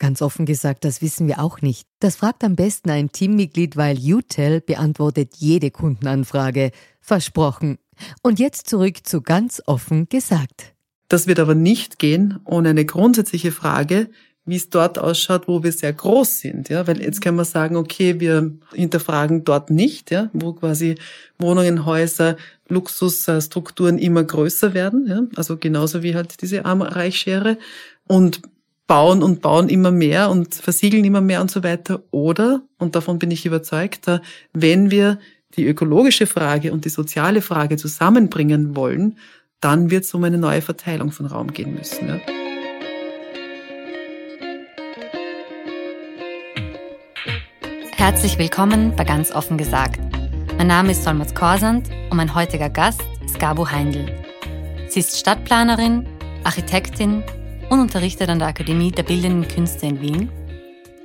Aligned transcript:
Ganz 0.00 0.22
offen 0.22 0.46
gesagt, 0.46 0.86
das 0.86 1.02
wissen 1.02 1.28
wir 1.28 1.40
auch 1.40 1.60
nicht. 1.60 1.86
Das 2.00 2.16
fragt 2.16 2.42
am 2.42 2.56
besten 2.56 2.88
ein 2.88 3.12
Teammitglied, 3.12 3.76
weil 3.76 3.98
UTEL 3.98 4.62
beantwortet 4.62 5.34
jede 5.36 5.70
Kundenanfrage. 5.70 6.72
Versprochen. 7.00 7.78
Und 8.22 8.38
jetzt 8.38 8.68
zurück 8.68 9.06
zu 9.06 9.20
ganz 9.20 9.62
offen 9.66 10.08
gesagt. 10.08 10.72
Das 11.08 11.26
wird 11.26 11.38
aber 11.38 11.54
nicht 11.54 11.98
gehen 11.98 12.40
ohne 12.46 12.70
eine 12.70 12.86
grundsätzliche 12.86 13.52
Frage, 13.52 14.08
wie 14.46 14.56
es 14.56 14.70
dort 14.70 14.98
ausschaut, 14.98 15.48
wo 15.48 15.62
wir 15.62 15.72
sehr 15.72 15.92
groß 15.92 16.38
sind, 16.38 16.70
ja, 16.70 16.86
weil 16.86 17.02
jetzt 17.02 17.20
kann 17.20 17.36
man 17.36 17.44
sagen, 17.44 17.76
okay, 17.76 18.20
wir 18.20 18.52
hinterfragen 18.72 19.44
dort 19.44 19.70
nicht, 19.70 20.10
ja, 20.10 20.30
wo 20.32 20.54
quasi 20.54 20.94
Wohnungen, 21.38 21.84
Häuser, 21.84 22.36
Luxusstrukturen 22.68 23.98
immer 23.98 24.24
größer 24.24 24.72
werden, 24.72 25.06
ja, 25.06 25.20
also 25.36 25.58
genauso 25.58 26.02
wie 26.02 26.14
halt 26.14 26.40
diese 26.40 26.64
Arm-Reich-Schere 26.64 27.58
und 28.08 28.40
bauen 28.90 29.22
und 29.22 29.40
bauen 29.40 29.68
immer 29.68 29.92
mehr 29.92 30.30
und 30.30 30.52
versiegeln 30.52 31.04
immer 31.04 31.20
mehr 31.20 31.40
und 31.40 31.48
so 31.48 31.62
weiter. 31.62 32.02
Oder, 32.10 32.62
und 32.76 32.96
davon 32.96 33.20
bin 33.20 33.30
ich 33.30 33.46
überzeugt, 33.46 34.10
wenn 34.52 34.90
wir 34.90 35.20
die 35.54 35.64
ökologische 35.64 36.26
Frage 36.26 36.72
und 36.72 36.84
die 36.84 36.88
soziale 36.88 37.40
Frage 37.40 37.76
zusammenbringen 37.76 38.74
wollen, 38.74 39.16
dann 39.60 39.92
wird 39.92 40.02
es 40.02 40.12
um 40.12 40.24
eine 40.24 40.38
neue 40.38 40.60
Verteilung 40.60 41.12
von 41.12 41.26
Raum 41.26 41.52
gehen 41.52 41.72
müssen. 41.72 42.08
Ja. 42.08 42.18
Herzlich 47.92 48.38
willkommen 48.38 48.96
bei 48.96 49.04
Ganz 49.04 49.30
offen 49.30 49.56
gesagt. 49.56 50.00
Mein 50.58 50.66
Name 50.66 50.90
ist 50.90 51.04
Solmaz 51.04 51.32
Korsand 51.32 51.88
und 52.10 52.16
mein 52.16 52.34
heutiger 52.34 52.70
Gast 52.70 53.02
ist 53.24 53.38
Gabo 53.38 53.70
Heindl. 53.70 54.06
Sie 54.88 54.98
ist 54.98 55.16
Stadtplanerin, 55.16 56.08
Architektin 56.42 57.22
und 57.70 57.80
unterrichtet 57.80 58.28
an 58.28 58.40
der 58.40 58.48
Akademie 58.48 58.90
der 58.90 59.04
Bildenden 59.04 59.48
Künste 59.48 59.86
in 59.86 60.00
Wien, 60.00 60.28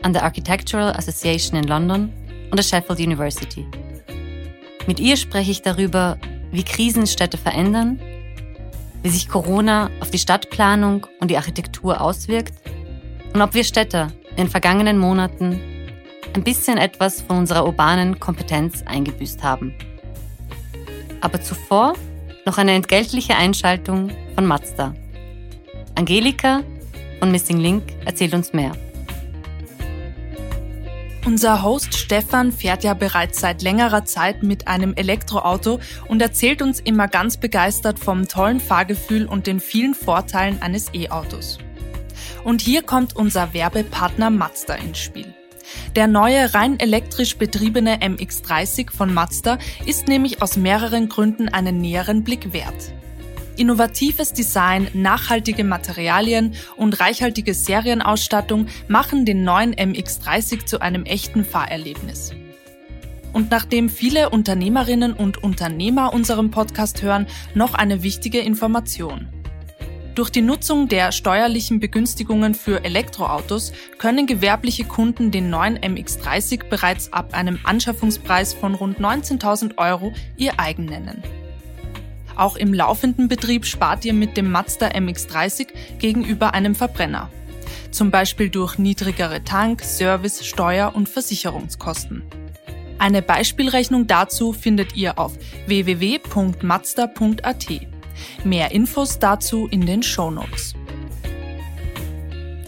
an 0.02 0.12
der 0.14 0.24
Architectural 0.24 0.94
Association 0.94 1.58
in 1.58 1.68
London 1.68 2.12
und 2.52 2.58
der 2.58 2.64
Sheffield 2.64 3.00
University. 3.00 3.66
Mit 4.88 5.00
ihr 5.00 5.16
spreche 5.16 5.52
ich 5.52 5.62
darüber, 5.62 6.18
wie 6.52 6.64
Krisen 6.64 7.08
Städte 7.08 7.38
verändern, 7.38 8.00
wie 9.04 9.10
sich 9.10 9.30
Corona 9.30 9.90
auf 10.00 10.10
die 10.10 10.20
Stadtplanung 10.20 11.08
und 11.20 11.30
die 11.30 11.38
Architektur 11.38 12.02
auswirkt 12.02 12.54
und 13.34 13.42
ob 13.42 13.54
wir 13.54 13.64
Städter 13.64 14.12
in 14.32 14.38
den 14.38 14.50
vergangenen 14.50 14.98
Monaten 14.98 15.60
ein 16.34 16.44
bisschen 16.44 16.78
etwas 16.78 17.22
von 17.22 17.38
unserer 17.38 17.66
urbanen 17.66 18.20
Kompetenz 18.20 18.84
eingebüßt 18.86 19.44
haben. 19.44 19.74
Aber 21.22 21.42
zuvor 21.42 21.94
noch 22.46 22.58
eine 22.58 22.74
entgeltliche 22.74 23.36
Einschaltung 23.36 24.10
von 24.36 24.46
Mazda. 24.46 24.94
Angelika 25.96 26.62
von 27.20 27.32
Missing 27.32 27.58
Link 27.58 27.84
erzählt 28.04 28.34
uns 28.34 28.52
mehr. 28.52 28.74
Unser 31.26 31.64
Host 31.64 31.96
Stefan 31.96 32.52
fährt 32.52 32.84
ja 32.84 32.94
bereits 32.94 33.40
seit 33.40 33.62
längerer 33.64 34.04
Zeit 34.04 34.44
mit 34.44 34.68
einem 34.68 34.94
Elektroauto 34.94 35.80
und 36.08 36.22
erzählt 36.22 36.62
uns 36.62 36.82
immer 36.82 37.08
ganz 37.08 37.38
begeistert 37.38 37.98
vom 37.98 38.28
tollen 38.28 38.60
Fahrgefühl 38.60 39.26
und 39.26 39.48
den 39.48 39.60
vielen 39.60 39.96
Vorteilen 39.96 40.62
eines 40.62 40.94
E-Autos. 40.94 41.58
Und 42.44 42.62
hier 42.62 42.84
kommt 42.84 43.16
unser 43.16 43.54
Werbepartner 43.54 44.30
Mazda 44.30 44.76
ins 44.76 45.00
Spiel. 45.00 45.34
Der 45.96 46.08
neue 46.08 46.54
rein 46.54 46.80
elektrisch 46.80 47.38
betriebene 47.38 47.98
MX30 48.02 48.92
von 48.92 49.14
Mazda 49.14 49.58
ist 49.86 50.08
nämlich 50.08 50.42
aus 50.42 50.58
mehreren 50.58 51.10
Gründen 51.10 51.50
einen 51.50 51.80
näheren 51.80 52.24
Blick 52.24 52.54
wert. 52.54 52.94
Innovatives 53.58 54.34
Design, 54.34 54.88
nachhaltige 54.94 55.64
Materialien 55.64 56.54
und 56.76 57.00
reichhaltige 57.00 57.54
Serienausstattung 57.54 58.68
machen 58.88 59.26
den 59.26 59.44
neuen 59.44 59.74
MX30 59.74 60.66
zu 60.66 60.82
einem 60.82 61.06
echten 61.06 61.46
Fahrerlebnis. 61.46 62.34
Und 63.34 63.52
nachdem 63.52 63.90
viele 63.90 64.30
Unternehmerinnen 64.30 65.14
und 65.14 65.44
Unternehmer 65.44 66.14
unserem 66.14 66.52
Podcast 66.52 67.02
hören, 67.02 67.28
noch 67.54 67.74
eine 67.74 68.02
wichtige 68.02 68.40
Information. 68.40 69.28
Durch 70.16 70.30
die 70.30 70.42
Nutzung 70.42 70.88
der 70.88 71.12
steuerlichen 71.12 71.82
Begünstigungen 71.82 72.56
für 72.56 72.86
Elektroautos 72.86 73.74
können 73.98 74.28
gewerbliche 74.28 74.86
Kunden 74.86 75.32
den 75.32 75.50
neuen 75.50 75.78
MX30 75.78 76.70
bereits 76.70 77.12
ab 77.12 77.34
einem 77.34 77.60
Anschaffungspreis 77.66 78.54
von 78.54 78.76
rund 78.76 79.00
19.000 79.00 79.78
Euro 79.78 80.14
ihr 80.38 80.54
eigen 80.58 80.86
nennen. 80.86 81.22
Auch 82.36 82.56
im 82.56 82.74
laufenden 82.74 83.28
Betrieb 83.28 83.66
spart 83.66 84.06
ihr 84.06 84.14
mit 84.14 84.38
dem 84.38 84.52
Mazda 84.52 84.88
MX30 84.90 85.68
gegenüber 86.00 86.54
einem 86.54 86.76
Verbrenner. 86.76 87.30
Zum 87.92 88.12
Beispiel 88.12 88.50
durch 88.50 88.78
niedrigere 88.78 89.44
Tank-, 89.44 89.82
Service-, 89.84 90.46
Steuer- 90.46 90.94
und 90.96 91.08
Versicherungskosten. 91.08 92.24
Eine 92.98 93.22
Beispielrechnung 93.22 94.08
dazu 94.08 94.54
findet 94.54 94.96
ihr 94.96 95.20
auf 95.20 95.34
www.mazda.at. 95.68 97.66
Mehr 98.44 98.72
Infos 98.72 99.20
dazu 99.20 99.68
in 99.70 99.86
den 99.86 100.02
Show 100.04 100.32
Notes. 100.32 100.74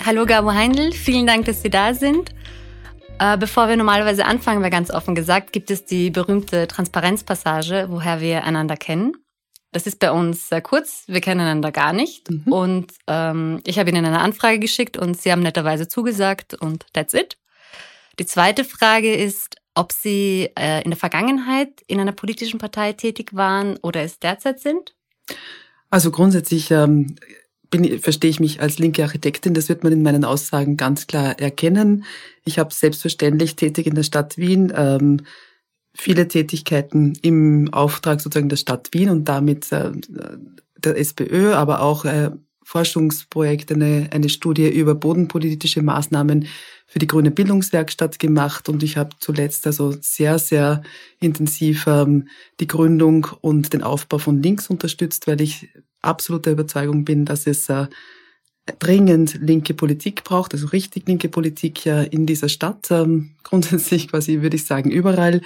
Hallo 0.05 0.25
Gabo 0.25 0.51
Heindl, 0.53 0.91
vielen 0.93 1.27
Dank, 1.27 1.45
dass 1.45 1.61
Sie 1.61 1.69
da 1.69 1.93
sind. 1.93 2.31
Äh, 3.19 3.37
bevor 3.37 3.67
wir 3.67 3.75
normalerweise 3.77 4.25
anfangen, 4.25 4.61
weil 4.61 4.69
ganz 4.69 4.91
offen 4.91 5.15
gesagt, 5.15 5.51
gibt 5.51 5.71
es 5.71 5.85
die 5.85 6.11
berühmte 6.11 6.67
Transparenzpassage, 6.67 7.87
woher 7.89 8.21
wir 8.21 8.43
einander 8.43 8.77
kennen. 8.77 9.13
Das 9.77 9.85
ist 9.85 9.99
bei 9.99 10.11
uns 10.11 10.49
sehr 10.49 10.61
kurz. 10.61 11.03
Wir 11.05 11.21
kennen 11.21 11.39
einander 11.41 11.71
gar 11.71 11.93
nicht. 11.93 12.31
Mhm. 12.31 12.51
Und 12.51 12.93
ähm, 13.05 13.61
ich 13.63 13.77
habe 13.77 13.91
Ihnen 13.91 14.07
eine 14.07 14.21
Anfrage 14.21 14.57
geschickt 14.57 14.97
und 14.97 15.21
Sie 15.21 15.31
haben 15.31 15.43
netterweise 15.43 15.87
zugesagt 15.87 16.55
und 16.55 16.87
that's 16.93 17.13
it. 17.13 17.37
Die 18.17 18.25
zweite 18.25 18.63
Frage 18.63 19.13
ist, 19.13 19.57
ob 19.75 19.91
Sie 19.91 20.49
äh, 20.57 20.81
in 20.81 20.89
der 20.89 20.97
Vergangenheit 20.97 21.69
in 21.85 21.99
einer 21.99 22.11
politischen 22.11 22.57
Partei 22.57 22.93
tätig 22.93 23.35
waren 23.35 23.77
oder 23.83 24.01
es 24.01 24.17
derzeit 24.17 24.59
sind. 24.59 24.95
Also 25.91 26.09
grundsätzlich 26.09 26.71
ähm, 26.71 27.15
bin, 27.69 27.99
verstehe 27.99 28.31
ich 28.31 28.39
mich 28.39 28.59
als 28.59 28.79
linke 28.79 29.03
Architektin. 29.03 29.53
Das 29.53 29.69
wird 29.69 29.83
man 29.83 29.93
in 29.93 30.01
meinen 30.01 30.25
Aussagen 30.25 30.75
ganz 30.75 31.05
klar 31.05 31.39
erkennen. 31.39 32.03
Ich 32.45 32.57
habe 32.57 32.73
selbstverständlich 32.73 33.55
tätig 33.55 33.85
in 33.85 33.93
der 33.93 34.01
Stadt 34.01 34.39
Wien. 34.39 34.73
Ähm, 34.75 35.21
viele 35.97 36.27
Tätigkeiten 36.27 37.13
im 37.21 37.73
Auftrag 37.73 38.21
sozusagen 38.21 38.49
der 38.49 38.57
Stadt 38.57 38.89
Wien 38.91 39.09
und 39.09 39.25
damit 39.25 39.71
äh, 39.71 39.91
der 40.77 40.97
SPÖ, 40.97 41.53
aber 41.53 41.81
auch 41.81 42.05
äh, 42.05 42.31
Forschungsprojekte, 42.63 43.75
eine, 43.75 44.09
eine 44.11 44.29
Studie 44.29 44.67
über 44.67 44.93
bodenpolitische 44.93 45.81
Maßnahmen 45.81 46.47
für 46.85 46.99
die 46.99 47.07
Grüne 47.07 47.31
Bildungswerkstatt 47.31 48.19
gemacht 48.19 48.69
und 48.69 48.83
ich 48.83 48.97
habe 48.97 49.11
zuletzt 49.19 49.65
also 49.65 49.95
sehr, 50.01 50.37
sehr 50.37 50.83
intensiv 51.19 51.87
ähm, 51.87 52.27
die 52.59 52.67
Gründung 52.67 53.27
und 53.41 53.73
den 53.73 53.83
Aufbau 53.83 54.17
von 54.17 54.41
Links 54.43 54.69
unterstützt, 54.69 55.27
weil 55.27 55.41
ich 55.41 55.69
absoluter 56.01 56.51
Überzeugung 56.51 57.05
bin, 57.05 57.25
dass 57.25 57.47
es 57.47 57.69
äh, 57.69 57.87
dringend 58.79 59.39
linke 59.41 59.73
Politik 59.73 60.23
braucht, 60.23 60.53
also 60.53 60.67
richtig 60.67 61.07
linke 61.07 61.29
Politik 61.29 61.85
ja 61.85 62.01
in 62.01 62.25
dieser 62.25 62.49
Stadt, 62.49 62.91
ähm, 62.91 63.31
grundsätzlich 63.43 64.09
quasi 64.09 64.41
würde 64.41 64.57
ich 64.57 64.65
sagen 64.65 64.91
überall. 64.91 65.41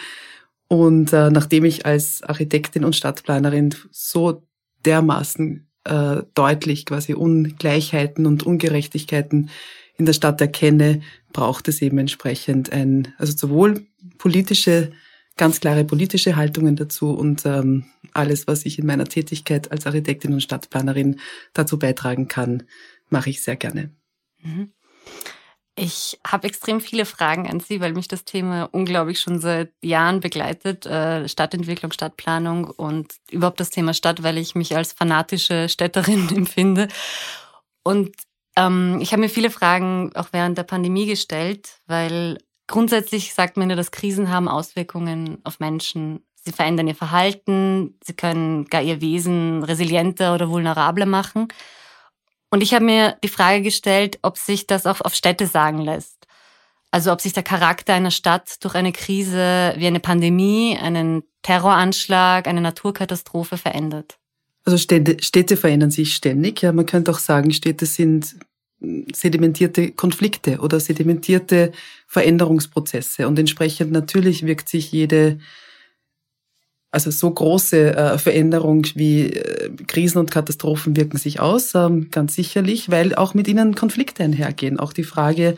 Und 0.71 1.11
äh, 1.11 1.29
nachdem 1.29 1.65
ich 1.65 1.85
als 1.85 2.23
Architektin 2.23 2.85
und 2.85 2.95
Stadtplanerin 2.95 3.75
so 3.91 4.47
dermaßen 4.85 5.67
äh, 5.83 6.21
deutlich 6.33 6.85
quasi 6.85 7.13
Ungleichheiten 7.13 8.25
und 8.25 8.43
Ungerechtigkeiten 8.43 9.49
in 9.97 10.05
der 10.05 10.13
Stadt 10.13 10.39
erkenne, 10.39 11.01
braucht 11.33 11.67
es 11.67 11.81
eben 11.81 11.97
entsprechend 11.97 12.71
ein, 12.71 13.13
also 13.17 13.35
sowohl 13.35 13.85
politische, 14.17 14.93
ganz 15.35 15.59
klare 15.59 15.83
politische 15.83 16.37
Haltungen 16.37 16.77
dazu 16.77 17.09
und 17.09 17.45
ähm, 17.45 17.83
alles, 18.13 18.47
was 18.47 18.65
ich 18.65 18.79
in 18.79 18.85
meiner 18.85 19.03
Tätigkeit 19.03 19.73
als 19.73 19.85
Architektin 19.85 20.31
und 20.31 20.41
Stadtplanerin 20.41 21.19
dazu 21.51 21.79
beitragen 21.79 22.29
kann, 22.29 22.63
mache 23.09 23.29
ich 23.29 23.41
sehr 23.41 23.57
gerne. 23.57 23.91
Mhm. 24.41 24.71
Ich 25.83 26.19
habe 26.23 26.47
extrem 26.47 26.79
viele 26.79 27.05
Fragen 27.05 27.49
an 27.49 27.59
Sie, 27.59 27.81
weil 27.81 27.93
mich 27.93 28.07
das 28.07 28.23
Thema 28.23 28.69
unglaublich 28.71 29.19
schon 29.19 29.39
seit 29.39 29.71
Jahren 29.81 30.19
begleitet. 30.19 30.85
Äh, 30.85 31.27
Stadtentwicklung, 31.27 31.91
Stadtplanung 31.91 32.65
und 32.65 33.15
überhaupt 33.31 33.59
das 33.59 33.71
Thema 33.71 33.95
Stadt, 33.95 34.21
weil 34.21 34.37
ich 34.37 34.53
mich 34.53 34.77
als 34.77 34.93
fanatische 34.93 35.69
Städterin 35.69 36.29
empfinde. 36.35 36.87
Und 37.81 38.11
ähm, 38.55 38.99
ich 39.01 39.11
habe 39.11 39.21
mir 39.21 39.29
viele 39.29 39.49
Fragen 39.49 40.11
auch 40.13 40.27
während 40.33 40.55
der 40.55 40.65
Pandemie 40.65 41.07
gestellt, 41.07 41.79
weil 41.87 42.37
grundsätzlich 42.67 43.33
sagt 43.33 43.57
man 43.57 43.71
ja, 43.71 43.75
dass 43.75 43.89
Krisen 43.89 44.29
haben 44.29 44.47
Auswirkungen 44.47 45.39
auf 45.45 45.59
Menschen. 45.59 46.23
Sie 46.35 46.51
verändern 46.51 46.89
ihr 46.89 46.95
Verhalten, 46.95 47.97
sie 48.03 48.13
können 48.13 48.65
gar 48.65 48.83
ihr 48.83 49.01
Wesen 49.01 49.63
resilienter 49.63 50.35
oder 50.35 50.47
vulnerabler 50.47 51.07
machen. 51.07 51.47
Und 52.51 52.61
ich 52.61 52.73
habe 52.73 52.85
mir 52.85 53.17
die 53.23 53.29
Frage 53.29 53.63
gestellt, 53.63 54.19
ob 54.21 54.37
sich 54.37 54.67
das 54.67 54.85
auch 54.85 55.01
auf 55.01 55.15
Städte 55.15 55.47
sagen 55.47 55.79
lässt. 55.79 56.27
Also 56.91 57.13
ob 57.13 57.21
sich 57.21 57.31
der 57.31 57.43
Charakter 57.43 57.93
einer 57.93 58.11
Stadt 58.11 58.63
durch 58.63 58.75
eine 58.75 58.91
Krise 58.91 59.73
wie 59.77 59.87
eine 59.87 60.01
Pandemie, 60.01 60.77
einen 60.77 61.23
Terroranschlag, 61.41 62.47
eine 62.47 62.59
Naturkatastrophe 62.59 63.57
verändert. 63.57 64.17
Also 64.65 64.77
Städte, 64.77 65.23
Städte 65.23 65.55
verändern 65.55 65.91
sich 65.91 66.13
ständig. 66.13 66.61
Ja, 66.61 66.73
man 66.73 66.85
könnte 66.85 67.11
auch 67.11 67.19
sagen, 67.19 67.51
Städte 67.53 67.85
sind 67.85 68.35
sedimentierte 69.13 69.91
Konflikte 69.91 70.59
oder 70.59 70.79
sedimentierte 70.79 71.71
Veränderungsprozesse. 72.07 73.27
Und 73.27 73.39
entsprechend 73.39 73.91
natürlich 73.91 74.45
wirkt 74.45 74.67
sich 74.67 74.91
jede 74.91 75.39
also 76.91 77.09
so 77.09 77.31
große 77.31 77.95
äh, 77.95 78.17
Veränderung 78.17 78.85
wie 78.95 79.27
äh, 79.27 79.71
Krisen 79.87 80.17
und 80.19 80.29
Katastrophen 80.29 80.95
wirken 80.95 81.17
sich 81.17 81.39
aus, 81.39 81.73
ähm, 81.73 82.09
ganz 82.11 82.35
sicherlich, 82.35 82.91
weil 82.91 83.15
auch 83.15 83.33
mit 83.33 83.47
ihnen 83.47 83.75
Konflikte 83.75 84.23
einhergehen. 84.23 84.79
Auch 84.79 84.91
die 84.91 85.05
Frage, 85.05 85.55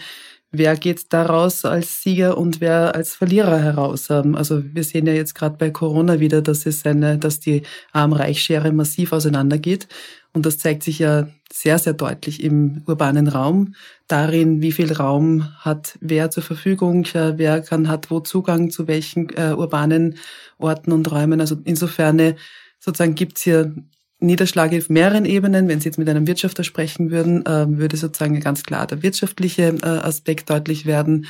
wer 0.53 0.77
geht 0.77 1.11
daraus 1.11 1.65
als 1.65 2.01
Sieger 2.03 2.37
und 2.37 2.61
wer 2.61 2.95
als 2.95 3.15
Verlierer 3.15 3.59
heraus. 3.59 4.09
Ähm, 4.09 4.35
also 4.35 4.63
wir 4.63 4.83
sehen 4.83 5.07
ja 5.07 5.13
jetzt 5.13 5.33
gerade 5.35 5.57
bei 5.57 5.71
Corona 5.71 6.19
wieder, 6.19 6.41
dass 6.41 6.65
es 6.65 6.85
eine, 6.85 7.17
dass 7.17 7.39
die 7.39 7.63
Arm-Reich-Schere 7.91 8.71
massiv 8.71 9.11
auseinandergeht. 9.11 9.87
Und 10.31 10.45
das 10.45 10.59
zeigt 10.59 10.83
sich 10.83 10.99
ja 10.99 11.27
sehr, 11.51 11.77
sehr 11.79 11.93
deutlich 11.93 12.43
im 12.43 12.83
urbanen 12.87 13.27
Raum, 13.27 13.75
darin, 14.07 14.61
wie 14.61 14.71
viel 14.71 14.91
Raum 14.93 15.49
hat 15.59 15.97
wer 16.01 16.31
zur 16.31 16.43
Verfügung, 16.43 17.05
äh, 17.13 17.37
wer 17.37 17.61
kann, 17.61 17.89
hat 17.89 18.09
wo 18.09 18.19
Zugang 18.19 18.71
zu 18.71 18.87
welchen 18.87 19.29
äh, 19.29 19.53
urbanen 19.53 20.17
Orten 20.57 20.91
und 20.91 21.11
Räumen. 21.11 21.41
Also 21.41 21.57
insofern 21.65 22.19
äh, 22.19 22.35
sozusagen 22.79 23.15
gibt's 23.15 23.41
hier 23.41 23.75
Niederschläge 24.23 24.77
auf 24.77 24.89
mehreren 24.89 25.25
Ebenen. 25.25 25.67
Wenn 25.67 25.79
Sie 25.79 25.89
jetzt 25.89 25.97
mit 25.97 26.09
einem 26.09 26.27
Wirtschafter 26.27 26.63
sprechen 26.63 27.11
würden, 27.11 27.45
äh, 27.45 27.65
würde 27.67 27.97
sozusagen 27.97 28.39
ganz 28.39 28.63
klar 28.63 28.87
der 28.87 29.03
wirtschaftliche 29.03 29.75
äh, 29.81 29.85
Aspekt 29.85 30.49
deutlich 30.49 30.85
werden. 30.85 31.27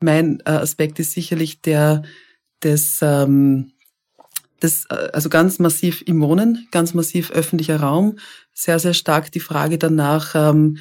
Mein 0.00 0.40
äh, 0.46 0.50
Aspekt 0.50 0.98
ist 0.98 1.12
sicherlich 1.12 1.60
der 1.60 2.02
des 2.62 3.00
ähm, 3.02 3.72
das, 4.60 4.86
äh, 4.90 5.10
also 5.12 5.28
ganz 5.28 5.58
massiv 5.58 6.02
im 6.06 6.20
Wohnen, 6.20 6.66
ganz 6.70 6.94
massiv 6.94 7.30
öffentlicher 7.30 7.80
Raum, 7.80 8.18
sehr, 8.52 8.78
sehr 8.78 8.94
stark 8.94 9.30
die 9.32 9.40
Frage 9.40 9.78
danach, 9.78 10.34
ähm, 10.34 10.78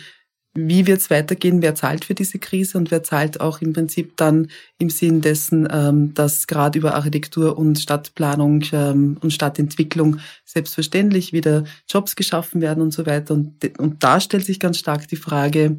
wie 0.57 0.88
wird 0.88 1.02
es 1.02 1.10
weitergehen, 1.10 1.62
wer 1.62 1.75
zahlt 1.75 2.06
für 2.06 2.16
diese 2.16 2.40
Krise 2.40 2.78
und 2.78 2.90
wer 2.90 3.04
zahlt 3.04 3.42
auch 3.42 3.60
im 3.60 3.74
Prinzip 3.74 4.16
dann 4.16 4.48
im 4.78 4.90
Sinn 4.90 5.19
dessen, 5.19 5.68
ähm, 5.69 6.13
dass 6.13 6.48
gerade 6.48 6.80
über 6.80 6.96
Architektur 6.96 7.57
und 7.57 7.78
Stadtplanung 7.78 8.63
ähm, 8.72 9.18
und 9.22 9.34
Stadtentwicklung 9.34 10.19
selbstverständlich 10.46 11.34
wieder 11.34 11.66
Jobs 11.90 12.16
geschaffen 12.16 12.62
werden 12.62 12.81
und 12.81 12.92
so 12.92 13.06
weiter. 13.06 13.34
Und, 13.34 13.78
und 13.78 14.02
da 14.02 14.22
stellt 14.22 14.46
sich 14.46 14.62
ganz 14.62 14.78
stark 14.78 15.10
die 15.10 15.18
Frage, 15.18 15.78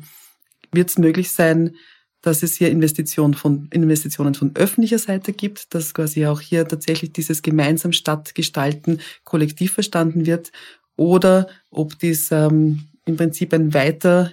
wird 0.72 0.90
es 0.90 0.98
möglich 0.98 1.32
sein, 1.32 1.74
dass 2.20 2.42
es 2.42 2.56
hier 2.56 2.70
Investitionen 2.70 3.34
von, 3.34 3.68
Investitionen 3.70 4.34
von 4.34 4.54
öffentlicher 4.56 4.98
Seite 4.98 5.32
gibt, 5.32 5.74
dass 5.74 5.94
quasi 5.94 6.26
auch 6.26 6.40
hier 6.40 6.68
tatsächlich 6.68 7.12
dieses 7.12 7.40
gemeinsam 7.40 7.92
Stadtgestalten 7.92 9.00
kollektiv 9.24 9.72
verstanden 9.72 10.26
wird 10.26 10.52
oder 10.96 11.46
ob 11.70 11.98
dies 11.98 12.30
ähm, 12.30 12.88
im 13.06 13.16
Prinzip 13.16 13.54
ein 13.54 13.72
weiter 13.72 14.32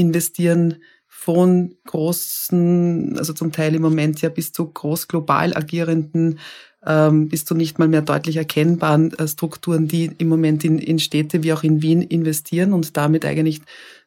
investieren 0.00 0.76
von 1.06 1.74
großen, 1.86 3.18
also 3.18 3.32
zum 3.32 3.52
Teil 3.52 3.74
im 3.74 3.82
Moment 3.82 4.22
ja 4.22 4.30
bis 4.30 4.52
zu 4.52 4.66
groß 4.66 5.06
global 5.06 5.54
agierenden, 5.54 6.38
ähm, 6.86 7.28
bis 7.28 7.44
zu 7.44 7.54
nicht 7.54 7.78
mal 7.78 7.88
mehr 7.88 8.02
deutlich 8.02 8.36
erkennbaren 8.36 9.12
äh, 9.18 9.28
Strukturen, 9.28 9.86
die 9.86 10.10
im 10.18 10.28
Moment 10.28 10.64
in, 10.64 10.78
in 10.78 10.98
Städte 10.98 11.42
wie 11.42 11.52
auch 11.52 11.62
in 11.62 11.82
Wien 11.82 12.00
investieren 12.00 12.72
und 12.72 12.96
damit 12.96 13.24
eigentlich 13.24 13.60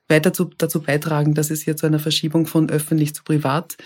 weiter 0.07 0.33
zu, 0.33 0.45
dazu 0.57 0.81
beitragen, 0.81 1.35
dass 1.35 1.51
es 1.51 1.61
hier 1.61 1.77
zu 1.77 1.85
einer 1.85 1.99
Verschiebung 1.99 2.47
von 2.47 2.69
öffentlich 2.69 3.13
zu 3.13 3.23
privat 3.23 3.77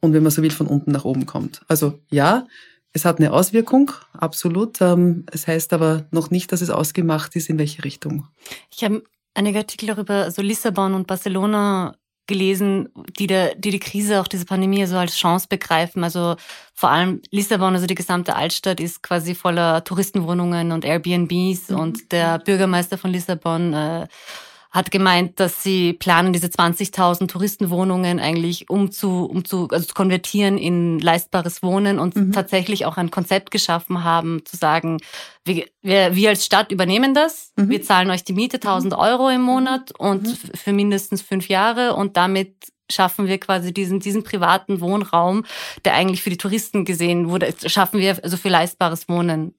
und 0.00 0.12
wenn 0.12 0.22
man 0.22 0.32
so 0.32 0.42
will, 0.42 0.50
von 0.50 0.68
unten 0.68 0.92
nach 0.92 1.04
oben 1.04 1.26
kommt. 1.26 1.62
Also 1.68 1.98
ja, 2.10 2.46
es 2.92 3.04
hat 3.04 3.18
eine 3.18 3.32
Auswirkung, 3.32 3.90
absolut. 4.12 4.80
Ähm, 4.80 5.26
es 5.32 5.46
heißt 5.46 5.72
aber 5.72 6.06
noch 6.12 6.30
nicht, 6.30 6.52
dass 6.52 6.62
es 6.62 6.70
ausgemacht 6.70 7.36
ist, 7.36 7.50
in 7.50 7.58
welche 7.58 7.84
Richtung. 7.84 8.28
Ich 8.70 8.84
habe 8.84 9.02
einige 9.36 9.58
Artikel 9.58 9.86
darüber, 9.86 10.24
also 10.24 10.42
Lissabon 10.42 10.94
und 10.94 11.06
Barcelona 11.06 11.96
gelesen, 12.26 12.88
die, 13.18 13.26
der, 13.26 13.54
die 13.54 13.70
die 13.70 13.78
Krise, 13.78 14.20
auch 14.20 14.26
diese 14.26 14.46
Pandemie 14.46 14.84
so 14.86 14.96
als 14.96 15.16
Chance 15.16 15.46
begreifen. 15.48 16.02
Also 16.02 16.36
vor 16.74 16.90
allem 16.90 17.22
Lissabon, 17.30 17.74
also 17.74 17.86
die 17.86 17.94
gesamte 17.94 18.34
Altstadt 18.34 18.80
ist 18.80 19.02
quasi 19.02 19.34
voller 19.34 19.84
Touristenwohnungen 19.84 20.72
und 20.72 20.84
Airbnbs 20.84 21.70
mhm. 21.70 21.78
und 21.78 22.12
der 22.12 22.38
Bürgermeister 22.40 22.98
von 22.98 23.12
Lissabon 23.12 23.72
äh, 23.72 24.08
hat 24.76 24.90
gemeint, 24.90 25.40
dass 25.40 25.62
sie 25.62 25.94
planen, 25.94 26.34
diese 26.34 26.48
20.000 26.48 27.28
Touristenwohnungen 27.28 28.20
eigentlich 28.20 28.68
um 28.68 28.92
zu, 28.92 29.24
um 29.24 29.44
zu, 29.44 29.68
also 29.70 29.86
zu 29.86 29.94
konvertieren 29.94 30.58
in 30.58 30.98
leistbares 30.98 31.62
Wohnen 31.62 31.98
und 31.98 32.14
mhm. 32.14 32.32
tatsächlich 32.32 32.84
auch 32.84 32.98
ein 32.98 33.10
Konzept 33.10 33.50
geschaffen 33.50 34.04
haben, 34.04 34.44
zu 34.44 34.58
sagen, 34.58 34.98
wir, 35.46 35.64
wir, 35.80 36.14
wir 36.14 36.28
als 36.28 36.44
Stadt 36.44 36.72
übernehmen 36.72 37.14
das, 37.14 37.52
mhm. 37.56 37.70
wir 37.70 37.82
zahlen 37.82 38.10
euch 38.10 38.22
die 38.22 38.34
Miete 38.34 38.58
1000 38.58 38.92
mhm. 38.92 38.98
Euro 38.98 39.30
im 39.30 39.40
Monat 39.40 39.92
und 39.98 40.26
mhm. 40.26 40.36
für 40.54 40.72
mindestens 40.74 41.22
fünf 41.22 41.48
Jahre 41.48 41.94
und 41.94 42.18
damit 42.18 42.54
schaffen 42.92 43.26
wir 43.26 43.38
quasi 43.38 43.72
diesen, 43.72 43.98
diesen 44.00 44.24
privaten 44.24 44.80
Wohnraum, 44.82 45.44
der 45.86 45.94
eigentlich 45.94 46.22
für 46.22 46.30
die 46.30 46.36
Touristen 46.36 46.84
gesehen 46.84 47.30
wurde, 47.30 47.52
schaffen 47.64 47.98
wir 47.98 48.22
also 48.22 48.36
für 48.36 48.50
leistbares 48.50 49.08
Wohnen 49.08 49.54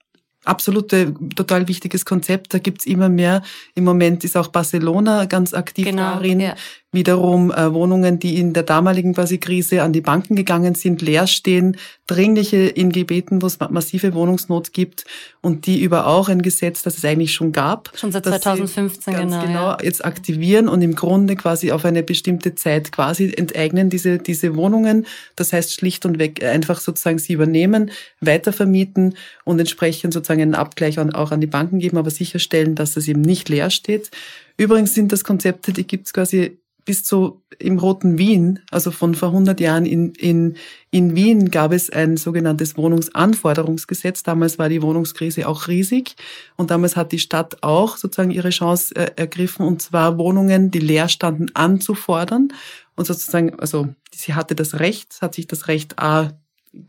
absolute, 0.48 1.14
total 1.34 1.68
wichtiges 1.68 2.04
Konzept. 2.04 2.54
Da 2.54 2.58
gibt's 2.58 2.86
immer 2.86 3.08
mehr. 3.08 3.42
Im 3.74 3.84
Moment 3.84 4.24
ist 4.24 4.36
auch 4.36 4.48
Barcelona 4.48 5.26
ganz 5.26 5.54
aktiv 5.54 5.84
genau, 5.84 6.14
darin. 6.14 6.40
Ja 6.40 6.54
wiederum 6.90 7.50
äh, 7.50 7.72
Wohnungen, 7.74 8.18
die 8.18 8.38
in 8.38 8.54
der 8.54 8.62
damaligen 8.62 9.14
quasi 9.14 9.36
Krise 9.36 9.82
an 9.82 9.92
die 9.92 10.00
Banken 10.00 10.36
gegangen 10.36 10.74
sind, 10.74 11.02
leer 11.02 11.26
stehen, 11.26 11.76
dringliche 12.06 12.56
in 12.56 12.90
Gebeten, 12.90 13.42
wo 13.42 13.46
es 13.46 13.58
massive 13.60 14.14
Wohnungsnot 14.14 14.72
gibt 14.72 15.04
und 15.42 15.66
die 15.66 15.82
über 15.82 16.06
auch 16.06 16.30
ein 16.30 16.40
Gesetz, 16.40 16.82
das 16.82 16.96
es 16.96 17.04
eigentlich 17.04 17.34
schon 17.34 17.52
gab. 17.52 17.92
Schon 17.94 18.10
seit 18.10 18.24
2015 18.24 19.12
ganz 19.12 19.32
genau. 19.32 19.44
genau 19.44 19.68
ja. 19.72 19.78
jetzt 19.82 20.02
aktivieren 20.02 20.66
und 20.66 20.80
im 20.80 20.94
Grunde 20.94 21.36
quasi 21.36 21.72
auf 21.72 21.84
eine 21.84 22.02
bestimmte 22.02 22.54
Zeit 22.54 22.90
quasi 22.90 23.34
enteignen 23.36 23.90
diese, 23.90 24.16
diese 24.16 24.56
Wohnungen. 24.56 25.06
Das 25.36 25.52
heißt 25.52 25.74
schlicht 25.74 26.06
und 26.06 26.18
weg 26.18 26.42
einfach 26.42 26.80
sozusagen 26.80 27.18
sie 27.18 27.34
übernehmen, 27.34 27.90
weitervermieten 28.22 29.14
und 29.44 29.58
entsprechend 29.58 30.14
sozusagen 30.14 30.40
einen 30.40 30.54
Abgleich 30.54 30.98
auch 30.98 31.32
an 31.32 31.42
die 31.42 31.46
Banken 31.46 31.80
geben, 31.80 31.98
aber 31.98 32.10
sicherstellen, 32.10 32.74
dass 32.74 32.96
es 32.96 33.08
eben 33.08 33.20
nicht 33.20 33.50
leer 33.50 33.68
steht. 33.68 34.10
Übrigens 34.56 34.94
sind 34.94 35.12
das 35.12 35.22
Konzepte, 35.22 35.72
die 35.72 35.86
gibt 35.86 36.06
es 36.06 36.12
quasi 36.14 36.58
bis 36.88 37.04
zu 37.04 37.42
im 37.58 37.78
Roten 37.78 38.16
Wien, 38.16 38.60
also 38.70 38.90
von 38.90 39.14
vor 39.14 39.28
100 39.28 39.60
Jahren 39.60 39.84
in, 39.84 40.14
in, 40.14 40.56
in 40.90 41.14
Wien 41.14 41.50
gab 41.50 41.72
es 41.72 41.90
ein 41.90 42.16
sogenanntes 42.16 42.78
Wohnungsanforderungsgesetz. 42.78 44.22
Damals 44.22 44.58
war 44.58 44.70
die 44.70 44.80
Wohnungskrise 44.80 45.46
auch 45.46 45.68
riesig 45.68 46.16
und 46.56 46.70
damals 46.70 46.96
hat 46.96 47.12
die 47.12 47.18
Stadt 47.18 47.62
auch 47.62 47.98
sozusagen 47.98 48.30
ihre 48.30 48.48
Chance 48.48 48.96
äh, 48.96 49.10
ergriffen 49.16 49.66
und 49.66 49.82
zwar 49.82 50.16
Wohnungen, 50.16 50.70
die 50.70 50.78
leer 50.78 51.10
standen, 51.10 51.48
anzufordern 51.52 52.54
und 52.96 53.06
sozusagen, 53.06 53.60
also 53.60 53.88
sie 54.10 54.32
hatte 54.32 54.54
das 54.54 54.80
Recht, 54.80 55.20
hat 55.20 55.34
sich 55.34 55.46
das 55.46 55.68
Recht 55.68 55.98
A 55.98 56.30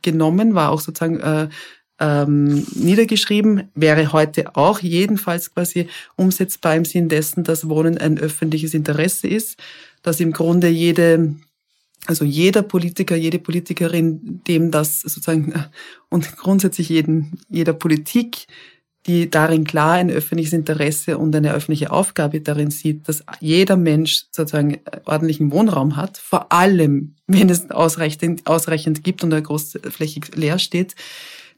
genommen, 0.02 0.56
war 0.56 0.72
auch 0.72 0.80
sozusagen 0.80 1.20
äh, 1.20 1.50
ähm, 2.00 2.66
niedergeschrieben, 2.76 3.70
wäre 3.76 4.14
heute 4.14 4.56
auch 4.56 4.80
jedenfalls 4.80 5.54
quasi 5.54 5.90
umsetzbar 6.16 6.76
im 6.76 6.86
Sinn 6.86 7.10
dessen, 7.10 7.44
dass 7.44 7.68
Wohnen 7.68 7.98
ein 7.98 8.18
öffentliches 8.18 8.74
Interesse 8.74 9.28
ist 9.28 9.62
dass 10.02 10.20
im 10.20 10.32
Grunde 10.32 10.68
jede, 10.68 11.36
also 12.06 12.26
jeder 12.26 12.62
Politiker, 12.62 13.16
jede 13.16 13.40
Politikerin, 13.40 14.42
dem 14.48 14.72
das 14.72 15.02
sozusagen 15.02 15.54
und 16.10 16.38
grundsätzlich 16.38 16.90
jeden, 16.90 17.40
jeder 17.50 17.74
Politik, 17.74 18.48
die 19.08 19.30
darin 19.30 19.64
klar 19.64 19.94
ein 19.94 20.12
öffentliches 20.12 20.54
Interesse 20.54 21.18
und 21.18 21.36
eine 21.36 21.54
öffentliche 21.54 21.92
Aufgabe 21.92 22.42
darin 22.42 22.70
sieht, 22.70 23.08
dass 23.08 23.24
jeder 23.40 23.78
Mensch 23.78 24.26
sozusagen 24.32 24.80
ordentlichen 25.06 25.52
Wohnraum 25.52 25.96
hat, 25.96 26.18
vor 26.18 26.52
allem 26.52 27.16
wenn 27.28 27.50
es 27.50 27.72
ausreichend, 27.72 28.46
ausreichend 28.46 29.04
gibt 29.04 29.24
und 29.24 29.32
er 29.32 29.42
großflächig 29.42 30.36
leer 30.36 30.60
steht, 30.60 30.96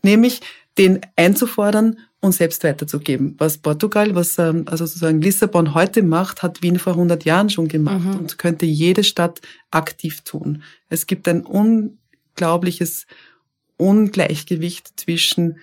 nämlich 0.03 0.41
den 0.77 1.01
einzufordern 1.15 1.98
und 2.22 2.34
selbst 2.34 2.63
weiterzugeben. 2.63 3.36
Was 3.40 3.58
Portugal, 3.58 4.16
was 4.16 4.38
ähm, 4.38 4.63
also 4.68 4.86
sozusagen 4.86 5.22
Lissabon 5.22 5.74
heute 5.74 6.04
macht, 6.04 6.44
hat 6.44 6.62
Wien 6.62 6.80
vor 6.80 6.94
100 6.94 7.25
Jahren 7.25 7.50
schon 7.50 7.68
gemacht 7.68 8.06
mhm. 8.06 8.20
und 8.20 8.38
könnte 8.38 8.66
jede 8.66 9.04
Stadt 9.04 9.42
aktiv 9.72 10.22
tun. 10.22 10.62
Es 10.88 11.08
gibt 11.08 11.28
ein 11.28 11.44
unglaubliches 11.44 13.08
Ungleichgewicht 13.78 15.00
zwischen 15.00 15.58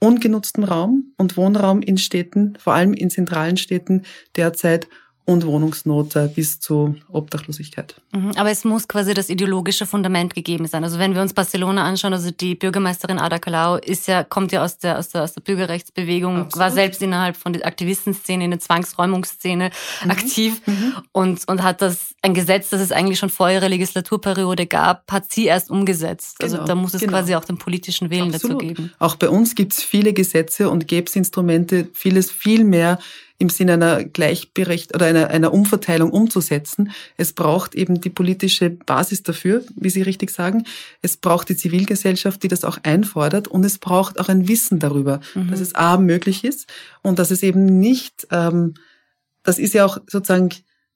ungenutztem 0.00 0.64
Raum 0.64 1.12
und 1.16 1.36
Wohnraum 1.36 1.80
in 1.80 1.96
Städten, 1.96 2.54
vor 2.58 2.74
allem 2.74 2.92
in 2.92 3.08
zentralen 3.08 3.56
Städten 3.56 4.02
derzeit 4.34 4.88
und 5.24 5.46
Wohnungsnot 5.46 6.14
bis 6.34 6.58
zu 6.58 6.96
Obdachlosigkeit. 7.08 7.94
Mhm, 8.12 8.32
aber 8.36 8.50
es 8.50 8.64
muss 8.64 8.88
quasi 8.88 9.14
das 9.14 9.28
ideologische 9.28 9.86
Fundament 9.86 10.34
gegeben 10.34 10.66
sein. 10.66 10.82
Also 10.82 10.98
wenn 10.98 11.14
wir 11.14 11.22
uns 11.22 11.32
Barcelona 11.32 11.84
anschauen, 11.84 12.12
also 12.12 12.32
die 12.32 12.56
Bürgermeisterin 12.56 13.18
Ada 13.18 13.38
Colau 13.38 13.76
ist 13.76 14.08
ja, 14.08 14.24
kommt 14.24 14.50
ja 14.50 14.64
aus 14.64 14.78
der, 14.78 14.98
aus 14.98 15.10
der, 15.10 15.22
aus 15.22 15.32
der 15.32 15.42
Bürgerrechtsbewegung, 15.42 16.38
Absolut. 16.38 16.58
war 16.58 16.70
selbst 16.72 17.02
innerhalb 17.02 17.36
von 17.36 17.52
der 17.52 17.64
Aktivistenszene, 17.64 18.44
in 18.44 18.50
der 18.50 18.58
Zwangsräumungsszene 18.58 19.70
mhm. 20.02 20.10
aktiv 20.10 20.60
mhm. 20.66 20.94
Und, 21.12 21.48
und 21.48 21.62
hat 21.62 21.82
das, 21.82 22.14
ein 22.22 22.34
Gesetz, 22.34 22.70
das 22.70 22.80
es 22.80 22.90
eigentlich 22.90 23.20
schon 23.20 23.30
vor 23.30 23.48
ihrer 23.48 23.68
Legislaturperiode 23.68 24.66
gab, 24.66 25.10
hat 25.10 25.30
sie 25.30 25.46
erst 25.46 25.70
umgesetzt. 25.70 26.42
Also 26.42 26.56
genau. 26.56 26.62
Also 26.62 26.66
da 26.66 26.74
muss 26.74 26.94
es 26.94 27.00
genau. 27.00 27.12
quasi 27.12 27.36
auch 27.36 27.44
den 27.44 27.58
politischen 27.58 28.10
Willen 28.10 28.34
Absolut. 28.34 28.62
dazu 28.62 28.74
geben. 28.74 28.92
Auch 28.98 29.14
bei 29.14 29.28
uns 29.28 29.54
gibt 29.54 29.72
es 29.72 29.82
viele 29.82 30.12
Gesetze 30.12 30.68
und 30.68 30.88
gäbe 30.88 31.06
es 31.06 31.14
Instrumente, 31.14 31.88
vieles 31.92 32.30
viel 32.30 32.64
mehr 32.64 32.98
im 33.42 33.48
Sinne 33.48 33.72
einer 33.72 34.04
Gleichberecht 34.04 34.94
oder 34.94 35.06
einer, 35.06 35.28
einer 35.30 35.52
Umverteilung 35.52 36.12
umzusetzen. 36.12 36.92
Es 37.16 37.32
braucht 37.32 37.74
eben 37.74 38.00
die 38.00 38.08
politische 38.08 38.70
Basis 38.70 39.24
dafür, 39.24 39.64
wie 39.74 39.90
Sie 39.90 40.02
richtig 40.02 40.30
sagen. 40.30 40.64
Es 41.02 41.16
braucht 41.16 41.48
die 41.48 41.56
Zivilgesellschaft, 41.56 42.44
die 42.44 42.48
das 42.48 42.64
auch 42.64 42.78
einfordert 42.84 43.48
und 43.48 43.64
es 43.64 43.78
braucht 43.78 44.20
auch 44.20 44.28
ein 44.28 44.46
Wissen 44.46 44.78
darüber, 44.78 45.20
mhm. 45.34 45.50
dass 45.50 45.58
es 45.58 45.74
A 45.74 45.96
möglich 45.96 46.44
ist 46.44 46.72
und 47.02 47.18
dass 47.18 47.32
es 47.32 47.42
eben 47.42 47.80
nicht, 47.80 48.28
ähm, 48.30 48.74
das 49.42 49.58
ist 49.58 49.74
ja 49.74 49.86
auch 49.86 49.98
sozusagen 50.06 50.50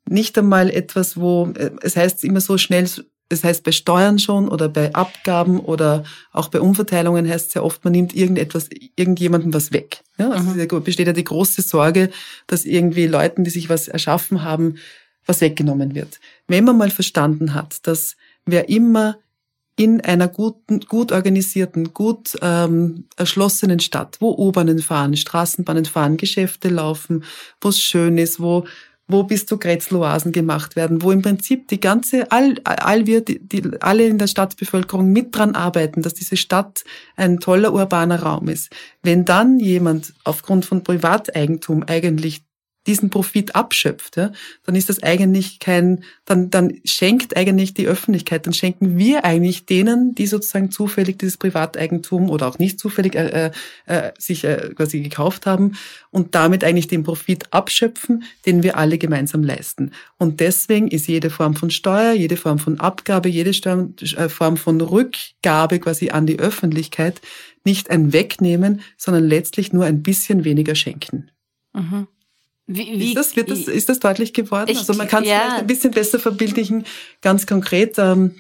nicht 0.09 0.39
einmal 0.39 0.71
etwas, 0.71 1.17
wo, 1.17 1.53
äh, 1.57 1.73
es 1.83 1.97
heißt 1.97 2.23
immer 2.23 2.41
so 2.41 2.59
schnell, 2.59 2.89
das 3.29 3.43
heißt 3.43 3.65
bei 3.65 3.73
Steuern 3.73 4.19
schon 4.19 4.49
oder 4.49 4.69
bei 4.69 4.95
Abgaben 4.95 5.59
oder 5.59 6.05
auch 6.33 6.49
bei 6.49 6.61
Umverteilungen 6.61 7.29
heißt 7.29 7.49
es 7.49 7.55
ja 7.55 7.63
oft, 7.63 7.85
man 7.85 7.93
nimmt 7.93 8.15
irgendetwas, 8.15 8.69
irgendjemandem 8.95 9.53
was 9.53 9.73
weg. 9.73 10.03
Ja, 10.19 10.31
also 10.31 10.51
mhm. 10.51 10.85
besteht 10.85 11.09
ja 11.09 11.13
die 11.13 11.25
große 11.25 11.63
Sorge, 11.63 12.11
dass 12.47 12.65
irgendwie 12.65 13.07
Leuten, 13.07 13.45
die 13.45 13.51
sich 13.51 13.69
was 13.69 13.89
erschaffen 13.89 14.45
haben, 14.45 14.77
was 15.27 15.41
weggenommen 15.41 15.95
wird. 15.95 16.21
Wenn 16.47 16.65
man 16.65 16.79
mal 16.79 16.91
verstanden 16.91 17.55
hat, 17.55 17.87
dass 17.87 18.17
wer 18.45 18.69
immer 18.69 19.19
in 19.77 20.01
einer 20.01 20.29
guten, 20.29 20.81
gut 20.81 21.13
organisierten, 21.13 21.93
gut 21.93 22.37
ähm, 22.41 23.05
erschlossenen 23.17 23.81
Stadt, 23.81 24.17
wo 24.21 24.35
U-Bahnen 24.35 24.79
fahren, 24.79 25.17
Straßenbahnen 25.17 25.85
fahren, 25.85 26.17
Geschäfte 26.17 26.71
laufen, 26.71 27.25
wo 27.61 27.69
es 27.69 27.81
schön 27.81 28.17
ist, 28.17 28.41
wo 28.41 28.65
wo 29.09 29.23
bis 29.23 29.47
zu 29.47 29.59
Grätzloasen 29.59 30.33
gemacht 30.33 30.75
werden, 30.75 31.03
wo 31.03 31.13
im 31.13 31.23
Prinzip 31.23 31.69
die 31.69 31.81
ganze, 31.81 32.31
all, 32.33 32.57
all 32.65 33.07
wir, 33.07 33.25
die, 33.25 33.39
die, 33.39 33.63
alle 33.81 34.07
in 34.07 34.19
der 34.19 34.27
Stadtbevölkerung 34.27 35.13
mit 35.13 35.35
dran 35.37 35.55
arbeiten, 35.55 36.03
dass 36.03 36.15
diese 36.15 36.37
Stadt 36.37 36.85
ein 37.15 37.39
toller 37.39 37.73
urbaner 37.73 38.23
Raum 38.23 38.49
ist. 38.49 38.71
Wenn 39.03 39.25
dann 39.25 39.61
jemand 39.61 40.15
aufgrund 40.25 40.65
von 40.65 40.83
Privateigentum 40.83 41.85
eigentlich 41.87 42.45
diesen 42.87 43.11
Profit 43.11 43.55
abschöpft, 43.55 44.17
ja, 44.17 44.33
dann 44.65 44.75
ist 44.75 44.89
das 44.89 45.03
eigentlich 45.03 45.59
kein, 45.59 46.05
dann, 46.25 46.51
dann 46.51 46.81
schenkt 46.85 47.37
eigentlich 47.37 47.75
die 47.75 47.87
Öffentlichkeit, 47.87 48.47
dann 48.47 48.53
schenken 48.53 48.97
wir 48.99 49.25
eigentlich 49.25 49.67
denen, 49.67 50.15
die 50.15 50.27
sozusagen 50.27 50.71
zufällig 50.71 51.19
dieses 51.19 51.37
Privateigentum 51.37 52.31
oder 52.31 52.49
auch 52.49 52.59
nicht 52.59 52.79
zufällig 52.79 53.15
äh, 53.15 53.47
äh, 53.47 53.51
äh, 53.87 54.13
sich 54.19 54.45
äh, 54.45 54.73
quasi 54.75 55.01
gekauft 55.01 55.47
haben 55.47 55.77
und 56.11 56.35
damit 56.35 56.65
eigentlich 56.65 56.89
den 56.89 57.03
Profit 57.03 57.53
abschöpfen, 57.53 58.25
den 58.47 58.63
wir 58.63 58.77
alle 58.77 58.99
gemeinsam 58.99 59.43
leisten. 59.43 59.93
Und 60.19 60.41
deswegen 60.41 60.89
ist 60.89 61.09
jede 61.09 61.31
Form 61.31 61.55
von 61.55 61.71
Steuer, 61.71 62.13
jede 62.13 62.37
Form 62.37 62.59
von 62.59 62.81
Abgabe, 62.81 63.29
jede 63.29 63.51
äh, 63.51 64.29
Form 64.29 64.57
von 64.57 64.81
Rückgabe 64.81 65.79
quasi 65.81 66.11
an 66.11 66.27
die 66.27 66.39
Öffentlichkeit 66.39 67.21
nicht 67.65 67.91
ein 67.91 68.13
Wegnehmen, 68.13 68.81
sondern 68.97 69.25
letztlich 69.25 69.73
nur 69.73 69.85
ein 69.85 70.03
bisschen 70.03 70.45
weniger 70.45 70.75
schenken. 70.75 71.31
Mhm. 71.75 72.07
Wie, 72.67 72.99
wie, 72.99 73.09
ist, 73.09 73.17
das, 73.17 73.37
wird 73.37 73.51
das, 73.51 73.61
ist 73.61 73.89
das 73.89 74.01
deutlich 74.01 74.33
geworden? 74.33 74.69
Ich, 74.69 74.79
also 74.79 74.95
man 74.95 75.07
kann 75.07 75.23
es 75.23 75.31
ja. 75.31 75.41
vielleicht 75.41 75.61
ein 75.61 75.67
bisschen 75.67 75.91
besser 75.93 76.19
verbildlichen. 76.19 76.85
Ganz 77.21 77.47
konkret, 77.47 77.97
ähm, 77.99 78.35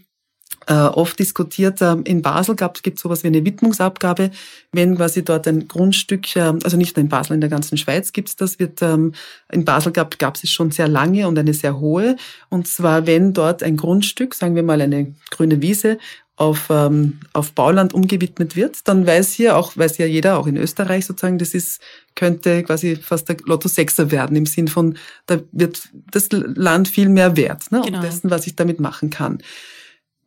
äh, 0.66 0.75
oft 0.75 1.18
diskutiert, 1.18 1.80
ähm, 1.80 2.02
in 2.04 2.23
Basel 2.23 2.56
gab 2.56 2.76
es 2.85 3.00
sowas 3.00 3.23
wie 3.23 3.28
eine 3.28 3.45
Widmungsabgabe, 3.45 4.30
wenn 4.73 4.97
quasi 4.97 5.25
dort 5.25 5.47
ein 5.47 5.68
Grundstück, 5.68 6.35
äh, 6.35 6.40
also 6.40 6.76
nicht 6.76 6.97
nur 6.97 7.02
in 7.02 7.09
Basel, 7.09 7.35
in 7.35 7.40
der 7.40 7.50
ganzen 7.50 7.78
Schweiz 7.78 8.12
gibt's 8.12 8.35
das, 8.35 8.59
wird 8.59 8.83
ähm, 8.83 9.12
in 9.52 9.64
Basel 9.64 9.92
gab 9.92 10.18
gab 10.18 10.37
es 10.37 10.50
schon 10.50 10.73
sehr 10.73 10.88
lange 10.88 11.28
und 11.28 11.38
eine 11.38 11.54
sehr 11.54 11.78
hohe. 11.78 12.16
Und 12.49 12.66
zwar, 12.66 13.06
wenn 13.06 13.33
dort 13.33 13.62
ein 13.62 13.76
Grundstück, 13.76 14.35
sagen 14.35 14.56
wir 14.56 14.64
mal 14.64 14.80
eine 14.80 15.14
grüne 15.30 15.62
Wiese, 15.62 15.99
auf, 16.37 16.69
ähm, 16.71 17.21
auf 17.33 17.52
Bauland 17.52 17.95
umgewidmet 17.95 18.57
wird, 18.57 18.87
dann 18.87 19.07
weiß 19.07 19.33
hier 19.33 19.57
auch, 19.57 19.76
weiß 19.76 19.97
ja 19.99 20.07
jeder, 20.07 20.38
auch 20.38 20.47
in 20.47 20.59
Österreich 20.59 21.07
sozusagen, 21.07 21.38
das 21.38 21.55
ist, 21.55 21.81
könnte 22.14 22.62
quasi 22.62 22.97
fast 22.97 23.28
der 23.28 23.38
Lotto 23.47 23.69
Sechser 23.69 24.11
werden, 24.11 24.37
im 24.37 24.45
Sinn 24.45 24.69
von, 24.69 24.99
da 25.25 25.40
wird 25.52 25.88
das 26.11 26.28
Land 26.31 26.88
viel 26.88 27.09
mehr 27.09 27.37
wert, 27.37 27.73
ne, 27.73 27.83
genau. 27.85 28.02
dessen, 28.02 28.31
was 28.31 28.47
ich 28.47 28.55
damit 28.55 28.81
machen 28.81 29.09
kann. 29.09 29.38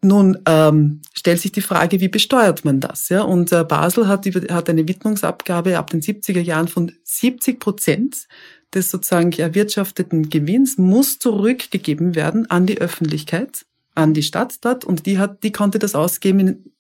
Nun 0.02 0.40
ähm, 0.46 1.02
stellt 1.14 1.42
sich 1.42 1.52
die 1.52 1.62
Frage, 1.62 2.00
wie 2.00 2.08
besteuert 2.08 2.64
man 2.64 2.80
das? 2.80 3.10
Ja? 3.10 3.24
Und 3.24 3.52
äh, 3.52 3.64
Basel 3.64 4.08
hat, 4.08 4.26
hat 4.26 4.70
eine 4.70 4.88
Widmungsabgabe 4.88 5.78
ab 5.78 5.90
den 5.90 6.02
70er 6.02 6.40
Jahren 6.40 6.70
von 6.70 6.94
70 7.04 7.60
Prozent 7.60 8.28
des 8.74 8.92
sozusagen 8.92 9.32
erwirtschafteten 9.34 10.30
Gewinns 10.30 10.78
muss 10.78 11.20
zurückgegeben 11.20 12.16
werden 12.16 12.50
an 12.50 12.66
die 12.66 12.80
Öffentlichkeit 12.80 13.66
an 14.00 14.14
die 14.14 14.24
Stadt 14.24 14.56
dort 14.62 14.86
und 14.86 15.06
die 15.06 15.20
hat, 15.20 15.44
die 15.44 15.52
konnte 15.52 15.80
das 15.80 15.96
ausgeben 15.96 16.40
in 16.40 16.72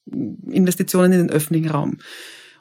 Investitionen 0.52 1.14
in 1.14 1.28
den 1.28 1.30
öffentlichen 1.30 1.70
Raum. 1.70 1.98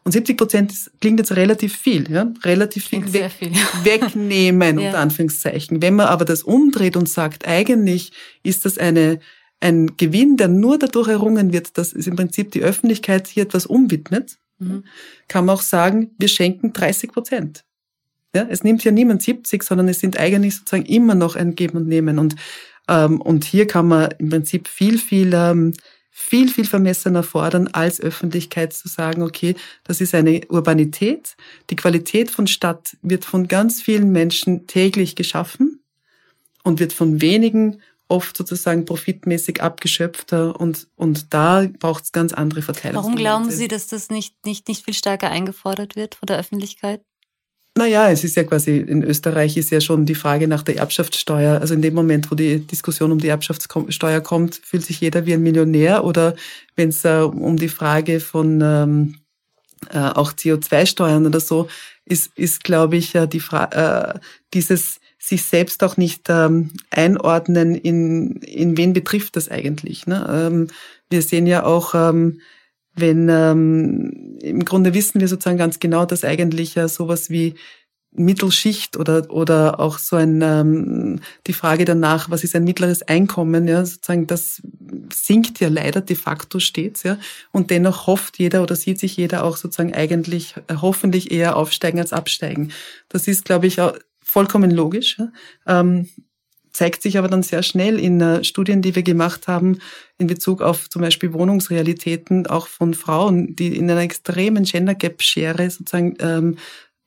Und 0.04 0.12
70 0.12 0.36
Prozent 0.36 0.72
klingt 1.00 1.18
jetzt 1.18 1.32
relativ 1.36 1.76
viel, 1.76 2.10
ja, 2.10 2.32
relativ 2.42 2.86
viel, 2.86 3.12
weg, 3.12 3.30
viel. 3.30 3.52
wegnehmen, 3.84 4.78
ja. 4.78 4.86
unter 4.86 5.00
Anführungszeichen. 5.00 5.82
Wenn 5.82 5.96
man 5.96 6.06
aber 6.06 6.24
das 6.24 6.42
umdreht 6.42 6.96
und 6.96 7.08
sagt, 7.08 7.46
eigentlich 7.46 8.12
ist 8.42 8.64
das 8.64 8.78
eine, 8.78 9.20
ein 9.60 9.96
Gewinn, 9.96 10.36
der 10.36 10.48
nur 10.48 10.78
dadurch 10.78 11.08
errungen 11.08 11.52
wird, 11.52 11.76
dass 11.76 11.92
es 11.92 12.06
im 12.06 12.16
Prinzip 12.16 12.52
die 12.52 12.62
Öffentlichkeit 12.62 13.26
hier 13.26 13.42
etwas 13.42 13.66
umwidmet, 13.66 14.38
mhm. 14.58 14.84
kann 15.26 15.44
man 15.44 15.56
auch 15.56 15.62
sagen, 15.62 16.12
wir 16.18 16.28
schenken 16.28 16.72
30 16.72 17.12
Prozent. 17.12 17.64
Ja, 18.34 18.46
es 18.48 18.62
nimmt 18.62 18.84
ja 18.84 18.92
niemand 18.92 19.22
70, 19.22 19.62
sondern 19.62 19.88
es 19.88 20.00
sind 20.00 20.18
eigentlich 20.18 20.56
sozusagen 20.56 20.86
immer 20.86 21.14
noch 21.14 21.34
ein 21.34 21.54
Geben 21.54 21.78
und 21.78 21.88
Nehmen. 21.88 22.18
Und 22.18 22.36
und 22.88 23.44
hier 23.44 23.66
kann 23.66 23.88
man 23.88 24.10
im 24.18 24.30
Prinzip 24.30 24.66
viel, 24.68 24.98
viel, 24.98 25.32
ähm, 25.34 25.74
viel, 26.10 26.48
viel 26.48 26.64
vermessener 26.64 27.22
fordern, 27.22 27.68
als 27.68 28.00
Öffentlichkeit 28.00 28.72
zu 28.72 28.88
sagen, 28.88 29.22
okay, 29.22 29.54
das 29.84 30.00
ist 30.00 30.14
eine 30.14 30.40
Urbanität. 30.48 31.36
Die 31.70 31.76
Qualität 31.76 32.30
von 32.30 32.46
Stadt 32.46 32.96
wird 33.02 33.24
von 33.24 33.46
ganz 33.46 33.80
vielen 33.80 34.10
Menschen 34.10 34.66
täglich 34.66 35.16
geschaffen 35.16 35.80
und 36.64 36.80
wird 36.80 36.92
von 36.92 37.20
wenigen 37.20 37.80
oft 38.08 38.36
sozusagen 38.36 38.84
profitmäßig 38.86 39.62
abgeschöpfter 39.62 40.58
und, 40.58 40.88
und 40.96 41.32
da 41.34 41.66
braucht 41.78 42.04
es 42.04 42.12
ganz 42.12 42.32
andere 42.32 42.62
Verteilungen. 42.62 43.04
Warum 43.04 43.16
glauben 43.16 43.50
Sie, 43.50 43.68
dass 43.68 43.86
das 43.86 44.08
nicht, 44.08 44.34
nicht, 44.46 44.66
nicht 44.66 44.84
viel 44.84 44.94
stärker 44.94 45.30
eingefordert 45.30 45.94
wird 45.94 46.14
von 46.14 46.26
der 46.26 46.38
Öffentlichkeit? 46.38 47.02
Naja, 47.78 48.10
es 48.10 48.24
ist 48.24 48.34
ja 48.34 48.42
quasi, 48.42 48.78
in 48.78 49.04
Österreich 49.04 49.56
ist 49.56 49.70
ja 49.70 49.80
schon 49.80 50.04
die 50.04 50.16
Frage 50.16 50.48
nach 50.48 50.64
der 50.64 50.78
Erbschaftssteuer. 50.78 51.60
Also 51.60 51.74
in 51.74 51.82
dem 51.82 51.94
Moment, 51.94 52.28
wo 52.28 52.34
die 52.34 52.58
Diskussion 52.58 53.12
um 53.12 53.20
die 53.20 53.28
Erbschaftssteuer 53.28 54.20
kommt, 54.20 54.56
fühlt 54.56 54.84
sich 54.84 55.00
jeder 55.00 55.26
wie 55.26 55.34
ein 55.34 55.44
Millionär. 55.44 56.02
Oder 56.02 56.34
wenn 56.74 56.88
es 56.88 57.04
äh, 57.04 57.20
um 57.20 57.56
die 57.56 57.68
Frage 57.68 58.18
von 58.18 58.60
ähm, 58.60 59.14
äh, 59.90 59.98
auch 59.98 60.32
CO2-Steuern 60.32 61.24
oder 61.24 61.38
so 61.38 61.68
ist, 62.04 62.32
ist 62.34 62.64
glaube 62.64 62.96
ich, 62.96 63.14
äh, 63.14 63.28
die 63.28 63.38
Fra 63.38 63.66
äh, 64.14 64.18
dieses 64.54 64.98
sich 65.20 65.44
selbst 65.44 65.84
auch 65.84 65.96
nicht 65.96 66.26
ähm, 66.28 66.72
einordnen, 66.90 67.76
in, 67.76 68.38
in 68.38 68.76
wen 68.76 68.92
betrifft 68.92 69.36
das 69.36 69.48
eigentlich. 69.48 70.08
Ne? 70.08 70.26
Ähm, 70.28 70.66
wir 71.10 71.22
sehen 71.22 71.46
ja 71.46 71.62
auch, 71.62 71.94
ähm, 71.94 72.40
wenn 73.00 73.28
ähm, 73.28 74.38
im 74.40 74.64
Grunde 74.64 74.94
wissen 74.94 75.20
wir 75.20 75.28
sozusagen 75.28 75.58
ganz 75.58 75.78
genau, 75.78 76.04
dass 76.06 76.24
eigentlich 76.24 76.74
ja 76.74 76.88
sowas 76.88 77.30
wie 77.30 77.54
Mittelschicht 78.12 78.96
oder 78.96 79.30
oder 79.30 79.80
auch 79.80 79.98
so 79.98 80.16
ein 80.16 80.40
ähm, 80.42 81.20
die 81.46 81.52
Frage 81.52 81.84
danach, 81.84 82.30
was 82.30 82.42
ist 82.42 82.56
ein 82.56 82.64
mittleres 82.64 83.02
Einkommen, 83.02 83.68
ja, 83.68 83.84
sozusagen 83.84 84.26
das 84.26 84.62
sinkt 85.12 85.60
ja 85.60 85.68
leider 85.68 86.00
de 86.00 86.16
facto 86.16 86.58
stets, 86.58 87.02
ja, 87.02 87.18
und 87.52 87.70
dennoch 87.70 88.06
hofft 88.06 88.38
jeder 88.38 88.62
oder 88.62 88.76
sieht 88.76 88.98
sich 88.98 89.16
jeder 89.16 89.44
auch 89.44 89.56
sozusagen 89.56 89.94
eigentlich 89.94 90.54
äh, 90.68 90.76
hoffentlich 90.80 91.30
eher 91.30 91.56
aufsteigen 91.56 92.00
als 92.00 92.12
absteigen. 92.12 92.72
Das 93.08 93.28
ist, 93.28 93.44
glaube 93.44 93.66
ich, 93.66 93.80
auch 93.80 93.94
vollkommen 94.22 94.70
logisch. 94.70 95.18
Ja. 95.18 95.80
Ähm, 95.80 96.08
zeigt 96.78 97.02
sich 97.02 97.18
aber 97.18 97.26
dann 97.26 97.42
sehr 97.42 97.64
schnell 97.64 97.98
in 97.98 98.20
äh, 98.20 98.44
Studien, 98.44 98.82
die 98.82 98.94
wir 98.94 99.02
gemacht 99.02 99.48
haben, 99.48 99.80
in 100.16 100.28
Bezug 100.28 100.62
auf 100.62 100.88
zum 100.88 101.02
Beispiel 101.02 101.32
Wohnungsrealitäten 101.32 102.46
auch 102.46 102.68
von 102.68 102.94
Frauen, 102.94 103.56
die 103.56 103.76
in 103.76 103.90
einer 103.90 104.00
extremen 104.00 104.62
Gender 104.62 104.94
Gap 104.94 105.20
Schere 105.20 105.68
sozusagen 105.70 106.14
ähm, 106.20 106.56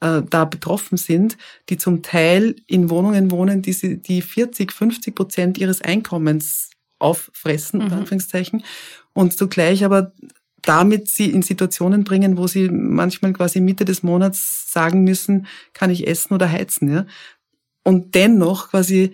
äh, 0.02 0.24
da 0.30 0.44
betroffen 0.44 0.98
sind, 0.98 1.38
die 1.70 1.78
zum 1.78 2.02
Teil 2.02 2.58
in 2.68 2.90
Wohnungen 2.90 3.32
wohnen, 3.32 3.62
die, 3.62 3.72
sie, 3.72 4.02
die 4.02 4.22
40, 4.22 4.74
50 4.74 5.16
Prozent 5.16 5.58
ihres 5.58 5.82
Einkommens 5.82 6.72
auffressen, 7.00 7.80
mhm. 7.80 7.86
unter 7.86 7.98
Anführungszeichen, 7.98 8.66
und 9.14 9.38
zugleich 9.38 9.86
aber 9.86 10.12
damit 10.62 11.08
sie 11.08 11.32
in 11.32 11.44
Situationen 11.44 12.04
bringen, 12.04 12.36
wo 12.36 12.46
sie 12.46 12.68
manchmal 12.70 13.32
quasi 13.32 13.62
Mitte 13.62 13.86
des 13.86 14.04
Monats 14.04 14.70
sagen 14.74 15.06
müssen, 15.06 15.48
kann 15.72 15.90
ich 15.90 16.08
essen 16.08 16.34
oder 16.34 16.52
heizen, 16.52 16.92
ja. 16.92 17.06
Und 17.84 18.16
dennoch 18.16 18.70
quasi 18.72 19.14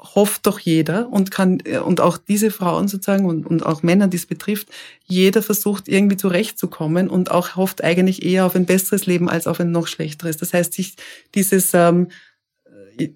hofft 0.00 0.46
doch 0.46 0.60
jeder 0.60 1.12
und 1.12 1.30
kann, 1.30 1.60
und 1.84 2.00
auch 2.00 2.18
diese 2.18 2.50
Frauen 2.50 2.86
sozusagen 2.86 3.24
und, 3.24 3.46
und 3.46 3.66
auch 3.66 3.82
Männer, 3.82 4.06
die 4.06 4.16
es 4.16 4.26
betrifft, 4.26 4.68
jeder 5.04 5.42
versucht 5.42 5.88
irgendwie 5.88 6.16
zurechtzukommen 6.16 7.08
und 7.08 7.30
auch 7.30 7.56
hofft 7.56 7.82
eigentlich 7.82 8.24
eher 8.24 8.46
auf 8.46 8.54
ein 8.54 8.66
besseres 8.66 9.06
Leben 9.06 9.28
als 9.28 9.46
auf 9.46 9.58
ein 9.58 9.72
noch 9.72 9.88
schlechteres. 9.88 10.36
Das 10.36 10.54
heißt, 10.54 10.72
sich 10.72 10.94
dieses, 11.34 11.74
ähm, 11.74 12.08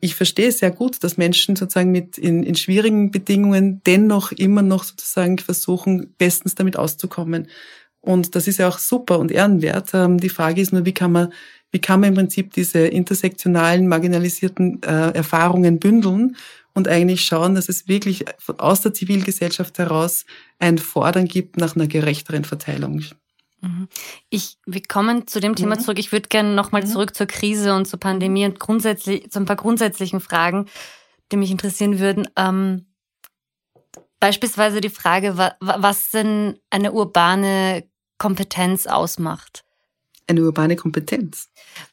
ich 0.01 0.17
verstehe 0.17 0.51
sehr 0.51 0.73
gut, 0.73 1.03
dass 1.05 1.17
Menschen 1.17 1.55
sozusagen 1.55 1.93
mit 1.93 2.19
in, 2.19 2.43
in 2.43 2.57
schwierigen 2.57 3.13
Bedingungen 3.13 3.81
dennoch 3.87 4.33
immer 4.33 4.63
noch 4.63 4.83
sozusagen 4.83 5.39
versuchen, 5.39 6.15
bestens 6.19 6.57
damit 6.57 6.77
auszukommen. 6.77 7.49
Und 8.01 8.35
das 8.35 8.49
ist 8.49 8.59
ja 8.59 8.69
auch 8.69 8.79
super 8.79 9.21
und 9.21 9.31
ehrenwert. 9.31 9.95
Ähm, 9.95 10.19
die 10.19 10.29
Frage 10.29 10.61
ist 10.61 10.73
nur, 10.73 10.85
wie 10.85 10.95
kann 10.95 11.13
man, 11.13 11.33
wie 11.71 11.79
kann 11.79 12.01
man 12.01 12.09
im 12.09 12.17
Prinzip 12.17 12.53
diese 12.53 12.81
intersektionalen, 12.81 13.87
marginalisierten 13.87 14.83
äh, 14.83 15.13
Erfahrungen 15.13 15.79
bündeln 15.79 16.37
und 16.75 16.89
eigentlich 16.89 17.25
schauen, 17.25 17.55
dass 17.55 17.69
es 17.69 17.89
wirklich 17.89 18.25
aus 18.59 18.81
der 18.81 18.95
Zivilgesellschaft 18.95 19.79
heraus 19.79 20.25
ein 20.59 20.79
Fordern 20.79 21.27
gibt 21.27 21.57
nach 21.57 21.77
einer 21.77 21.87
gerechteren 21.87 22.45
Verteilung. 22.45 23.05
Mhm. 23.61 23.89
Ich, 24.29 24.59
wir 24.67 24.83
kommen 24.83 25.27
zu 25.27 25.41
dem 25.41 25.55
Thema 25.55 25.77
mhm. 25.77 25.81
zurück. 25.81 25.99
Ich 25.99 26.13
würde 26.13 26.29
gerne 26.29 26.55
nochmal 26.55 26.83
mhm. 26.83 26.89
zurück 26.89 27.15
zur 27.15 27.27
Krise 27.27 27.75
und 27.75 27.87
zur 27.87 28.01
Pandemie 28.01 28.45
und 28.45 28.59
grundsätzlich 28.59 29.31
zu 29.31 29.39
ein 29.39 29.47
paar 29.47 29.57
grundsätzlichen 29.57 30.21
Fragen, 30.21 30.67
die 31.31 31.37
mich 31.37 31.51
interessieren 31.51 31.99
würden. 31.99 32.29
Ähm, 32.37 32.87
beispielsweise 34.21 34.81
die 34.81 34.91
Frage, 34.91 35.37
was 35.61 36.11
denn 36.11 36.59
eine 36.71 36.93
urbane 36.93 37.85
Kompetenz 38.19 38.87
ausmacht. 38.87 39.65
Eine 40.29 40.43
urbane 40.43 40.77
Kompetenz. 40.77 41.49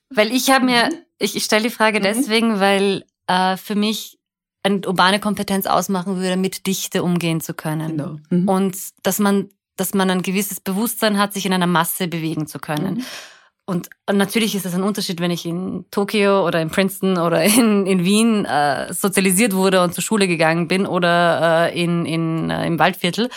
Weil 0.09 0.31
ich 0.31 0.49
habe 0.49 0.65
mir, 0.65 0.89
ich, 1.17 1.35
ich 1.35 1.43
stelle 1.43 1.63
die 1.63 1.69
Frage 1.69 1.99
deswegen, 1.99 2.59
weil 2.59 3.05
äh, 3.27 3.57
für 3.57 3.75
mich 3.75 4.18
eine 4.69 4.87
urbane 4.87 5.19
Kompetenz 5.19 5.65
ausmachen 5.65 6.17
würde, 6.17 6.37
mit 6.37 6.67
Dichte 6.67 7.03
umgehen 7.03 7.41
zu 7.41 7.53
können. 7.53 7.97
Genau. 7.97 8.17
Mhm. 8.29 8.47
Und 8.47 8.77
dass 9.03 9.19
man 9.19 9.49
dass 9.79 9.93
man 9.93 10.09
ein 10.09 10.21
gewisses 10.21 10.59
Bewusstsein 10.59 11.17
hat, 11.17 11.33
sich 11.33 11.45
in 11.45 11.53
einer 11.53 11.67
Masse 11.67 12.07
bewegen 12.07 12.47
zu 12.47 12.59
können. 12.59 12.95
Mhm. 12.95 13.05
Und 13.65 13.89
natürlich 14.11 14.55
ist 14.55 14.65
es 14.65 14.73
ein 14.73 14.81
Unterschied, 14.81 15.21
wenn 15.21 15.29
ich 15.29 15.45
in 15.45 15.85
Tokio 15.91 16.45
oder 16.45 16.59
in 16.59 16.71
Princeton 16.71 17.19
oder 17.19 17.43
in, 17.43 17.85
in 17.85 18.03
Wien 18.03 18.45
äh, 18.45 18.91
sozialisiert 18.91 19.53
wurde 19.53 19.83
und 19.83 19.93
zur 19.93 20.03
Schule 20.03 20.27
gegangen 20.27 20.67
bin 20.67 20.87
oder 20.87 21.69
äh, 21.71 21.81
in, 21.81 22.05
in, 22.05 22.49
äh, 22.49 22.65
im 22.65 22.79
Waldviertel. 22.79 23.29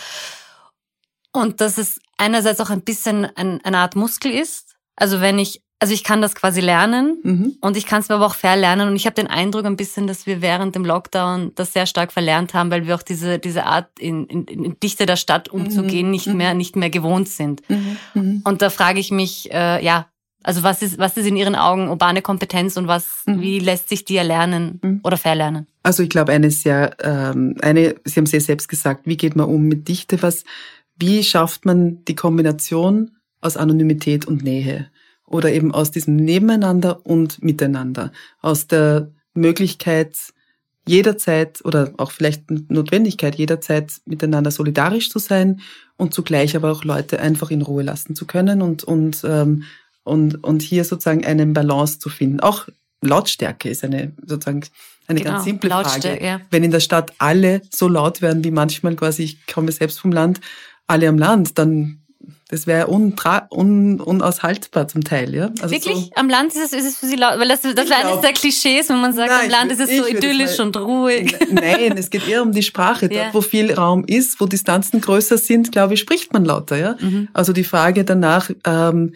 Und 1.31 1.61
dass 1.61 1.77
es 1.77 1.99
einerseits 2.17 2.59
auch 2.61 2.71
ein 2.71 2.81
bisschen 2.81 3.25
ein, 3.35 3.61
eine 3.63 3.77
Art 3.77 3.95
Muskel 3.95 4.31
ist. 4.31 4.75
Also 4.95 5.21
wenn 5.21 5.37
ich 5.37 5.61
also 5.83 5.93
ich 5.93 6.05
kann 6.05 6.21
das 6.21 6.33
quasi 6.33 6.61
lernen 6.61 7.17
mhm. 7.23 7.57
und 7.59 7.75
ich 7.75 7.85
kann 7.85 7.99
es 7.99 8.07
mir 8.07 8.15
aber 8.15 8.27
auch 8.27 8.35
verlernen. 8.35 8.87
Und 8.87 8.95
ich 8.95 9.05
habe 9.05 9.15
den 9.15 9.27
Eindruck 9.27 9.65
ein 9.65 9.75
bisschen, 9.75 10.07
dass 10.07 10.25
wir 10.25 10.41
während 10.41 10.75
dem 10.75 10.85
Lockdown 10.85 11.51
das 11.55 11.73
sehr 11.73 11.87
stark 11.87 12.13
verlernt 12.13 12.53
haben, 12.53 12.71
weil 12.71 12.87
wir 12.87 12.95
auch 12.95 13.01
diese, 13.01 13.37
diese 13.37 13.65
Art 13.65 13.89
in, 13.99 14.25
in, 14.27 14.45
in 14.45 14.79
Dichte 14.81 15.05
der 15.05 15.17
Stadt 15.17 15.49
umzugehen 15.49 16.05
mhm. 16.05 16.11
nicht 16.11 16.27
mhm. 16.27 16.37
mehr 16.37 16.53
nicht 16.53 16.77
mehr 16.77 16.89
gewohnt 16.89 17.27
sind. 17.27 17.69
Mhm. 17.69 17.97
mhm. 18.13 18.41
Und 18.45 18.61
da 18.61 18.69
frage 18.69 19.01
ich 19.01 19.11
mich, 19.11 19.51
äh, 19.51 19.83
ja, 19.83 20.07
also 20.41 20.63
was 20.63 20.81
ist, 20.81 20.99
was 20.99 21.17
ist 21.17 21.27
in 21.27 21.35
Ihren 21.35 21.55
Augen 21.55 21.89
urbane 21.89 22.21
Kompetenz 22.21 22.77
und 22.77 22.87
was, 22.87 23.23
mhm. 23.25 23.41
wie 23.41 23.59
lässt 23.59 23.89
sich 23.89 24.05
die 24.05 24.15
erlernen 24.15 25.01
oder 25.03 25.17
verlernen? 25.17 25.67
Also 25.83 26.01
ich 26.01 26.09
glaube, 26.09 26.31
eine 26.31 26.49
sehr, 26.49 26.95
ähm, 27.01 27.57
eine, 27.61 27.95
Sie 28.05 28.21
haben 28.21 28.25
sehr 28.25 28.39
selbst 28.39 28.69
gesagt, 28.69 29.01
wie 29.03 29.17
geht 29.17 29.35
man 29.35 29.47
um 29.47 29.63
mit 29.63 29.89
Dichte? 29.89 30.21
Was, 30.21 30.45
wie 30.97 31.25
schafft 31.25 31.65
man 31.65 32.05
die 32.05 32.15
Kombination 32.15 33.11
aus 33.41 33.57
Anonymität 33.57 34.25
und 34.25 34.45
Nähe? 34.45 34.87
Oder 35.27 35.51
eben 35.51 35.73
aus 35.73 35.91
diesem 35.91 36.15
Nebeneinander 36.15 37.05
und 37.05 37.43
Miteinander, 37.43 38.11
aus 38.41 38.67
der 38.67 39.11
Möglichkeit, 39.33 40.15
jederzeit 40.85 41.63
oder 41.63 41.93
auch 41.97 42.11
vielleicht 42.11 42.49
Notwendigkeit, 42.69 43.35
jederzeit 43.35 43.93
miteinander 44.05 44.51
solidarisch 44.51 45.09
zu 45.09 45.19
sein 45.19 45.61
und 45.97 46.13
zugleich 46.13 46.55
aber 46.55 46.71
auch 46.71 46.83
Leute 46.83 47.19
einfach 47.19 47.51
in 47.51 47.61
Ruhe 47.61 47.83
lassen 47.83 48.15
zu 48.15 48.25
können 48.25 48.61
und, 48.61 48.83
und, 48.83 49.23
ähm, 49.23 49.63
und, 50.03 50.43
und 50.43 50.61
hier 50.61 50.83
sozusagen 50.83 51.25
einen 51.25 51.53
Balance 51.53 51.99
zu 51.99 52.09
finden. 52.09 52.41
Auch 52.41 52.67
Lautstärke 53.01 53.69
ist 53.69 53.83
eine 53.83 54.11
sozusagen 54.25 54.63
eine 55.07 55.19
genau, 55.19 55.33
ganz 55.33 55.45
simple 55.45 55.69
Frage. 55.69 56.23
Ja. 56.23 56.41
Wenn 56.49 56.63
in 56.63 56.71
der 56.71 56.79
Stadt 56.79 57.13
alle 57.17 57.61
so 57.69 57.87
laut 57.87 58.21
werden 58.21 58.43
wie 58.43 58.51
manchmal 58.51 58.95
quasi, 58.95 59.23
ich 59.23 59.47
komme 59.47 59.71
selbst 59.71 59.99
vom 59.99 60.11
Land, 60.11 60.39
alle 60.87 61.07
am 61.07 61.17
Land, 61.17 61.57
dann 61.57 62.02
das 62.53 62.67
wäre 62.67 62.87
un 62.87 63.99
unaushaltbar 63.99 64.87
zum 64.87 65.03
Teil, 65.03 65.33
ja. 65.33 65.49
Also 65.59 65.71
Wirklich? 65.71 65.97
So, 65.97 66.11
am 66.13 66.29
Land 66.29 66.53
ist 66.53 66.65
es, 66.65 66.73
ist 66.73 66.85
es 66.85 66.97
für 66.99 67.07
Sie 67.07 67.15
laut, 67.15 67.39
weil 67.39 67.47
das, 67.47 67.61
das 67.61 67.89
war 67.89 67.97
eines 67.97 68.21
der 68.21 68.31
Klischees, 68.33 68.89
wenn 68.89 69.01
man 69.01 69.11
sagt, 69.11 69.31
nein, 69.31 69.45
am 69.45 69.49
Land 69.49 69.71
ist 69.71 69.79
es 69.79 69.97
so 69.97 70.05
idyllisch 70.05 70.59
und 70.59 70.77
ruhig. 70.77 71.35
Nein, 71.51 71.97
es 71.97 72.11
geht 72.11 72.27
eher 72.27 72.43
um 72.43 72.51
die 72.51 72.61
Sprache. 72.61 73.11
Ja. 73.11 73.23
Dort, 73.23 73.33
wo 73.33 73.41
viel 73.41 73.73
Raum 73.73 74.03
ist, 74.05 74.39
wo 74.39 74.45
Distanzen 74.45 75.01
größer 75.01 75.39
sind, 75.39 75.71
glaube 75.71 75.95
ich, 75.95 75.99
spricht 75.99 76.31
man 76.31 76.45
lauter, 76.45 76.77
ja. 76.77 76.95
Mhm. 76.99 77.27
Also 77.33 77.53
die 77.53 77.63
Frage 77.63 78.05
danach, 78.05 78.51
ähm, 78.67 79.15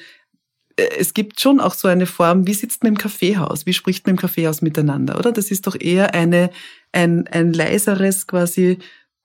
äh, 0.76 0.88
es 0.98 1.14
gibt 1.14 1.40
schon 1.40 1.60
auch 1.60 1.76
so 1.76 1.88
eine 1.88 2.08
Form, 2.08 2.48
wie 2.48 2.56
sitzt 2.56 2.82
man 2.82 2.94
im 2.94 2.98
Kaffeehaus? 2.98 3.68
Wie 3.68 3.74
spricht 3.74 4.08
man 4.08 4.16
im 4.16 4.20
Kaffeehaus 4.20 4.64
miteinander, 4.64 5.20
oder? 5.20 5.32
Das 5.32 5.52
ist 5.52 5.68
doch 5.68 5.80
eher 5.80 6.16
eine, 6.16 6.50
ein, 6.92 7.28
ein 7.28 7.54
leiseres 7.54 8.26
quasi 8.26 8.80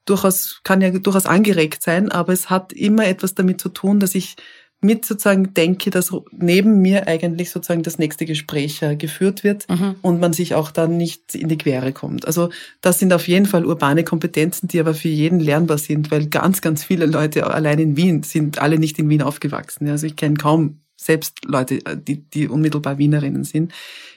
durchaus, 0.04 0.60
kann 0.64 0.80
ja 0.80 0.90
durchaus 0.90 1.26
angeregt 1.26 1.82
sein, 1.82 2.10
aber 2.10 2.32
es 2.32 2.50
hat 2.50 2.72
immer 2.72 3.06
etwas 3.06 3.34
damit 3.34 3.60
zu 3.60 3.68
tun, 3.68 4.00
dass 4.00 4.14
ich 4.14 4.36
mit 4.84 5.04
sozusagen 5.04 5.54
denke, 5.54 5.90
dass 5.90 6.12
neben 6.32 6.82
mir 6.82 7.06
eigentlich 7.06 7.50
sozusagen 7.50 7.84
das 7.84 7.98
nächste 7.98 8.26
Gespräch 8.26 8.82
äh, 8.82 8.96
geführt 8.96 9.44
wird 9.44 9.68
mhm. 9.68 9.94
und 10.02 10.18
man 10.18 10.32
sich 10.32 10.56
auch 10.56 10.72
dann 10.72 10.96
nicht 10.96 11.36
in 11.36 11.48
die 11.48 11.56
Quere 11.56 11.92
kommt. 11.92 12.26
Also 12.26 12.50
das 12.80 12.98
sind 12.98 13.12
auf 13.12 13.28
jeden 13.28 13.46
Fall 13.46 13.64
urbane 13.64 14.02
Kompetenzen, 14.02 14.66
die 14.66 14.80
aber 14.80 14.94
für 14.94 15.08
jeden 15.08 15.38
lernbar 15.38 15.78
sind, 15.78 16.10
weil 16.10 16.26
ganz, 16.26 16.60
ganz 16.62 16.82
viele 16.82 17.06
Leute 17.06 17.46
allein 17.46 17.78
in 17.78 17.96
Wien 17.96 18.24
sind 18.24 18.58
alle 18.60 18.78
nicht 18.80 18.98
in 18.98 19.08
Wien 19.08 19.22
aufgewachsen. 19.22 19.88
Also 19.88 20.06
ich 20.08 20.16
kenne 20.16 20.34
kaum 20.34 20.80
selbst 20.96 21.44
Leute, 21.44 21.76
äh, 21.86 21.96
die, 21.96 22.28
die 22.28 22.48
unmittelbar 22.48 22.98
Wienerinnen 22.98 23.44
sind. 23.44 23.72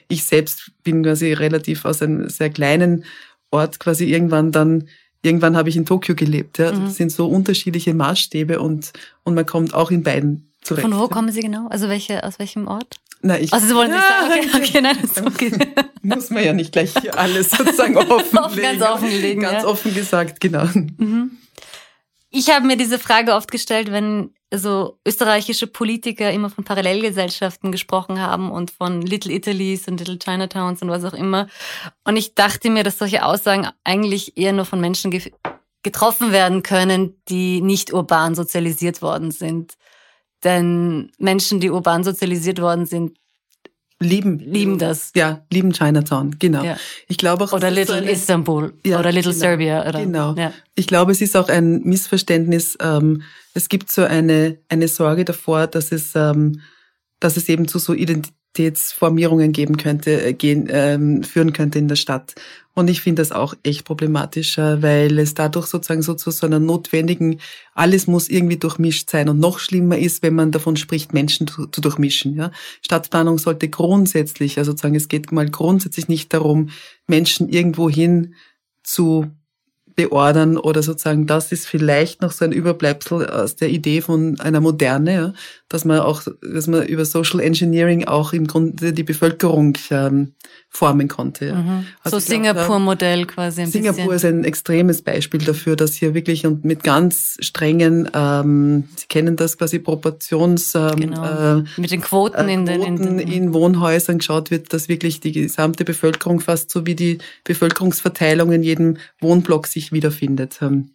Ich 0.08 0.24
selbst 0.24 0.72
bin 0.82 1.04
quasi 1.04 1.32
relativ 1.32 1.84
aus 1.84 2.02
einem 2.02 2.28
sehr 2.28 2.50
kleinen 2.50 3.04
Ort 3.52 3.78
quasi 3.78 4.06
irgendwann 4.06 4.50
dann 4.50 4.88
irgendwann 5.26 5.56
habe 5.56 5.68
ich 5.68 5.76
in 5.76 5.84
Tokio 5.84 6.14
gelebt. 6.14 6.58
Ja. 6.58 6.72
Mhm. 6.72 6.84
Das 6.84 6.96
sind 6.96 7.12
so 7.12 7.26
unterschiedliche 7.26 7.94
Maßstäbe 7.94 8.60
und, 8.60 8.92
und 9.24 9.34
man 9.34 9.44
kommt 9.44 9.74
auch 9.74 9.90
in 9.90 10.02
beiden 10.02 10.50
zurecht. 10.62 10.86
Von 10.86 10.98
wo 10.98 11.08
kommen 11.08 11.30
Sie 11.30 11.40
genau? 11.40 11.68
Also 11.68 11.88
welche, 11.88 12.24
aus 12.24 12.38
welchem 12.38 12.66
Ort? 12.66 12.96
Na, 13.22 13.38
ich, 13.38 13.52
also 13.52 13.66
Sie 13.66 13.74
wollen 13.74 13.90
nicht 13.90 14.02
sagen, 14.02 14.48
okay, 14.48 14.62
okay, 14.62 14.80
nein, 14.80 14.96
das 15.00 15.10
ist 15.12 15.26
okay. 15.26 15.52
Muss 16.02 16.30
man 16.30 16.44
ja 16.44 16.52
nicht 16.52 16.72
gleich 16.72 16.92
alles 17.18 17.50
sozusagen 17.50 17.96
offenlegen. 17.96 18.78
ganz 18.78 18.82
offenlegen. 18.82 19.42
Ganz 19.42 19.62
ja. 19.62 19.68
offen 19.68 19.94
gesagt, 19.94 20.40
genau. 20.40 20.64
Mhm. 20.98 21.32
Ich 22.38 22.50
habe 22.50 22.66
mir 22.66 22.76
diese 22.76 22.98
Frage 22.98 23.32
oft 23.32 23.50
gestellt, 23.50 23.90
wenn 23.90 24.34
so 24.52 24.98
österreichische 25.06 25.66
Politiker 25.66 26.30
immer 26.30 26.50
von 26.50 26.64
Parallelgesellschaften 26.64 27.72
gesprochen 27.72 28.20
haben 28.20 28.50
und 28.50 28.70
von 28.70 29.00
Little 29.00 29.32
Italys 29.32 29.88
und 29.88 30.00
Little 30.00 30.18
Chinatowns 30.22 30.82
und 30.82 30.90
was 30.90 31.02
auch 31.06 31.14
immer. 31.14 31.46
Und 32.04 32.16
ich 32.16 32.34
dachte 32.34 32.68
mir, 32.68 32.84
dass 32.84 32.98
solche 32.98 33.24
Aussagen 33.24 33.68
eigentlich 33.84 34.36
eher 34.36 34.52
nur 34.52 34.66
von 34.66 34.82
Menschen 34.82 35.10
ge 35.10 35.32
getroffen 35.82 36.30
werden 36.30 36.62
können, 36.62 37.22
die 37.28 37.62
nicht 37.62 37.94
urban 37.94 38.34
sozialisiert 38.34 39.00
worden 39.00 39.30
sind. 39.30 39.72
Denn 40.44 41.12
Menschen, 41.16 41.60
die 41.60 41.70
urban 41.70 42.04
sozialisiert 42.04 42.60
worden 42.60 42.84
sind, 42.84 43.16
lieben 44.00 44.38
lieben 44.38 44.78
das. 44.78 45.12
Ja, 45.14 45.44
lieben 45.50 45.72
Chinatown, 45.72 46.36
genau. 46.38 46.62
Ja. 46.62 46.76
Ich 47.08 47.16
glaube 47.16 47.44
auch 47.44 47.52
oder 47.52 47.70
Little 47.70 47.94
so 47.94 48.00
eine, 48.00 48.10
Istanbul 48.10 48.74
ja, 48.84 48.98
oder 48.98 49.12
Little 49.12 49.32
genau, 49.32 49.40
Serbia 49.40 49.88
oder 49.88 50.00
genau. 50.00 50.34
Ja. 50.34 50.52
Ich 50.74 50.86
glaube, 50.86 51.12
es 51.12 51.20
ist 51.20 51.36
auch 51.36 51.48
ein 51.48 51.82
Missverständnis. 51.82 52.76
Ähm, 52.80 53.22
es 53.54 53.68
gibt 53.68 53.90
so 53.90 54.02
eine 54.02 54.58
eine 54.68 54.88
Sorge 54.88 55.24
davor, 55.24 55.66
dass 55.66 55.92
es 55.92 56.14
ähm, 56.14 56.60
dass 57.20 57.36
es 57.36 57.48
eben 57.48 57.66
zu 57.68 57.78
so 57.78 57.94
Identitätsformierungen 58.56 59.52
geben 59.52 59.76
könnte, 59.76 60.22
äh, 60.22 60.32
gehen, 60.32 60.68
ähm, 60.70 61.22
führen 61.22 61.52
könnte 61.52 61.78
in 61.78 61.88
der 61.88 61.96
Stadt. 61.96 62.34
Und 62.74 62.88
ich 62.88 63.00
finde 63.00 63.22
das 63.22 63.32
auch 63.32 63.54
echt 63.62 63.86
problematisch, 63.86 64.58
weil 64.58 65.18
es 65.18 65.32
dadurch 65.32 65.66
sozusagen 65.66 66.02
so 66.02 66.12
zu 66.12 66.30
so 66.30 66.46
einer 66.46 66.58
notwendigen, 66.58 67.40
alles 67.74 68.06
muss 68.06 68.28
irgendwie 68.28 68.58
durchmischt 68.58 69.08
sein. 69.08 69.30
Und 69.30 69.38
noch 69.38 69.58
schlimmer 69.58 69.96
ist, 69.96 70.22
wenn 70.22 70.34
man 70.34 70.52
davon 70.52 70.76
spricht, 70.76 71.14
Menschen 71.14 71.46
zu, 71.46 71.66
zu 71.66 71.80
durchmischen. 71.80 72.36
Ja? 72.36 72.50
Stadtplanung 72.82 73.38
sollte 73.38 73.70
grundsätzlich, 73.70 74.58
also 74.58 74.72
sozusagen, 74.72 74.94
es 74.94 75.08
geht 75.08 75.32
mal 75.32 75.48
grundsätzlich 75.48 76.08
nicht 76.08 76.34
darum, 76.34 76.68
Menschen 77.06 77.48
irgendwohin 77.48 78.34
zu 78.82 79.30
beordern 79.96 80.58
oder 80.58 80.82
sozusagen, 80.82 81.26
das 81.26 81.52
ist 81.52 81.66
vielleicht 81.66 82.20
noch 82.20 82.30
so 82.30 82.44
ein 82.44 82.52
Überbleibsel 82.52 83.28
aus 83.28 83.56
der 83.56 83.70
Idee 83.70 84.02
von 84.02 84.38
einer 84.40 84.60
Moderne, 84.60 85.12
ja, 85.14 85.32
dass 85.70 85.86
man 85.86 86.00
auch, 86.00 86.22
dass 86.42 86.66
man 86.66 86.86
über 86.86 87.06
Social 87.06 87.40
Engineering 87.40 88.04
auch 88.04 88.34
im 88.34 88.46
Grunde 88.46 88.92
die 88.92 89.02
Bevölkerung 89.02 89.76
ähm, 89.90 90.34
formen 90.76 91.08
konnte. 91.08 91.46
Ja. 91.46 91.54
Mhm. 91.54 91.86
Also 92.02 92.18
so 92.18 92.26
Singapur-Modell 92.26 93.24
quasi 93.24 93.62
ein 93.62 93.70
Singapur 93.70 94.12
bisschen. 94.12 94.14
ist 94.14 94.24
ein 94.40 94.44
extremes 94.44 95.02
Beispiel 95.02 95.40
dafür, 95.40 95.74
dass 95.74 95.94
hier 95.94 96.14
wirklich 96.14 96.46
und 96.46 96.64
mit 96.64 96.82
ganz 96.82 97.38
strengen, 97.40 98.10
ähm, 98.14 98.84
Sie 98.96 99.06
kennen 99.06 99.36
das 99.36 99.56
quasi 99.56 99.78
Proportions, 99.78 100.74
ähm, 100.74 100.96
genau. 100.96 101.58
äh, 101.58 101.64
mit 101.78 101.90
den 101.90 102.02
Quoten, 102.02 102.48
äh, 102.48 102.54
in, 102.54 102.66
den, 102.66 102.82
in, 102.82 102.96
den, 102.96 103.18
in 103.18 103.54
Wohnhäusern 103.54 104.18
geschaut 104.18 104.50
wird, 104.50 104.72
dass 104.72 104.88
wirklich 104.88 105.20
die 105.20 105.32
gesamte 105.32 105.84
Bevölkerung 105.84 106.40
fast 106.40 106.70
so 106.70 106.84
wie 106.86 106.94
die 106.94 107.18
Bevölkerungsverteilung 107.44 108.52
in 108.52 108.62
jedem 108.62 108.98
Wohnblock 109.20 109.66
sich 109.66 109.92
wiederfindet. 109.92 110.58
Ähm, 110.60 110.90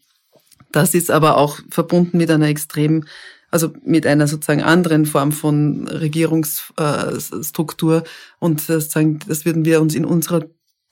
das 0.71 0.93
ist 0.93 1.11
aber 1.11 1.37
auch 1.37 1.59
verbunden 1.69 2.17
mit 2.17 2.29
einer 2.29 2.47
extrem 2.47 3.05
also 3.51 3.71
mit 3.83 4.07
einer 4.07 4.27
sozusagen 4.27 4.63
anderen 4.63 5.05
Form 5.05 5.31
von 5.31 5.87
Regierungsstruktur. 5.87 8.03
Und 8.39 8.61
sozusagen, 8.61 9.19
das 9.27 9.45
würden 9.45 9.65
wir 9.65 9.81
uns 9.81 9.93
in 9.93 10.05
unserer 10.05 10.45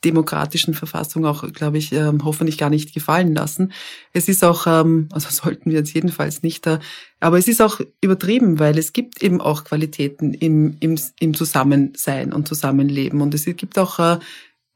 demokratischen 0.05 0.73
Verfassung 0.73 1.25
auch, 1.25 1.51
glaube 1.51 1.77
ich, 1.77 1.91
ähm, 1.91 2.23
hoffentlich 2.23 2.57
gar 2.57 2.69
nicht 2.69 2.93
gefallen 2.93 3.33
lassen. 3.33 3.73
Es 4.13 4.29
ist 4.29 4.43
auch, 4.43 4.65
ähm, 4.65 5.09
also 5.11 5.29
sollten 5.43 5.71
wir 5.71 5.79
uns 5.79 5.93
jedenfalls 5.93 6.43
nicht 6.43 6.65
da, 6.65 6.79
aber 7.19 7.37
es 7.37 7.47
ist 7.47 7.61
auch 7.61 7.81
übertrieben, 8.01 8.59
weil 8.59 8.77
es 8.77 8.93
gibt 8.93 9.21
eben 9.21 9.41
auch 9.41 9.65
Qualitäten 9.65 10.33
im, 10.33 10.77
im, 10.79 10.97
im 11.19 11.33
Zusammensein 11.33 12.31
und 12.31 12.47
Zusammenleben. 12.47 13.21
Und 13.21 13.33
es 13.33 13.45
gibt 13.45 13.77
auch 13.77 13.99
äh, 13.99 14.19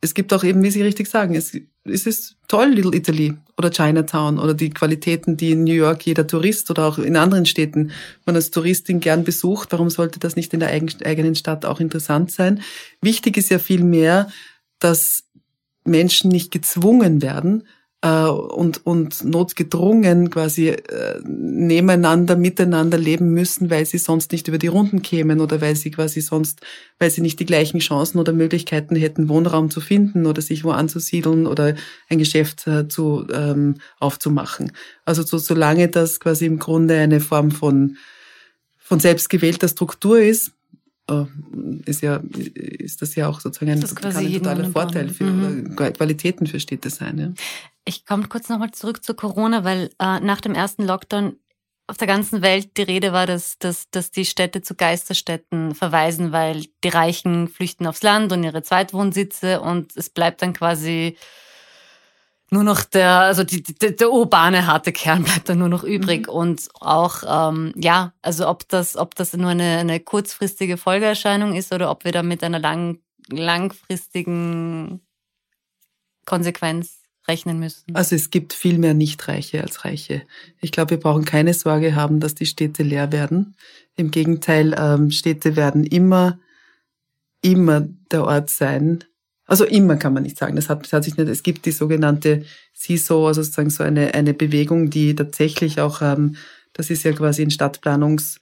es 0.04 0.14
gibt 0.14 0.34
auch 0.34 0.44
eben, 0.44 0.62
wie 0.64 0.70
Sie 0.70 0.82
richtig 0.82 1.08
sagen, 1.08 1.34
es, 1.34 1.58
es 1.86 2.06
ist 2.06 2.36
toll, 2.50 2.68
Little 2.68 2.94
Italy 2.94 3.36
oder 3.58 3.72
Chinatown 3.72 4.38
oder 4.38 4.54
die 4.54 4.70
Qualitäten, 4.70 5.38
die 5.38 5.52
in 5.52 5.64
New 5.64 5.74
York 5.74 6.06
jeder 6.06 6.28
Tourist 6.28 6.70
oder 6.70 6.86
auch 6.86 6.98
in 6.98 7.16
anderen 7.16 7.46
Städten 7.46 7.92
man 8.26 8.36
als 8.36 8.52
Touristin 8.52 9.00
gern 9.00 9.24
besucht. 9.24 9.72
Warum 9.72 9.90
sollte 9.90 10.20
das 10.20 10.36
nicht 10.36 10.54
in 10.54 10.60
der 10.60 10.70
eigenen 10.70 11.36
Stadt 11.36 11.66
auch 11.66 11.80
interessant 11.80 12.32
sein? 12.32 12.62
Wichtig 13.02 13.38
ist 13.38 13.50
ja 13.50 13.60
viel 13.60 13.84
mehr, 13.84 14.30
dass 14.80 15.24
Menschen 15.86 16.30
nicht 16.30 16.52
gezwungen 16.52 17.22
werden, 17.22 17.64
äh, 18.04 18.28
und, 18.28 18.86
und 18.86 19.24
notgedrungen 19.24 20.30
quasi 20.30 20.68
äh, 20.68 21.20
nebeneinander, 21.26 22.36
miteinander 22.36 22.98
leben 22.98 23.30
müssen, 23.30 23.70
weil 23.70 23.86
sie 23.86 23.98
sonst 23.98 24.34
nicht 24.34 24.50
über 24.50 24.58
die 24.58 24.68
Runden 24.68 25.02
kämen 25.02 25.40
oder 25.40 25.62
weil 25.62 25.78
sie 25.78 25.90
quasi 25.90 26.20
sonst, 26.20 26.60
weil 27.00 27.10
sie 27.10 27.22
nicht 27.22 27.40
die 27.40 27.46
gleichen 27.46 27.80
Chancen 27.80 28.20
oder 28.20 28.34
Möglichkeiten 28.34 28.98
hätten, 28.98 29.30
Wohnraum 29.30 29.72
zu 29.72 29.80
finden 29.80 30.26
oder 30.26 30.42
sich 30.42 30.66
wo 30.66 30.72
anzusiedeln 30.72 31.48
oder 31.48 31.76
ein 32.10 32.18
Geschäft 32.18 32.68
äh, 32.68 32.90
zu 32.90 33.26
ähm, 33.34 33.76
aufzumachen. 34.00 34.74
Also 35.06 35.24
so, 35.24 35.38
solange 35.38 35.88
das 35.88 36.20
quasi 36.20 36.46
im 36.46 36.60
Grunde 36.60 36.98
eine 36.98 37.22
Form 37.22 37.52
von 37.52 37.96
von 38.86 39.00
selbstgewählter 39.00 39.70
Struktur 39.70 40.20
ist, 40.20 40.52
ist 41.86 42.02
ja 42.02 42.22
ist 42.34 43.02
das 43.02 43.16
ja 43.16 43.28
auch 43.28 43.42
sozusagen 43.42 43.72
ein, 43.72 43.82
totaler 43.82 44.70
Vorteil 44.70 45.10
für 45.10 45.26
mhm. 45.26 45.76
Qualitäten 45.76 46.48
für 46.48 46.60
Städte 46.60 46.90
sein. 46.90 47.18
Ja. 47.18 47.34
Ich 47.86 48.06
komme 48.06 48.28
kurz 48.28 48.48
nochmal 48.48 48.72
zurück 48.72 49.04
zu 49.04 49.14
Corona, 49.14 49.66
weil 49.66 49.90
äh, 50.00 50.22
nach 50.22 50.40
dem 50.40 50.56
ersten 50.56 50.86
Lockdown 50.86 51.36
auf 51.88 51.98
der 51.98 52.08
ganzen 52.08 52.42
Welt 52.42 52.78
die 52.78 52.84
Rede 52.84 53.12
war, 53.12 53.28
dass, 53.28 53.58
dass, 53.60 53.90
dass 53.90 54.12
die 54.12 54.24
Städte 54.24 54.62
zu 54.62 54.76
Geisterstädten 54.76 55.76
verweisen, 55.76 56.32
weil 56.32 56.66
die 56.84 56.90
Reichen 56.90 57.50
flüchten 57.50 57.86
aufs 57.86 58.04
Land 58.04 58.32
und 58.32 58.44
ihre 58.44 58.64
Zweitwohnsitze 58.64 59.60
und 59.60 59.96
es 59.98 60.10
bleibt 60.10 60.42
dann 60.42 60.54
quasi 60.54 61.18
nur 62.54 62.64
noch 62.64 62.84
der, 62.84 63.20
also 63.20 63.44
die, 63.44 63.62
die, 63.64 63.96
der 63.96 64.12
urbane 64.12 64.68
harte 64.68 64.92
Kern 64.92 65.24
bleibt 65.24 65.50
dann 65.50 65.60
nur 65.60 65.70
noch 65.70 65.84
übrig. 65.84 66.28
Mhm. 66.28 66.34
Und 66.34 66.70
auch, 66.80 67.24
ähm, 67.28 67.74
ja, 67.76 68.14
also 68.22 68.48
ob 68.48 68.68
das, 68.70 68.96
ob 68.96 69.16
das 69.16 69.34
nur 69.34 69.50
eine, 69.50 69.80
eine 69.80 70.00
kurzfristige 70.00 70.78
Folgeerscheinung 70.78 71.56
ist 71.56 71.74
oder 71.74 71.92
ob 71.92 72.06
wir 72.06 72.12
da 72.12 72.24
mit 72.24 72.44
einer 72.44 72.60
lang, 72.60 73.00
langfristigen 73.30 75.02
Konsequenz 76.26 77.00
rechnen 77.28 77.60
müssen. 77.60 77.96
Also 77.96 78.16
es 78.16 78.30
gibt 78.30 78.54
viel 78.54 78.78
mehr 78.78 78.94
Nichtreiche 78.94 79.62
als 79.62 79.86
Reiche. 79.86 80.24
Ich 80.62 80.72
glaube, 80.72 80.92
wir 80.92 81.00
brauchen 81.00 81.26
keine 81.26 81.54
Sorge 81.54 81.96
haben, 81.96 82.20
dass 82.20 82.36
die 82.36 82.46
Städte 82.46 82.84
leer 82.84 83.12
werden. 83.12 83.56
Im 83.96 84.12
Gegenteil, 84.12 84.76
ähm, 84.78 85.12
Städte 85.12 85.56
werden 85.56 85.86
immer, 85.86 86.40
immer 87.42 87.82
der 88.12 88.26
Ort 88.26 88.50
sein. 88.50 89.04
Also 89.54 89.66
immer 89.66 89.98
kann 89.98 90.16
man 90.16 90.24
nicht 90.24 90.40
sagen. 90.40 90.56
Das 90.56 90.68
hat, 90.68 90.84
das 90.84 90.94
hat 90.94 91.04
sich 91.04 91.16
nicht. 91.16 91.30
Es 91.30 91.44
gibt 91.44 91.68
die 91.68 91.72
sogenannte 91.72 92.44
CISO, 92.76 93.28
also 93.28 93.44
sozusagen 93.44 93.70
so 93.70 93.84
eine 93.84 94.16
eine 94.16 94.34
Bewegung, 94.34 94.90
die 94.90 95.14
tatsächlich 95.14 95.80
auch, 95.80 96.02
ähm, 96.02 96.38
das 96.74 96.90
ist 96.90 97.04
ja 97.04 97.12
quasi 97.12 97.44
in 97.44 97.52
Stadtplanungs 97.52 98.40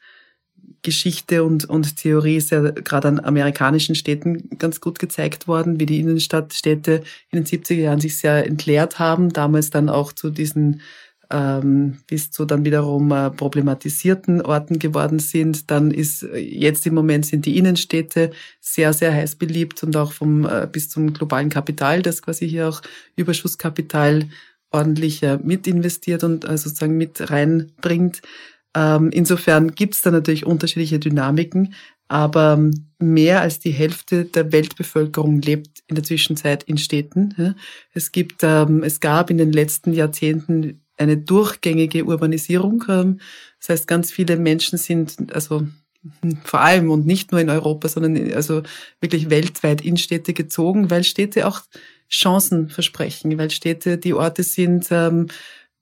Geschichte 0.84 1.43
und, 1.43 1.65
und 1.65 1.97
Theorie 1.97 2.38
ist 2.38 2.52
ja 2.52 2.62
gerade 2.62 3.10
an 3.10 3.19
amerikanischen 3.19 3.93
Städten 3.93 4.52
ganz 4.58 4.80
gut 4.80 5.00
gezeigt 5.00 5.50
worden, 5.50 5.82
wie 5.82 5.86
die 5.86 6.00
Innenstadtstädte 6.00 7.04
in 7.30 7.43
den 7.43 7.45
70er 7.45 7.74
Jahren 7.74 8.00
sich 8.00 8.17
sehr 8.17 8.47
entleert 8.47 8.97
haben, 8.97 9.34
damals 9.34 9.69
dann 9.69 9.89
auch 9.89 10.13
zu 10.13 10.30
diesen 10.30 10.80
ähm, 11.32 12.00
bis 12.08 12.32
zu 12.32 12.46
dann 12.46 12.65
wiederum 12.65 13.12
äh, 13.12 13.30
problematisierten 13.32 14.41
Orten 14.41 14.80
geworden 14.80 15.20
sind. 15.20 15.72
Dann 15.72 15.91
ist 15.91 16.24
äh, 16.24 16.38
jetzt 16.38 16.86
im 16.86 16.94
Moment 16.94 17.26
sind 17.26 17.46
die 17.46 17.58
Innenstädte 17.58 18.32
sehr, 18.60 18.94
sehr 18.94 19.13
heiß 19.13 19.36
beliebt 19.36 19.82
und 19.84 19.96
auch 19.96 20.12
vom 20.12 20.46
äh, 20.46 20.67
bis 20.72 20.89
zum 20.89 21.13
globalen 21.13 21.50
Kapital, 21.50 22.02
das 22.02 22.22
quasi 22.22 22.48
hier 22.48 22.67
auch 22.70 22.82
Überschusskapital 23.15 24.28
ordentlich 24.72 25.24
äh, 25.24 25.38
mit 25.41 25.67
investiert 25.67 26.24
und 26.24 26.46
äh, 26.46 26.58
sozusagen 26.58 26.98
mit 26.98 27.30
reinbringt. 27.30 28.22
Ähm, 28.76 29.10
insofern 29.12 29.76
gibt 29.76 29.96
es 29.96 30.02
da 30.02 30.12
natürlich 30.12 30.46
unterschiedliche 30.46 31.00
Dynamiken, 31.00 31.74
aber 32.08 32.54
ähm, 32.58 32.88
mehr 33.00 33.41
als 33.41 33.60
die 33.60 33.72
Hälfte 33.72 34.26
der 34.26 34.52
Weltbevölkerung 34.52 35.41
lebt 35.41 35.84
in 35.88 35.96
der 35.96 36.04
Zwischenzeit 36.04 36.63
in 36.63 36.78
Städten. 36.78 37.56
Es 37.94 38.12
gibt, 38.12 38.44
ähm, 38.44 38.84
es 38.84 39.00
gab 39.02 39.30
in 39.30 39.38
den 39.38 39.52
letzten 39.52 39.91
Jahrzehnten 39.91 40.81
eine 41.02 41.18
durchgängige 41.18 42.06
Urbanisierung. 42.06 42.84
Das 43.60 43.70
heißt, 43.70 43.88
ganz 43.88 44.12
viele 44.12 44.38
Menschen 44.38 44.78
sind, 44.78 45.34
also 45.34 45.68
hm, 46.22 46.38
vor 46.44 46.62
allem 46.62 46.90
und 46.90 47.06
nicht 47.06 47.32
nur 47.32 47.42
in 47.42 47.50
Europa, 47.50 47.88
sondern 47.88 48.34
also 48.34 48.64
wirklich 49.00 49.30
weltweit 49.30 49.82
in 49.82 49.98
Städte 49.98 50.34
gezogen, 50.34 50.90
weil 50.90 51.04
Städte 51.04 51.48
auch 51.48 51.62
Chancen 52.10 52.70
versprechen, 52.70 53.38
weil 53.38 53.52
Städte 53.52 53.98
die 53.98 54.14
Orte 54.14 54.44
sind, 54.44 54.90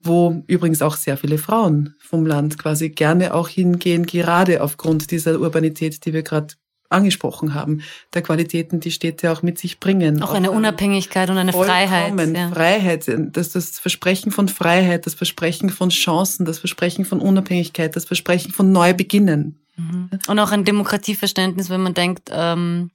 wo 0.02 0.44
übrigens 0.48 0.82
auch 0.82 0.96
sehr 0.96 1.18
viele 1.18 1.38
Frauen 1.38 1.96
vom 2.00 2.26
Land 2.26 2.58
quasi 2.58 2.90
gerne 2.90 3.34
auch 3.34 3.50
hingehen, 3.50 4.06
gerade 4.06 4.64
aufgrund 4.64 5.12
dieser 5.12 5.40
Urbanität, 5.40 6.06
die 6.06 6.14
wir 6.14 6.24
gerade 6.24 6.54
angesprochen 6.90 7.54
haben, 7.54 7.82
der 8.14 8.22
Qualitäten, 8.22 8.80
die 8.80 8.92
Städte 8.92 9.32
auch 9.32 9.42
mit 9.42 9.58
sich 9.58 9.80
bringen. 9.80 10.22
Auch, 10.22 10.34
eine 10.34 10.52
Unabhängigkeit 10.52 11.30
und 11.30 11.38
eine 11.38 11.54
Freiheit. 11.54 12.14
Ja. 12.36 12.50
Freiheit, 12.50 13.06
das, 13.08 13.52
das 13.52 13.80
Versprechen 13.80 14.32
von 14.32 14.48
Freiheit, 14.48 15.06
das 15.06 15.14
Versprechen 15.14 15.70
von 15.70 15.90
Chancen, 15.90 16.46
das 16.46 16.60
Versprechen 16.60 17.06
von 17.06 17.20
Unabhängigkeit, 17.20 17.96
das 17.96 18.06
Versprechen 18.06 18.52
von 18.52 18.72
Neubeginnen. 18.72 19.60
Mhm. 19.78 20.10
Und 20.28 20.40
auch 20.40 20.52
ein 20.52 20.66
Demokratieverständnis, 20.66 21.70
wenn 21.70 21.82
man 21.82 21.94
denkt, 21.94 22.30
ähm, 22.32 22.92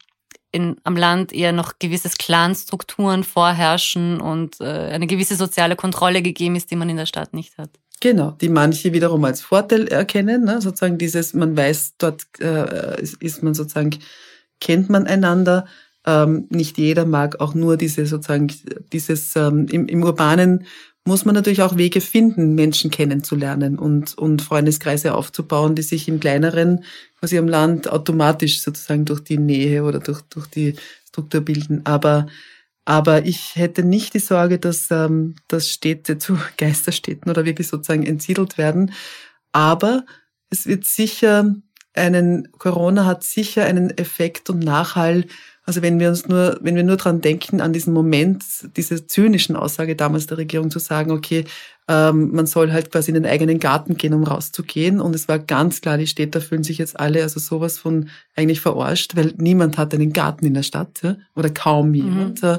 in, 0.54 0.76
am 0.84 0.96
Land 0.96 1.32
eher 1.32 1.52
noch 1.52 1.80
gewisses 1.80 2.16
Clanstrukturen 2.16 3.24
vorherrschen 3.24 4.20
und 4.20 4.60
äh, 4.60 4.64
eine 4.64 5.08
gewisse 5.08 5.34
soziale 5.34 5.74
Kontrolle 5.74 6.22
gegeben 6.22 6.54
ist, 6.54 6.70
die 6.70 6.76
man 6.76 6.88
in 6.88 6.96
der 6.96 7.06
Stadt 7.06 7.34
nicht 7.34 7.58
hat. 7.58 7.70
Genau, 8.00 8.32
die 8.32 8.48
manche 8.48 8.92
wiederum 8.92 9.24
als 9.24 9.40
Vorteil 9.40 9.88
erkennen, 9.88 10.44
ne? 10.44 10.60
sozusagen 10.60 10.98
dieses, 10.98 11.32
man 11.32 11.56
weiß, 11.56 11.94
dort 11.98 12.22
äh, 12.40 13.02
ist 13.02 13.42
man 13.42 13.54
sozusagen, 13.54 13.96
kennt 14.60 14.90
man 14.90 15.06
einander. 15.06 15.66
Ähm, 16.06 16.46
nicht 16.50 16.76
jeder 16.76 17.06
mag 17.06 17.40
auch 17.40 17.54
nur 17.54 17.78
diese 17.78 18.04
sozusagen 18.04 18.48
dieses 18.92 19.34
ähm, 19.36 19.66
im, 19.70 19.86
im 19.88 20.02
urbanen 20.02 20.66
muss 21.06 21.24
man 21.24 21.34
natürlich 21.34 21.62
auch 21.62 21.76
Wege 21.76 22.00
finden, 22.00 22.54
Menschen 22.54 22.90
kennenzulernen 22.90 23.78
und, 23.78 24.16
und 24.16 24.40
Freundeskreise 24.40 25.14
aufzubauen, 25.14 25.74
die 25.74 25.82
sich 25.82 26.08
im 26.08 26.18
kleineren, 26.18 26.84
quasi 27.20 27.36
am 27.38 27.46
Land 27.48 27.90
automatisch 27.90 28.62
sozusagen 28.62 29.04
durch 29.04 29.20
die 29.20 29.36
Nähe 29.36 29.84
oder 29.84 29.98
durch, 29.98 30.22
durch 30.22 30.46
die 30.46 30.74
Struktur 31.08 31.42
bilden. 31.42 31.82
Aber, 31.84 32.26
aber 32.84 33.24
ich 33.24 33.56
hätte 33.56 33.82
nicht 33.82 34.14
die 34.14 34.18
Sorge, 34.18 34.58
dass, 34.58 34.90
ähm, 34.90 35.36
dass 35.48 35.70
Städte 35.70 36.18
zu 36.18 36.38
Geisterstädten 36.58 37.30
oder 37.30 37.44
wirklich 37.44 37.68
sozusagen 37.68 38.04
entsiedelt 38.04 38.58
werden. 38.58 38.92
Aber 39.52 40.04
es 40.50 40.66
wird 40.66 40.84
sicher 40.84 41.54
einen, 41.94 42.50
Corona 42.52 43.06
hat 43.06 43.24
sicher 43.24 43.64
einen 43.64 43.90
Effekt 43.96 44.50
und 44.50 44.58
Nachhall 44.58 45.26
also 45.66 45.80
wenn 45.80 45.98
wir 45.98 46.10
uns 46.10 46.28
nur, 46.28 46.58
wenn 46.60 46.76
wir 46.76 46.84
nur 46.84 46.96
dran 46.96 47.22
denken, 47.22 47.60
an 47.60 47.72
diesen 47.72 47.94
Moment, 47.94 48.44
diese 48.76 49.06
zynischen 49.06 49.56
Aussage 49.56 49.96
damals 49.96 50.26
der 50.26 50.36
Regierung 50.36 50.70
zu 50.70 50.78
sagen, 50.78 51.10
okay, 51.10 51.44
ähm, 51.88 52.32
man 52.32 52.46
soll 52.46 52.72
halt 52.72 52.92
quasi 52.92 53.10
in 53.10 53.14
den 53.14 53.26
eigenen 53.26 53.58
Garten 53.58 53.96
gehen, 53.96 54.12
um 54.12 54.24
rauszugehen. 54.24 55.00
Und 55.00 55.14
es 55.14 55.26
war 55.26 55.38
ganz 55.38 55.80
klar, 55.80 55.96
die 55.96 56.06
Städter 56.06 56.42
fühlen 56.42 56.64
sich 56.64 56.78
jetzt 56.78 57.00
alle 57.00 57.22
also 57.22 57.40
sowas 57.40 57.78
von 57.78 58.10
eigentlich 58.36 58.60
verarscht, 58.60 59.16
weil 59.16 59.32
niemand 59.38 59.78
hat 59.78 59.94
einen 59.94 60.12
Garten 60.12 60.44
in 60.44 60.54
der 60.54 60.62
Stadt 60.62 61.00
ja? 61.02 61.16
oder 61.34 61.48
kaum 61.48 61.88
mhm. 61.88 61.94
jemand. 61.94 62.42
Mhm. 62.42 62.58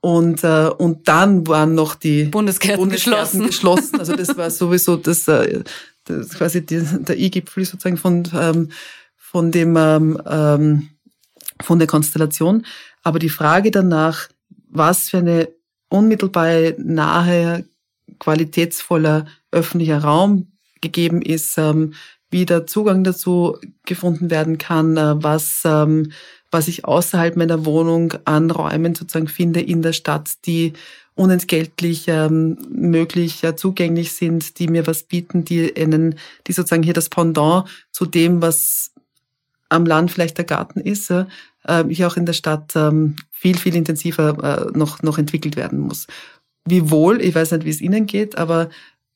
Und, 0.00 0.44
äh, 0.44 0.70
und 0.76 1.08
dann 1.08 1.46
waren 1.46 1.74
noch 1.74 1.94
die 1.94 2.24
Bundesgärten, 2.24 2.80
Bundesgärten 2.80 3.42
geschlossen. 3.42 3.46
geschlossen. 3.46 3.98
Also 3.98 4.14
das 4.14 4.36
war 4.36 4.50
sowieso 4.50 4.96
das, 4.96 5.26
äh, 5.26 5.64
das 6.04 6.30
quasi 6.30 6.64
die, 6.64 6.82
der 6.82 7.18
I-Gipfel 7.18 7.64
sozusagen 7.64 7.96
von, 7.96 8.28
ähm, 8.38 8.70
von 9.16 9.50
dem 9.50 9.74
ähm, 9.76 10.20
ähm, 10.26 10.88
von 11.62 11.78
der 11.78 11.88
Konstellation. 11.88 12.64
Aber 13.02 13.18
die 13.18 13.28
Frage 13.28 13.70
danach, 13.70 14.28
was 14.68 15.10
für 15.10 15.18
eine 15.18 15.48
unmittelbare, 15.88 16.74
nahe, 16.78 17.64
qualitätsvoller 18.18 19.26
öffentlicher 19.50 19.98
Raum 19.98 20.52
gegeben 20.80 21.22
ist, 21.22 21.58
ähm, 21.58 21.94
wie 22.30 22.44
der 22.44 22.66
Zugang 22.66 23.04
dazu 23.04 23.58
gefunden 23.84 24.30
werden 24.30 24.58
kann, 24.58 24.96
äh, 24.96 25.22
was, 25.22 25.62
ähm, 25.64 26.12
was 26.50 26.68
ich 26.68 26.84
außerhalb 26.84 27.36
meiner 27.36 27.64
Wohnung 27.64 28.14
an 28.24 28.50
Räumen 28.50 28.94
sozusagen 28.94 29.28
finde 29.28 29.60
in 29.60 29.82
der 29.82 29.92
Stadt, 29.92 30.30
die 30.46 30.72
unentgeltlich 31.14 32.08
ähm, 32.08 32.58
möglich 32.70 33.42
äh, 33.42 33.56
zugänglich 33.56 34.12
sind, 34.12 34.58
die 34.58 34.68
mir 34.68 34.86
was 34.86 35.04
bieten, 35.04 35.44
die 35.44 35.74
einen, 35.76 36.16
die 36.46 36.52
sozusagen 36.52 36.82
hier 36.82 36.92
das 36.92 37.08
Pendant 37.08 37.68
zu 37.90 38.04
dem, 38.04 38.42
was 38.42 38.92
am 39.68 39.86
Land 39.86 40.10
vielleicht 40.10 40.38
der 40.38 40.44
Garten 40.44 40.80
ist, 40.80 41.10
äh, 41.10 41.26
hier 41.88 42.06
auch 42.06 42.16
in 42.16 42.26
der 42.26 42.32
Stadt 42.32 42.74
ähm, 42.76 43.16
viel, 43.30 43.58
viel 43.58 43.74
intensiver 43.76 44.70
äh, 44.72 44.78
noch, 44.78 45.02
noch 45.02 45.18
entwickelt 45.18 45.56
werden 45.56 45.78
muss. 45.78 46.06
Wiewohl, 46.64 47.20
ich 47.20 47.34
weiß 47.34 47.52
nicht, 47.52 47.64
wie 47.64 47.70
es 47.70 47.80
Ihnen 47.80 48.06
geht, 48.06 48.38
aber 48.38 48.70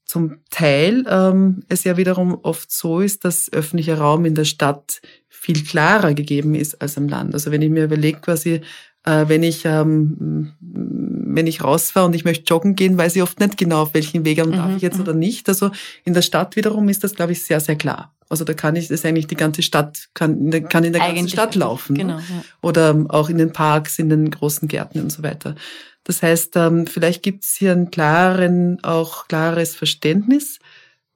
zum 0.04 0.38
Teil 0.50 1.04
ähm, 1.08 1.62
es 1.68 1.84
ja 1.84 1.96
wiederum 1.96 2.36
oft 2.42 2.72
so 2.72 3.00
ist, 3.00 3.24
dass 3.24 3.52
öffentlicher 3.52 3.98
Raum 3.98 4.24
in 4.24 4.34
der 4.34 4.44
Stadt 4.44 5.00
viel 5.28 5.62
klarer 5.64 6.14
gegeben 6.14 6.54
ist 6.54 6.82
als 6.82 6.98
am 6.98 7.08
Land. 7.08 7.32
Also 7.32 7.52
wenn 7.52 7.62
ich 7.62 7.70
mir 7.70 7.84
überlege, 7.84 8.20
quasi, 8.20 8.60
äh, 9.04 9.24
wenn 9.28 9.42
ich 9.42 9.64
ähm, 9.64 10.52
wenn 10.60 11.46
ich 11.46 11.62
rausfahre 11.62 12.06
und 12.06 12.14
ich 12.14 12.24
möchte 12.24 12.44
joggen 12.44 12.74
gehen, 12.74 12.98
weiß 12.98 13.16
ich 13.16 13.22
oft 13.22 13.40
nicht 13.40 13.56
genau, 13.56 13.82
auf 13.82 13.94
welchen 13.94 14.24
Weg 14.24 14.44
mhm, 14.44 14.52
darf 14.52 14.76
ich 14.76 14.82
jetzt 14.82 14.96
mhm. 14.96 15.02
oder 15.02 15.14
nicht. 15.14 15.48
Also 15.48 15.70
in 16.04 16.14
der 16.14 16.22
Stadt 16.22 16.56
wiederum 16.56 16.88
ist 16.88 17.04
das, 17.04 17.14
glaube 17.14 17.32
ich, 17.32 17.44
sehr, 17.44 17.60
sehr 17.60 17.76
klar. 17.76 18.12
Also 18.28 18.44
da 18.44 18.54
kann 18.54 18.76
ich, 18.76 18.88
das 18.88 19.00
ist 19.00 19.06
eigentlich 19.06 19.26
die 19.26 19.36
ganze 19.36 19.62
Stadt, 19.62 20.08
kann, 20.14 20.50
kann 20.68 20.84
in 20.84 20.92
der 20.92 21.00
ganzen 21.00 21.18
eigentlich 21.18 21.32
Stadt 21.32 21.54
laufen. 21.54 21.94
Ne? 21.94 21.98
Genau, 22.00 22.18
ja. 22.18 22.44
Oder 22.62 22.90
ähm, 22.90 23.10
auch 23.10 23.28
in 23.28 23.38
den 23.38 23.52
Parks, 23.52 23.98
in 23.98 24.08
den 24.08 24.30
großen 24.30 24.68
Gärten 24.68 25.00
und 25.00 25.10
so 25.10 25.22
weiter. 25.22 25.56
Das 26.04 26.22
heißt, 26.22 26.56
ähm, 26.56 26.86
vielleicht 26.86 27.22
gibt 27.22 27.44
es 27.44 27.54
hier 27.54 27.72
ein 27.72 27.90
klaren, 27.90 28.82
auch 28.82 29.28
klares 29.28 29.74
Verständnis, 29.74 30.58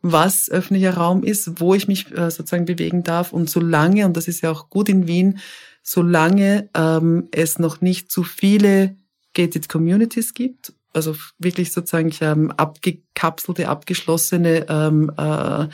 was 0.03 0.51
öffentlicher 0.51 0.94
Raum 0.94 1.23
ist, 1.23 1.61
wo 1.61 1.75
ich 1.75 1.88
mich 1.88 2.11
äh, 2.12 2.31
sozusagen 2.31 2.66
bewegen 2.66 3.05
darf. 3.05 3.33
Und 3.33 3.49
solange, 3.49 4.07
und 4.07 4.16
das 4.16 4.29
ist 4.29 4.42
ja 4.42 4.51
auch 4.51 4.68
gut 4.68 4.88
in 4.88 5.07
Wien, 5.07 5.38
solange 5.85 6.70
ähm, 6.75 7.29
es 7.31 7.59
noch 7.61 7.81
nicht 7.83 8.11
zu 8.11 8.25
viele 8.25 8.97
gated 9.35 9.68
communities 9.68 10.33
gibt, 10.33 10.73
also 10.94 11.14
wirklich 11.38 11.73
sozusagen 11.73 12.12
ähm, 12.20 12.51
abgekapselte, 12.53 13.68
abgeschlossene 13.68 14.66
ähm, 14.68 15.12
äh, 15.16 15.68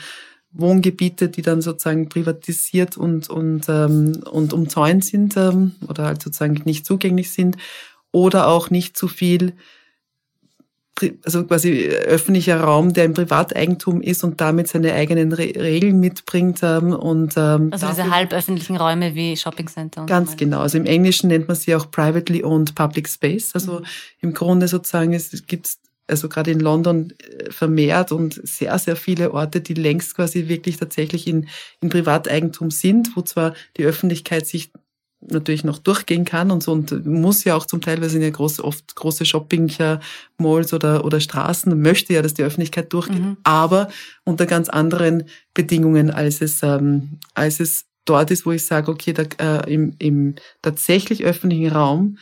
Wohngebiete, 0.51 1.29
die 1.29 1.41
dann 1.41 1.61
sozusagen 1.61 2.09
privatisiert 2.09 2.97
und 2.97 3.29
und 3.29 3.69
ähm, 3.69 4.21
und 4.29 4.51
umzäunt 4.51 5.05
sind 5.05 5.37
ähm, 5.37 5.75
oder 5.87 6.05
halt 6.05 6.21
sozusagen 6.21 6.61
nicht 6.65 6.85
zugänglich 6.85 7.31
sind 7.31 7.55
oder 8.11 8.47
auch 8.47 8.69
nicht 8.69 8.97
zu 8.97 9.07
viel 9.07 9.53
also 11.23 11.45
quasi 11.45 11.87
öffentlicher 11.87 12.61
Raum, 12.61 12.93
der 12.93 13.05
im 13.05 13.13
Privateigentum 13.13 14.01
ist 14.01 14.23
und 14.23 14.39
damit 14.39 14.67
seine 14.67 14.93
eigenen 14.93 15.33
Re 15.33 15.53
Regeln 15.55 15.99
mitbringt. 15.99 16.59
Ähm, 16.63 16.93
und, 16.93 17.33
ähm, 17.37 17.69
also 17.71 17.87
diese 17.87 18.11
halböffentlichen 18.11 18.77
Räume 18.77 19.15
wie 19.15 19.35
Shoppingcenter. 19.35 20.05
Ganz 20.05 20.31
so 20.31 20.37
genau. 20.37 20.59
Also 20.59 20.77
im 20.77 20.85
Englischen 20.85 21.27
nennt 21.27 21.47
man 21.47 21.57
sie 21.57 21.75
auch 21.75 21.89
privately 21.89 22.43
owned 22.43 22.75
public 22.75 23.07
space. 23.07 23.51
Also 23.53 23.79
mhm. 23.79 23.85
im 24.21 24.33
Grunde 24.33 24.67
sozusagen 24.67 25.13
es 25.13 25.45
gibt 25.47 25.69
also 26.07 26.29
gerade 26.29 26.51
in 26.51 26.59
London 26.59 27.13
äh, 27.19 27.51
vermehrt 27.51 28.11
und 28.11 28.39
sehr, 28.47 28.77
sehr 28.77 28.95
viele 28.95 29.33
Orte, 29.33 29.61
die 29.61 29.73
längst 29.73 30.15
quasi 30.15 30.47
wirklich 30.47 30.77
tatsächlich 30.77 31.25
in, 31.25 31.47
in 31.79 31.89
Privateigentum 31.89 32.69
sind, 32.69 33.15
wo 33.15 33.21
zwar 33.21 33.53
die 33.77 33.85
Öffentlichkeit 33.85 34.45
sich 34.45 34.71
natürlich 35.21 35.63
noch 35.63 35.77
durchgehen 35.77 36.25
kann 36.25 36.51
und 36.51 36.63
so 36.63 36.71
und 36.71 37.05
muss 37.05 37.43
ja 37.43 37.55
auch 37.55 37.65
zum 37.65 37.81
Teil, 37.81 38.01
weil 38.01 38.09
sind 38.09 38.21
ja 38.21 38.29
groß, 38.29 38.59
oft 38.61 38.95
große 38.95 39.25
Shopping-Malls 39.25 40.73
oder, 40.73 41.05
oder 41.05 41.19
Straßen, 41.19 41.79
möchte 41.79 42.13
ja, 42.13 42.21
dass 42.21 42.33
die 42.33 42.43
Öffentlichkeit 42.43 42.91
durchgeht, 42.91 43.21
mhm. 43.21 43.37
aber 43.43 43.89
unter 44.23 44.45
ganz 44.45 44.69
anderen 44.69 45.25
Bedingungen, 45.53 46.11
als 46.11 46.41
es, 46.41 46.63
ähm, 46.63 47.19
als 47.33 47.59
es 47.59 47.85
dort 48.05 48.31
ist, 48.31 48.45
wo 48.45 48.51
ich 48.51 48.65
sage, 48.65 48.91
okay, 48.91 49.13
da, 49.13 49.23
äh, 49.37 49.71
im, 49.71 49.95
im 49.99 50.35
tatsächlich 50.61 51.23
öffentlichen 51.23 51.71
Raum 51.71 52.17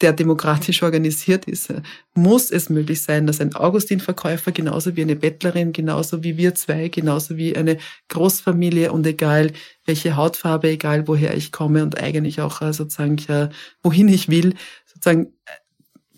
der 0.00 0.12
demokratisch 0.12 0.82
organisiert 0.82 1.46
ist, 1.46 1.72
muss 2.14 2.50
es 2.50 2.68
möglich 2.68 3.02
sein, 3.02 3.26
dass 3.26 3.40
ein 3.40 3.54
Augustin-Verkäufer 3.54 4.52
genauso 4.52 4.96
wie 4.96 5.02
eine 5.02 5.16
Bettlerin, 5.16 5.72
genauso 5.72 6.22
wie 6.22 6.36
wir 6.36 6.54
zwei, 6.54 6.88
genauso 6.88 7.36
wie 7.36 7.56
eine 7.56 7.78
Großfamilie 8.08 8.92
und 8.92 9.06
egal 9.06 9.52
welche 9.86 10.16
Hautfarbe, 10.16 10.68
egal 10.68 11.06
woher 11.06 11.36
ich 11.36 11.52
komme 11.52 11.82
und 11.82 12.00
eigentlich 12.00 12.40
auch 12.40 12.62
äh, 12.62 12.72
sozusagen 12.72 13.16
wohin 13.82 14.08
ich 14.08 14.28
will, 14.28 14.54
sozusagen 14.86 15.26
äh, 15.46 15.50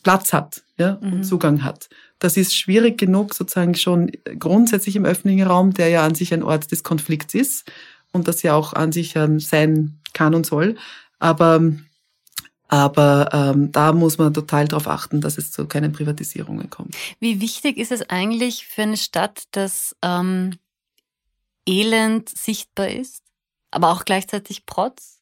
Platz 0.03 0.33
hat 0.33 0.63
ja, 0.79 0.99
mhm. 1.01 1.13
und 1.15 1.25
Zugang 1.25 1.65
hat. 1.65 1.89
Das 2.19 2.37
ist 2.37 2.57
schwierig 2.57 2.97
genug 2.97 3.35
sozusagen 3.35 3.75
schon 3.75 4.11
grundsätzlich 4.39 4.97
im 4.97 5.05
öffentlichen 5.05 5.47
Raum, 5.47 5.75
der 5.75 5.89
ja 5.89 6.05
an 6.05 6.15
sich 6.15 6.33
ein 6.33 6.43
Ort 6.43 6.71
des 6.71 6.83
Konflikts 6.83 7.35
ist 7.35 7.71
und 8.13 8.29
das 8.29 8.43
ja 8.43 8.55
auch 8.55 8.73
an 8.73 8.93
sich 8.93 9.17
ähm, 9.17 9.41
sein 9.41 9.99
kann 10.13 10.35
und 10.35 10.47
soll. 10.47 10.77
Aber 11.19 11.61
aber 12.69 13.31
ähm, 13.33 13.71
da 13.73 13.93
muss 13.93 14.19
man 14.19 14.35
total 14.35 14.67
darauf 14.67 14.89
achten, 14.89 15.21
dass 15.21 15.39
es 15.39 15.53
zu 15.53 15.67
keinen 15.67 15.93
Privatisierungen 15.93 16.69
kommt. 16.71 16.97
Wie 17.21 17.41
wichtig 17.41 17.79
ist 17.79 17.93
es 17.93 18.09
eigentlich 18.11 18.67
für 18.67 18.83
eine 18.83 18.97
Stadt, 18.97 19.45
dass 19.53 19.95
ähm, 20.03 20.59
Elend 21.67 22.29
sichtbar 22.29 22.89
ist, 22.89 23.23
aber 23.71 23.91
auch 23.93 24.05
gleichzeitig 24.05 24.67
Protz? 24.67 25.21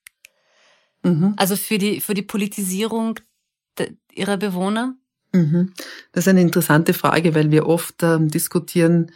Mhm. 1.02 1.35
Also 1.37 1.57
für 1.57 1.78
die, 1.78 2.00
für 2.00 2.14
die 2.14 2.22
Politisierung 2.22 3.20
ihrer 4.12 4.37
Bewohner? 4.37 4.96
Mhm. 5.33 5.74
Das 6.12 6.24
ist 6.24 6.28
eine 6.28 6.40
interessante 6.40 6.94
Frage, 6.94 7.35
weil 7.35 7.50
wir 7.50 7.66
oft 7.66 8.02
ähm, 8.02 8.28
diskutieren, 8.28 9.11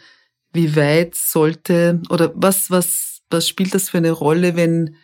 wie 0.51 0.75
weit 0.75 1.15
sollte 1.15 2.01
oder 2.09 2.31
was, 2.35 2.69
was, 2.69 3.21
was 3.29 3.47
spielt 3.47 3.73
das 3.73 3.89
für 3.89 3.97
eine 3.97 4.11
Rolle, 4.11 4.55
wenn, 4.55 4.95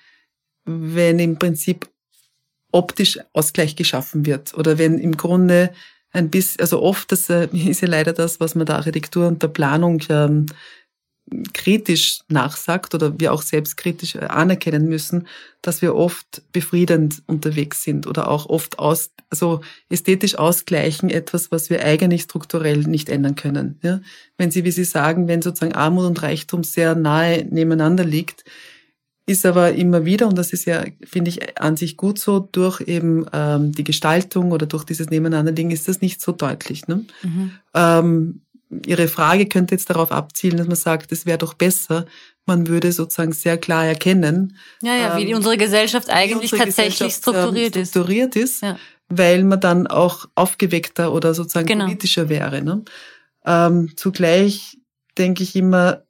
wenn 0.65 1.19
im 1.19 1.39
Prinzip 1.39 1.89
optisch 2.75 3.19
Ausgleich 3.31 3.75
geschaffen 3.75 4.25
wird 4.25 4.53
oder 4.53 4.77
wenn 4.77 4.99
im 4.99 5.15
Grunde 5.15 5.71
ein 6.11 6.29
bisschen, 6.29 6.59
also 6.61 6.81
oft, 6.81 7.11
das 7.11 7.29
äh, 7.29 7.47
ist 7.53 7.81
ja 7.81 7.87
leider 7.87 8.13
das, 8.13 8.39
was 8.39 8.55
man 8.55 8.65
der 8.65 8.75
Architektur 8.75 9.27
und 9.27 9.41
der 9.41 9.47
Planung 9.47 10.01
ähm, 10.09 10.45
kritisch 11.53 12.19
nachsagt 12.27 12.93
oder 12.93 13.19
wir 13.19 13.33
auch 13.33 13.41
selbstkritisch 13.41 14.15
äh, 14.15 14.25
anerkennen 14.25 14.87
müssen, 14.87 15.27
dass 15.61 15.81
wir 15.81 15.95
oft 15.95 16.43
befriedend 16.51 17.23
unterwegs 17.27 17.81
sind 17.83 18.07
oder 18.07 18.29
auch 18.29 18.47
oft 18.47 18.77
aus, 18.77 19.11
also 19.29 19.61
ästhetisch 19.89 20.35
ausgleichen 20.35 21.09
etwas, 21.09 21.51
was 21.51 21.69
wir 21.69 21.83
eigentlich 21.83 22.23
strukturell 22.23 22.79
nicht 22.79 23.07
ändern 23.07 23.35
können. 23.35 23.79
Ja? 23.81 24.01
Wenn 24.37 24.51
Sie, 24.51 24.65
wie 24.65 24.71
Sie 24.71 24.83
sagen, 24.83 25.27
wenn 25.29 25.41
sozusagen 25.41 25.73
Armut 25.73 26.05
und 26.05 26.21
Reichtum 26.21 26.63
sehr 26.63 26.93
nahe 26.93 27.45
nebeneinander 27.49 28.03
liegt, 28.03 28.43
ist 29.25 29.45
aber 29.45 29.73
immer 29.73 30.05
wieder, 30.05 30.27
und 30.27 30.37
das 30.37 30.53
ist 30.53 30.65
ja, 30.65 30.83
finde 31.03 31.29
ich, 31.29 31.59
an 31.59 31.77
sich 31.77 31.97
gut 31.97 32.19
so, 32.19 32.39
durch 32.39 32.81
eben 32.81 33.25
ähm, 33.33 33.71
die 33.71 33.83
Gestaltung 33.83 34.51
oder 34.51 34.67
durch 34.67 34.83
dieses 34.83 35.09
Nebeneinanderliegen 35.09 35.71
ist 35.71 35.87
das 35.87 36.01
nicht 36.01 36.21
so 36.21 36.31
deutlich. 36.31 36.87
Ne? 36.87 37.05
Mhm. 37.23 37.51
Ähm, 37.73 38.41
Ihre 38.85 39.07
Frage 39.07 39.47
könnte 39.47 39.75
jetzt 39.75 39.89
darauf 39.89 40.11
abzielen, 40.11 40.57
dass 40.57 40.67
man 40.67 40.75
sagt, 40.75 41.11
es 41.11 41.25
wäre 41.25 41.37
doch 41.37 41.53
besser, 41.53 42.05
man 42.45 42.67
würde 42.67 42.91
sozusagen 42.91 43.31
sehr 43.31 43.57
klar 43.57 43.85
erkennen. 43.85 44.57
Ja, 44.81 44.95
ja, 44.95 45.17
wie 45.17 45.29
ähm, 45.29 45.37
unsere 45.37 45.57
Gesellschaft 45.57 46.09
eigentlich 46.09 46.51
unsere 46.51 46.65
tatsächlich 46.65 46.97
Gesellschaft, 46.97 47.21
strukturiert, 47.21 47.75
ähm, 47.75 47.85
strukturiert 47.85 48.35
ist. 48.35 48.53
ist 48.55 48.63
ja. 48.63 48.77
Weil 49.07 49.43
man 49.43 49.59
dann 49.59 49.87
auch 49.87 50.27
aufgeweckter 50.35 51.13
oder 51.13 51.33
sozusagen 51.33 51.67
genau. 51.67 51.85
politischer 51.85 52.27
wäre. 52.27 52.61
Ne? 52.61 52.83
Ähm, 53.45 53.91
zugleich 53.95 54.77
denke 55.17 55.43
ich 55.43 55.55
immer, 55.55 56.03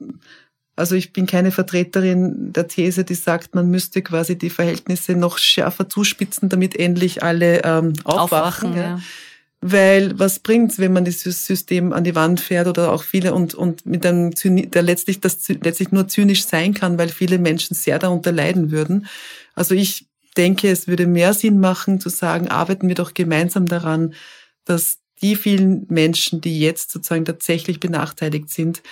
also 0.75 0.95
ich 0.95 1.13
bin 1.13 1.25
keine 1.25 1.51
Vertreterin 1.51 2.51
der 2.51 2.67
These, 2.67 3.05
die 3.05 3.15
sagt, 3.15 3.55
man 3.55 3.69
müsste 3.69 4.01
quasi 4.01 4.37
die 4.37 4.49
Verhältnisse 4.49 5.13
noch 5.13 5.37
schärfer 5.37 5.87
zuspitzen, 5.87 6.49
damit 6.49 6.77
endlich 6.77 7.23
alle 7.23 7.63
ähm, 7.63 7.93
aufwachen. 8.03 8.71
aufwachen 8.71 8.75
ja. 8.75 8.81
Ja. 8.81 8.99
Weil 9.61 10.19
was 10.19 10.39
bringt's, 10.39 10.77
wenn 10.77 10.93
man 10.93 11.05
dieses 11.05 11.45
System 11.45 11.93
an 11.93 12.03
die 12.03 12.13
Wand 12.13 12.39
fährt 12.39 12.67
oder 12.67 12.91
auch 12.91 13.03
viele 13.03 13.33
und, 13.33 13.55
und 13.55 13.85
mit 13.85 14.05
einem 14.05 14.35
Zyni 14.35 14.67
der 14.69 14.83
letztlich 14.83 15.21
das 15.21 15.47
letztlich 15.47 15.91
nur 15.91 16.07
zynisch 16.07 16.45
sein 16.45 16.73
kann, 16.73 16.97
weil 16.97 17.09
viele 17.09 17.39
Menschen 17.39 17.73
sehr 17.73 17.97
darunter 17.97 18.31
leiden 18.31 18.69
würden. 18.69 19.07
Also 19.55 19.73
ich 19.73 20.07
denke, 20.37 20.69
es 20.69 20.87
würde 20.87 21.07
mehr 21.07 21.33
Sinn 21.33 21.59
machen 21.59 22.01
zu 22.01 22.09
sagen, 22.09 22.49
arbeiten 22.49 22.89
wir 22.89 22.95
doch 22.95 23.13
gemeinsam 23.13 23.65
daran, 23.65 24.13
dass 24.65 24.99
die 25.21 25.37
vielen 25.37 25.87
Menschen, 25.89 26.41
die 26.41 26.59
jetzt 26.59 26.91
sozusagen 26.91 27.25
tatsächlich 27.25 27.79
benachteiligt 27.79 28.49
sind, 28.49 28.83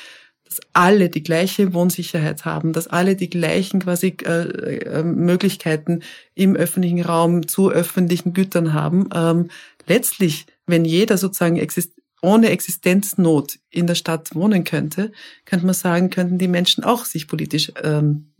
dass 0.53 0.65
alle 0.73 1.09
die 1.09 1.23
gleiche 1.23 1.73
Wohnsicherheit 1.73 2.45
haben, 2.45 2.73
dass 2.73 2.87
alle 2.87 3.15
die 3.15 3.29
gleichen 3.29 3.81
quasi 3.81 4.15
äh, 4.25 4.77
äh, 4.77 5.03
Möglichkeiten 5.03 6.01
im 6.35 6.55
öffentlichen 6.55 7.01
Raum 7.01 7.47
zu 7.47 7.71
öffentlichen 7.71 8.33
Gütern 8.33 8.73
haben. 8.73 9.09
Ähm, 9.13 9.49
letztlich, 9.87 10.45
wenn 10.67 10.85
jeder 10.85 11.17
sozusagen 11.17 11.57
exist 11.57 11.93
ohne 12.21 12.49
Existenznot 12.51 13.59
in 13.69 13.85
der 13.87 13.95
Stadt 13.95 14.33
wohnen 14.33 14.63
könnte, 14.63 15.11
könnte 15.45 15.65
man 15.65 15.75
sagen, 15.75 16.09
könnten 16.09 16.37
die 16.37 16.47
Menschen 16.47 16.83
auch 16.83 17.03
sich 17.03 17.27
politisch 17.27 17.73
ähm, 17.83 18.31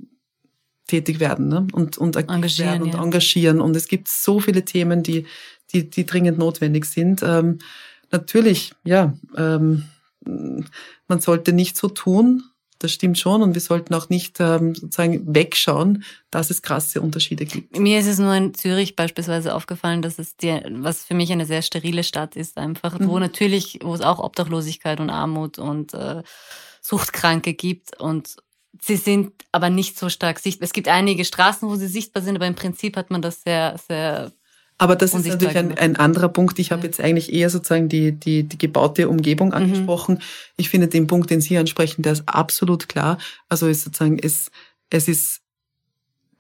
tätig 0.88 1.20
werden 1.20 1.50
ne? 1.50 1.68
und, 1.74 1.98
und 1.98 2.16
engagieren 2.16 2.84
und 2.84 2.94
ja. 2.94 3.04
engagieren. 3.04 3.60
Und 3.60 3.76
es 3.76 3.88
gibt 3.88 4.08
so 4.08 4.40
viele 4.40 4.64
Themen, 4.64 5.04
die, 5.04 5.26
die, 5.74 5.90
die 5.90 6.06
dringend 6.06 6.38
notwendig 6.38 6.86
sind. 6.86 7.24
Ähm, 7.24 7.60
natürlich, 8.10 8.74
ja, 8.86 9.14
ähm, 9.36 9.84
man 10.26 11.20
sollte 11.20 11.54
nicht 11.54 11.78
so 11.78 11.90
tun, 11.90 12.44
das 12.84 12.92
stimmt 12.92 13.18
schon. 13.18 13.42
Und 13.42 13.54
wir 13.54 13.62
sollten 13.62 13.94
auch 13.94 14.10
nicht 14.10 14.40
ähm, 14.40 14.76
sozusagen 14.76 15.34
wegschauen, 15.34 16.04
dass 16.32 16.50
es 16.50 16.62
krasse 16.62 17.02
Unterschiede 17.02 17.46
gibt. 17.46 17.78
Mir 17.80 18.00
ist 18.00 18.08
es 18.08 18.20
nur 18.20 18.34
in 18.34 18.54
Zürich 18.54 18.96
beispielsweise 18.96 19.56
aufgefallen, 19.56 20.02
dass 20.02 20.20
es 20.20 20.36
dir, 20.36 20.64
was 20.70 21.04
für 21.04 21.14
mich 21.14 21.32
eine 21.32 21.46
sehr 21.46 21.62
sterile 21.62 22.04
Stadt 22.04 22.36
ist, 22.36 22.58
einfach, 22.58 23.00
mhm. 23.00 23.08
wo 23.08 23.20
natürlich, 23.20 23.80
wo 23.82 23.94
es 23.94 24.02
auch 24.02 24.20
Obdachlosigkeit 24.20 25.00
und 25.00 25.10
Armut 25.10 25.58
und 25.60 25.94
äh, 25.94 26.24
Suchtkranke 26.82 27.54
gibt 27.54 28.00
und 28.00 28.36
sie 28.82 28.98
sind 28.98 29.32
aber 29.52 29.70
nicht 29.70 29.98
so 29.98 30.10
stark 30.10 30.40
sichtbar. 30.40 30.66
Es 30.66 30.74
gibt 30.74 30.90
einige 30.90 31.24
Straßen, 31.24 31.70
wo 31.70 31.76
sie 31.76 31.88
sichtbar 31.88 32.22
sind, 32.22 32.36
aber 32.36 32.48
im 32.48 32.56
Prinzip 32.56 32.98
hat 32.98 33.10
man 33.10 33.22
das 33.22 33.44
sehr, 33.44 33.78
sehr 33.88 34.34
aber 34.78 34.96
das 34.96 35.14
ist 35.14 35.26
natürlich 35.26 35.58
ein, 35.58 35.78
ein, 35.78 35.96
anderer 35.96 36.30
Punkt. 36.30 36.60
Ich 36.60 36.72
habe 36.72 36.86
jetzt 36.86 37.00
eigentlich 37.00 37.32
eher 37.32 37.50
sozusagen 37.50 37.90
die, 37.90 38.12
die, 38.12 38.44
die 38.44 38.58
gebaute 38.58 39.08
Umgebung 39.08 39.50
mhm. 39.50 39.54
angesprochen. 39.54 40.16
Mhm. 40.16 40.22
Ich 40.58 40.70
finde 40.70 40.88
den 40.88 41.08
Punkt, 41.08 41.30
den 41.30 41.42
Sie 41.42 41.58
ansprechen, 41.58 42.02
der 42.02 42.14
ist 42.14 42.24
absolut 42.28 42.90
klar. 42.90 43.18
Also 43.50 43.68
ist 43.68 43.84
sozusagen, 43.84 44.20
es, 44.20 44.52
es 44.90 45.08
ist 45.08 45.42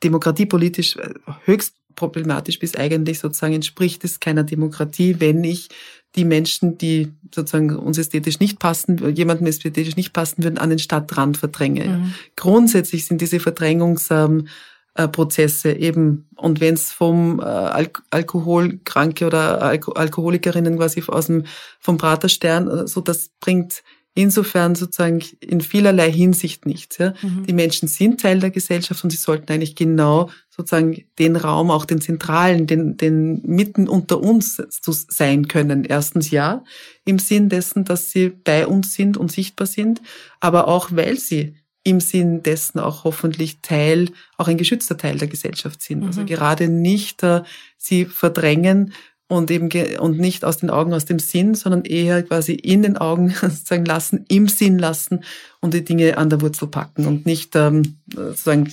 demokratiepolitisch 0.04 0.98
äh, 0.98 1.14
höchst 1.46 1.76
problematisch 1.96 2.60
bis 2.60 2.76
eigentlich 2.76 3.20
sozusagen 3.20 3.54
entspricht 3.54 4.04
es 4.04 4.20
keiner 4.20 4.44
Demokratie, 4.44 5.20
wenn 5.20 5.44
ich 5.44 5.70
die 6.16 6.26
Menschen, 6.26 6.78
die 6.78 7.12
sozusagen 7.34 7.76
uns 7.76 7.98
ästhetisch 7.98 8.40
nicht 8.40 8.60
passen, 8.60 9.16
jemandem 9.16 9.48
ästhetisch 9.48 9.96
nicht 9.96 10.14
passen 10.14 10.44
würden, 10.44 10.58
an 10.58 10.70
den 10.70 10.80
Stadtrand 10.80 11.38
verdränge. 11.38 11.86
Mhm. 11.86 12.14
Grundsätzlich 12.36 13.06
sind 13.06 13.22
diese 13.22 13.40
Verdrängungs, 13.40 14.10
ähm, 14.12 14.48
äh, 14.96 15.08
Prozesse 15.08 15.74
eben. 15.74 16.28
Und 16.36 16.60
wenn 16.60 16.76
es 16.76 16.92
vom 16.92 17.40
äh, 17.40 17.44
Al 17.44 17.90
Alkoholkranke 18.12 19.26
oder 19.26 19.62
Alko 19.62 19.94
Alkoholikerinnen 19.94 20.78
quasi 20.78 21.04
aus 21.08 21.28
dem 21.28 21.46
vom 21.80 21.98
Praterstern, 21.98 22.68
äh, 22.68 22.88
so 22.88 23.02
das 23.02 23.30
bringt 23.40 23.84
insofern 24.16 24.76
sozusagen 24.76 25.24
in 25.40 25.62
vielerlei 25.62 26.12
Hinsicht 26.12 26.68
nichts. 26.68 27.00
Ja. 27.00 27.14
Mhm. 27.22 27.46
Die 27.48 27.54
Menschen 27.54 27.88
sind 27.88 28.22
Teil 28.22 28.40
der 28.40 28.52
Gesellschaft 28.52 29.04
und 29.04 29.10
sie 29.10 29.18
sollten 29.18 29.52
eigentlich 29.52 29.76
genau 29.76 30.30
sozusagen 30.52 31.04
den 31.18 31.36
Raum, 31.36 31.72
auch 31.72 31.86
den 31.86 32.00
zentralen, 32.00 32.68
den, 32.68 32.96
den 32.96 33.42
mitten 33.44 33.88
unter 33.88 34.22
uns 34.22 34.62
zu 34.70 34.92
sein 34.92 35.48
können. 35.48 35.84
Erstens 35.84 36.30
ja, 36.30 36.64
im 37.06 37.18
Sinn 37.18 37.50
dessen, 37.50 37.86
dass 37.86 38.12
sie 38.12 38.30
bei 38.30 38.68
uns 38.68 38.94
sind 38.94 39.18
und 39.18 39.32
sichtbar 39.32 39.66
sind, 39.66 40.02
aber 40.40 40.68
auch 40.68 40.90
weil 40.92 41.18
sie 41.18 41.56
im 41.84 42.00
Sinn 42.00 42.44
dessen 42.44 42.80
auch 42.80 43.04
hoffentlich 43.04 43.60
Teil, 43.62 44.10
auch 44.38 44.48
ein 44.48 44.58
geschützter 44.58 44.98
Teil 44.98 45.18
der 45.18 45.28
Gesellschaft 45.28 45.82
sind. 45.82 46.04
Also 46.04 46.22
mhm. 46.22 46.26
Also 46.28 46.36
gerade 46.36 46.70
nicht 46.70 47.24
äh, 47.24 47.42
sie 47.78 48.06
verdrängen 48.06 48.94
und 49.28 49.52
eben 49.52 49.70
und 50.00 50.20
nicht 50.20 50.46
aus 50.46 50.58
den 50.58 50.70
Augen, 50.70 50.94
aus 50.94 51.06
dem 51.06 51.20
Sinn, 51.20 51.56
sondern 51.56 51.86
eher 51.86 52.24
quasi 52.24 52.54
in 52.54 52.84
den 52.84 52.98
Augen 52.98 53.30
sozusagen 53.42 53.86
lassen, 53.86 54.26
im 54.28 54.48
Sinn 54.48 54.80
lassen 54.80 55.24
und 55.60 55.74
die 55.74 55.84
Dinge 55.84 56.18
an 56.18 56.30
der 56.30 56.42
Wurzel 56.42 56.68
packen 56.68 57.08
und 57.08 57.26
nicht 57.26 57.56
ähm, 57.56 57.98
sozusagen 58.14 58.72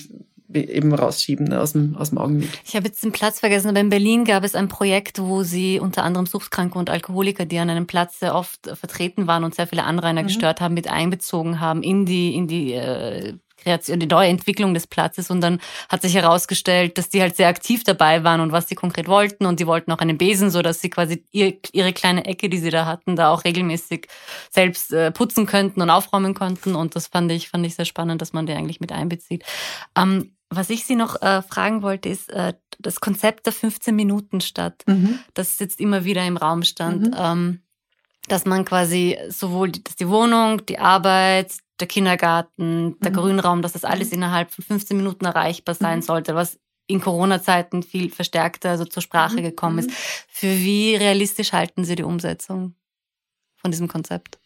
eben 0.53 0.93
rausschieben 0.93 1.47
ne, 1.47 1.61
aus, 1.61 1.73
dem, 1.73 1.95
aus 1.95 2.09
dem 2.09 2.17
Augenblick. 2.17 2.49
Ich 2.65 2.75
habe 2.75 2.87
jetzt 2.87 3.03
den 3.03 3.11
Platz 3.11 3.39
vergessen, 3.39 3.69
aber 3.69 3.79
in 3.79 3.89
Berlin 3.89 4.25
gab 4.25 4.43
es 4.43 4.55
ein 4.55 4.67
Projekt, 4.67 5.19
wo 5.19 5.43
sie 5.43 5.79
unter 5.79 6.03
anderem 6.03 6.25
Suchtkranke 6.25 6.77
und 6.77 6.89
Alkoholiker, 6.89 7.45
die 7.45 7.59
an 7.59 7.69
einem 7.69 7.87
Platz 7.87 8.19
sehr 8.19 8.35
oft 8.35 8.67
vertreten 8.73 9.27
waren 9.27 9.43
und 9.43 9.55
sehr 9.55 9.67
viele 9.67 9.83
Anrainer 9.83 10.23
mhm. 10.23 10.27
gestört 10.27 10.61
haben, 10.61 10.73
mit 10.73 10.89
einbezogen 10.89 11.59
haben 11.59 11.83
in 11.83 12.05
die, 12.05 12.35
in 12.35 12.47
die 12.47 12.73
äh, 12.73 13.33
Kreation, 13.61 13.99
die 13.99 14.07
neue 14.07 14.29
Entwicklung 14.29 14.73
des 14.73 14.87
Platzes 14.87 15.29
und 15.29 15.41
dann 15.41 15.59
hat 15.89 16.01
sich 16.01 16.15
herausgestellt, 16.15 16.97
dass 16.97 17.09
die 17.09 17.21
halt 17.21 17.35
sehr 17.35 17.47
aktiv 17.47 17.83
dabei 17.83 18.23
waren 18.23 18.41
und 18.41 18.51
was 18.51 18.67
sie 18.67 18.75
konkret 18.75 19.07
wollten 19.07 19.45
und 19.45 19.59
die 19.59 19.67
wollten 19.67 19.91
auch 19.91 19.99
einen 19.99 20.17
Besen, 20.17 20.49
so 20.49 20.61
dass 20.61 20.81
sie 20.81 20.89
quasi 20.89 21.23
ihr, 21.31 21.57
ihre 21.71 21.93
kleine 21.93 22.25
Ecke, 22.25 22.49
die 22.49 22.57
sie 22.57 22.69
da 22.69 22.85
hatten, 22.85 23.15
da 23.15 23.31
auch 23.31 23.43
regelmäßig 23.43 24.07
selbst 24.49 24.91
äh, 24.91 25.11
putzen 25.11 25.45
könnten 25.45 25.81
und 25.81 25.89
aufräumen 25.89 26.33
konnten 26.33 26.75
und 26.75 26.95
das 26.95 27.07
fand 27.07 27.31
ich 27.31 27.49
fand 27.49 27.65
ich 27.65 27.75
sehr 27.75 27.85
spannend, 27.85 28.21
dass 28.21 28.33
man 28.33 28.45
die 28.45 28.53
eigentlich 28.53 28.79
mit 28.79 28.91
einbezieht. 28.91 29.43
Ähm, 29.95 30.35
was 30.51 30.69
ich 30.69 30.85
Sie 30.85 30.95
noch 30.95 31.21
äh, 31.21 31.41
fragen 31.41 31.81
wollte, 31.81 32.09
ist 32.09 32.29
äh, 32.29 32.53
das 32.79 32.99
Konzept 32.99 33.45
der 33.45 33.53
15 33.53 33.95
Minuten 33.95 34.41
Stadt, 34.41 34.83
mhm. 34.85 35.19
das 35.33 35.59
jetzt 35.59 35.79
immer 35.79 36.03
wieder 36.03 36.25
im 36.25 36.37
Raum 36.37 36.63
stand, 36.63 37.07
mhm. 37.07 37.15
ähm, 37.17 37.61
dass 38.27 38.45
man 38.45 38.65
quasi 38.65 39.17
sowohl 39.29 39.71
die, 39.71 39.83
dass 39.83 39.95
die 39.95 40.09
Wohnung, 40.09 40.65
die 40.65 40.77
Arbeit, 40.77 41.53
der 41.79 41.87
Kindergarten, 41.87 42.99
der 42.99 43.11
mhm. 43.11 43.15
Grünraum, 43.15 43.61
dass 43.61 43.73
das 43.73 43.85
alles 43.85 44.09
mhm. 44.09 44.15
innerhalb 44.15 44.51
von 44.51 44.63
15 44.63 44.97
Minuten 44.97 45.25
erreichbar 45.25 45.73
sein 45.73 45.99
mhm. 45.99 46.03
sollte, 46.03 46.35
was 46.35 46.59
in 46.87 46.99
Corona-Zeiten 46.99 47.83
viel 47.83 48.09
verstärkter 48.09 48.71
also 48.71 48.85
zur 48.85 49.01
Sprache 49.01 49.37
mhm. 49.37 49.43
gekommen 49.43 49.79
ist. 49.79 49.91
Für 50.27 50.57
wie 50.57 50.95
realistisch 50.95 51.53
halten 51.53 51.85
Sie 51.85 51.95
die 51.95 52.03
Umsetzung 52.03 52.75
von 53.55 53.71
diesem 53.71 53.87
Konzept? 53.87 54.37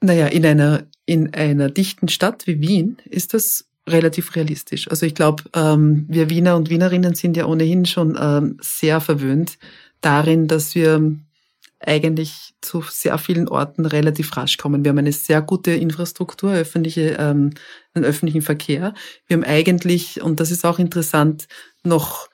Naja, 0.00 0.28
in 0.28 0.46
einer, 0.46 0.86
in 1.04 1.34
einer 1.34 1.68
dichten 1.68 2.08
Stadt 2.08 2.46
wie 2.46 2.60
Wien 2.60 2.98
ist 3.04 3.34
das 3.34 3.69
relativ 3.88 4.34
realistisch. 4.36 4.88
Also 4.88 5.06
ich 5.06 5.14
glaube, 5.14 5.44
ähm, 5.54 6.06
wir 6.08 6.30
Wiener 6.30 6.56
und 6.56 6.70
Wienerinnen 6.70 7.14
sind 7.14 7.36
ja 7.36 7.46
ohnehin 7.46 7.86
schon 7.86 8.18
ähm, 8.20 8.56
sehr 8.60 9.00
verwöhnt 9.00 9.58
darin, 10.00 10.48
dass 10.48 10.74
wir 10.74 11.16
eigentlich 11.80 12.54
zu 12.60 12.84
sehr 12.88 13.16
vielen 13.18 13.48
Orten 13.48 13.86
relativ 13.86 14.36
rasch 14.36 14.58
kommen. 14.58 14.84
Wir 14.84 14.90
haben 14.90 14.98
eine 14.98 15.12
sehr 15.12 15.40
gute 15.40 15.72
Infrastruktur, 15.72 16.52
öffentliche, 16.52 17.16
ähm, 17.18 17.54
einen 17.94 18.04
öffentlichen 18.04 18.42
Verkehr. 18.42 18.94
Wir 19.26 19.36
haben 19.36 19.44
eigentlich, 19.44 20.22
und 20.22 20.40
das 20.40 20.50
ist 20.50 20.64
auch 20.66 20.78
interessant, 20.78 21.48
noch 21.82 22.29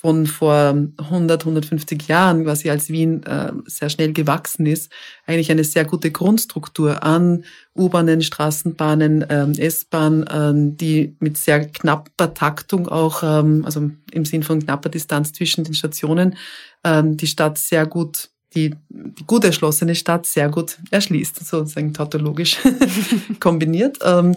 von 0.00 0.26
vor 0.26 0.76
100, 0.96 1.42
150 1.42 2.06
Jahren, 2.06 2.44
quasi 2.44 2.70
als 2.70 2.88
Wien 2.88 3.24
äh, 3.24 3.50
sehr 3.66 3.90
schnell 3.90 4.12
gewachsen 4.12 4.64
ist, 4.64 4.92
eigentlich 5.26 5.50
eine 5.50 5.64
sehr 5.64 5.84
gute 5.84 6.12
Grundstruktur 6.12 7.02
an 7.02 7.44
U-Bahnen, 7.76 8.22
Straßenbahnen, 8.22 9.26
ähm, 9.28 9.52
S-Bahn, 9.58 10.24
ähm, 10.32 10.76
die 10.76 11.16
mit 11.18 11.36
sehr 11.36 11.66
knapper 11.66 12.32
Taktung 12.32 12.86
auch, 12.86 13.24
ähm, 13.24 13.64
also 13.64 13.90
im 14.12 14.24
Sinn 14.24 14.44
von 14.44 14.64
knapper 14.64 14.88
Distanz 14.88 15.32
zwischen 15.32 15.64
den 15.64 15.74
Stationen, 15.74 16.36
ähm, 16.84 17.16
die 17.16 17.26
Stadt 17.26 17.58
sehr 17.58 17.84
gut 17.84 18.30
die, 18.54 18.74
die 18.88 19.24
gut 19.26 19.44
erschlossene 19.44 19.94
Stadt 19.94 20.24
sehr 20.24 20.48
gut 20.48 20.78
erschließt, 20.90 21.44
sozusagen 21.44 21.92
tautologisch 21.92 22.56
kombiniert. 23.40 23.98
Ähm, 24.02 24.36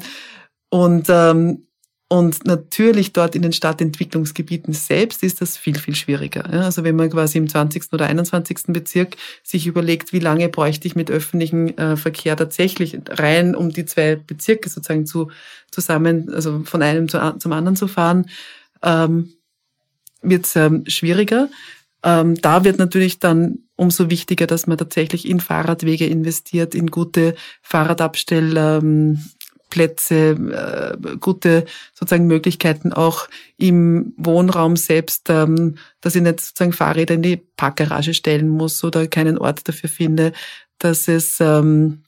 und 0.69 1.05
ähm, 1.07 1.67
und 2.11 2.45
natürlich 2.45 3.13
dort 3.13 3.37
in 3.37 3.41
den 3.41 3.53
Stadtentwicklungsgebieten 3.53 4.73
selbst 4.73 5.23
ist 5.23 5.39
das 5.39 5.55
viel, 5.55 5.79
viel 5.79 5.95
schwieriger. 5.95 6.43
Also 6.49 6.83
wenn 6.83 6.97
man 6.97 7.09
quasi 7.09 7.37
im 7.37 7.47
20. 7.47 7.93
oder 7.93 8.07
21. 8.07 8.63
Bezirk 8.67 9.15
sich 9.43 9.65
überlegt, 9.65 10.11
wie 10.11 10.19
lange 10.19 10.49
bräuchte 10.49 10.89
ich 10.89 10.95
mit 10.97 11.09
öffentlichem 11.09 11.69
äh, 11.77 11.95
Verkehr 11.95 12.35
tatsächlich 12.35 12.99
rein, 13.11 13.55
um 13.55 13.69
die 13.69 13.85
zwei 13.85 14.17
Bezirke 14.17 14.67
sozusagen 14.67 15.05
zu, 15.05 15.31
zusammen, 15.71 16.29
also 16.33 16.63
von 16.65 16.81
einem 16.81 17.07
zum 17.07 17.53
anderen 17.53 17.77
zu 17.77 17.87
fahren, 17.87 18.25
ähm, 18.83 19.31
wird 20.21 20.47
es 20.47 20.57
ähm, 20.57 20.83
schwieriger. 20.87 21.47
Ähm, 22.03 22.35
da 22.41 22.65
wird 22.65 22.77
natürlich 22.77 23.19
dann 23.19 23.59
umso 23.77 24.09
wichtiger, 24.09 24.47
dass 24.47 24.67
man 24.67 24.77
tatsächlich 24.77 25.29
in 25.29 25.39
Fahrradwege 25.39 26.07
investiert, 26.07 26.75
in 26.75 26.87
gute 26.87 27.35
Fahrradabstell, 27.61 28.57
Plätze, 29.71 30.35
äh, 30.35 31.17
gute 31.17 31.65
sozusagen 31.95 32.27
Möglichkeiten 32.27 32.93
auch 32.93 33.27
im 33.57 34.13
Wohnraum 34.17 34.75
selbst, 34.75 35.31
ähm, 35.31 35.77
dass 36.01 36.15
ich 36.15 36.21
nicht 36.21 36.41
sozusagen 36.41 36.73
Fahrräder 36.73 37.15
in 37.15 37.23
die 37.23 37.37
Parkgarage 37.57 38.13
stellen 38.13 38.49
muss 38.49 38.83
oder 38.83 39.07
keinen 39.07 39.39
Ort 39.39 39.67
dafür 39.67 39.89
finde, 39.89 40.33
dass 40.77 41.07
es 41.07 41.39
ähm, 41.39 42.03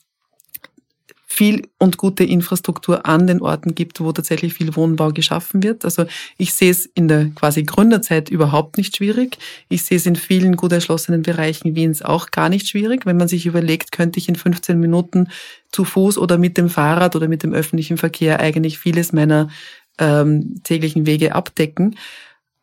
viel 1.33 1.67
und 1.79 1.97
gute 1.97 2.23
Infrastruktur 2.23 3.07
an 3.07 3.25
den 3.25 3.41
Orten 3.41 3.73
gibt, 3.73 3.99
wo 3.99 4.11
tatsächlich 4.11 4.53
viel 4.53 4.75
Wohnbau 4.75 5.11
geschaffen 5.11 5.63
wird. 5.63 5.83
Also 5.83 6.05
ich 6.37 6.53
sehe 6.53 6.69
es 6.69 6.85
in 6.85 7.07
der 7.07 7.31
quasi 7.31 7.63
Gründerzeit 7.63 8.29
überhaupt 8.29 8.77
nicht 8.77 8.95
schwierig. 8.97 9.39
Ich 9.67 9.83
sehe 9.83 9.97
es 9.97 10.05
in 10.05 10.15
vielen 10.15 10.55
gut 10.55 10.71
erschlossenen 10.71 11.23
Bereichen 11.23 11.75
Wiens 11.75 12.03
auch 12.03 12.29
gar 12.29 12.49
nicht 12.49 12.67
schwierig. 12.67 13.07
Wenn 13.07 13.17
man 13.17 13.27
sich 13.27 13.47
überlegt, 13.47 13.91
könnte 13.91 14.19
ich 14.19 14.29
in 14.29 14.35
15 14.35 14.79
Minuten 14.79 15.29
zu 15.71 15.85
Fuß 15.85 16.19
oder 16.19 16.37
mit 16.37 16.55
dem 16.55 16.69
Fahrrad 16.69 17.15
oder 17.15 17.27
mit 17.27 17.41
dem 17.41 17.53
öffentlichen 17.53 17.97
Verkehr 17.97 18.39
eigentlich 18.39 18.77
vieles 18.77 19.11
meiner 19.11 19.49
ähm, 19.97 20.61
täglichen 20.63 21.07
Wege 21.07 21.33
abdecken. 21.33 21.97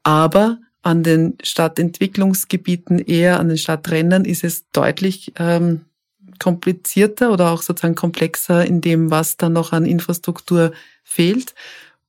Aber 0.04 0.58
an 0.82 1.02
den 1.02 1.36
Stadtentwicklungsgebieten, 1.42 3.00
eher 3.00 3.40
an 3.40 3.48
den 3.48 3.58
Stadträndern 3.58 4.24
ist 4.24 4.44
es 4.44 4.70
deutlich 4.70 5.32
ähm, 5.40 5.86
komplizierter 6.40 7.32
oder 7.32 7.52
auch 7.52 7.62
sozusagen 7.62 7.94
komplexer 7.94 8.64
in 8.66 8.80
dem, 8.80 9.10
was 9.12 9.36
dann 9.36 9.52
noch 9.52 9.72
an 9.72 9.86
Infrastruktur 9.86 10.72
fehlt. 11.04 11.54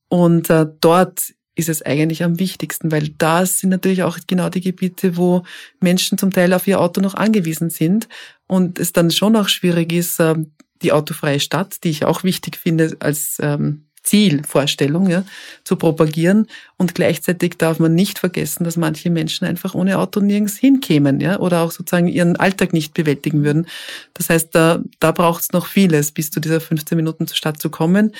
Und 0.07 0.49
äh, 0.49 0.65
dort 0.81 1.33
ist 1.55 1.69
es 1.69 1.81
eigentlich 1.81 2.23
am 2.23 2.39
wichtigsten, 2.39 2.91
weil 2.91 3.09
da 3.09 3.45
sind 3.45 3.69
natürlich 3.69 4.03
auch 4.03 4.17
genau 4.25 4.49
die 4.49 4.61
Gebiete, 4.61 5.17
wo 5.17 5.43
Menschen 5.79 6.17
zum 6.17 6.31
Teil 6.31 6.53
auf 6.53 6.65
ihr 6.65 6.79
Auto 6.79 7.01
noch 7.01 7.13
angewiesen 7.13 7.69
sind 7.69 8.07
und 8.47 8.79
es 8.79 8.93
dann 8.93 9.11
schon 9.11 9.35
auch 9.35 9.49
schwierig 9.49 9.93
ist, 9.93 10.19
äh, 10.19 10.35
die 10.81 10.91
autofreie 10.91 11.39
Stadt, 11.39 11.83
die 11.83 11.89
ich 11.89 12.05
auch 12.05 12.23
wichtig 12.23 12.57
finde 12.57 12.95
als 12.99 13.37
ähm, 13.39 13.85
Zielvorstellung 14.03 15.09
ja, 15.09 15.23
zu 15.63 15.75
propagieren. 15.75 16.47
Und 16.77 16.95
gleichzeitig 16.95 17.57
darf 17.57 17.79
man 17.79 17.93
nicht 17.93 18.19
vergessen, 18.19 18.63
dass 18.63 18.77
manche 18.77 19.09
Menschen 19.09 19.45
einfach 19.45 19.75
ohne 19.75 19.99
Auto 19.99 20.19
nirgends 20.19 20.57
hinkämen 20.57 21.19
ja, 21.19 21.39
oder 21.39 21.61
auch 21.61 21.71
sozusagen 21.71 22.07
ihren 22.07 22.35
Alltag 22.35 22.73
nicht 22.73 22.93
bewältigen 22.93 23.43
würden. 23.43 23.67
Das 24.13 24.29
heißt, 24.29 24.53
da, 24.53 24.79
da 24.99 25.11
braucht 25.11 25.43
es 25.43 25.51
noch 25.51 25.67
vieles, 25.67 26.11
bis 26.11 26.31
zu 26.31 26.39
dieser 26.39 26.61
15 26.61 26.95
Minuten 26.95 27.27
zur 27.27 27.37
Stadt 27.37 27.61
zu 27.61 27.69
kommen. 27.69 28.13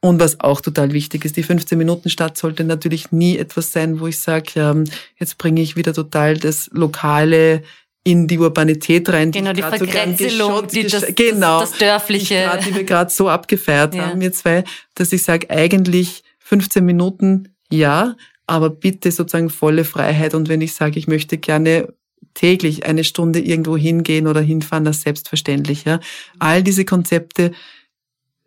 Und 0.00 0.20
was 0.20 0.38
auch 0.40 0.60
total 0.60 0.92
wichtig 0.92 1.24
ist, 1.24 1.36
die 1.36 1.42
15 1.42 1.76
Minuten 1.76 2.10
Stadt 2.10 2.38
sollte 2.38 2.62
natürlich 2.62 3.10
nie 3.10 3.38
etwas 3.38 3.72
sein, 3.72 3.98
wo 3.98 4.06
ich 4.06 4.20
sage, 4.20 4.52
ähm, 4.56 4.84
jetzt 5.18 5.38
bringe 5.38 5.60
ich 5.60 5.74
wieder 5.74 5.92
total 5.92 6.36
das 6.36 6.70
lokale 6.72 7.62
in 8.06 8.28
die 8.28 8.38
Urbanität 8.38 9.08
rein. 9.08 9.32
Genau, 9.32 9.52
die, 9.52 9.62
die 9.62 9.62
Vergrätzelung, 9.62 10.68
die, 10.68 10.86
das, 10.86 11.06
genau, 11.16 11.60
das, 11.60 11.70
das 11.70 11.78
Dörfliche. 11.80 12.34
Die, 12.36 12.44
grad, 12.44 12.66
die 12.66 12.74
wir 12.76 12.84
gerade 12.84 13.10
so 13.10 13.28
abgefeiert 13.28 13.96
ja. 13.96 14.06
haben, 14.06 14.20
wir 14.20 14.32
zwei, 14.32 14.62
dass 14.94 15.12
ich 15.12 15.24
sage, 15.24 15.50
eigentlich 15.50 16.22
15 16.38 16.84
Minuten, 16.84 17.48
ja, 17.68 18.14
aber 18.46 18.70
bitte 18.70 19.10
sozusagen 19.10 19.50
volle 19.50 19.82
Freiheit. 19.82 20.34
Und 20.34 20.48
wenn 20.48 20.60
ich 20.60 20.74
sage, 20.74 21.00
ich 21.00 21.08
möchte 21.08 21.36
gerne 21.36 21.92
täglich 22.34 22.86
eine 22.86 23.02
Stunde 23.02 23.40
irgendwo 23.40 23.76
hingehen 23.76 24.28
oder 24.28 24.40
hinfahren, 24.40 24.84
das 24.84 25.00
selbstverständlich. 25.00 25.84
Ja. 25.84 25.98
All 26.38 26.62
diese 26.62 26.84
Konzepte 26.84 27.50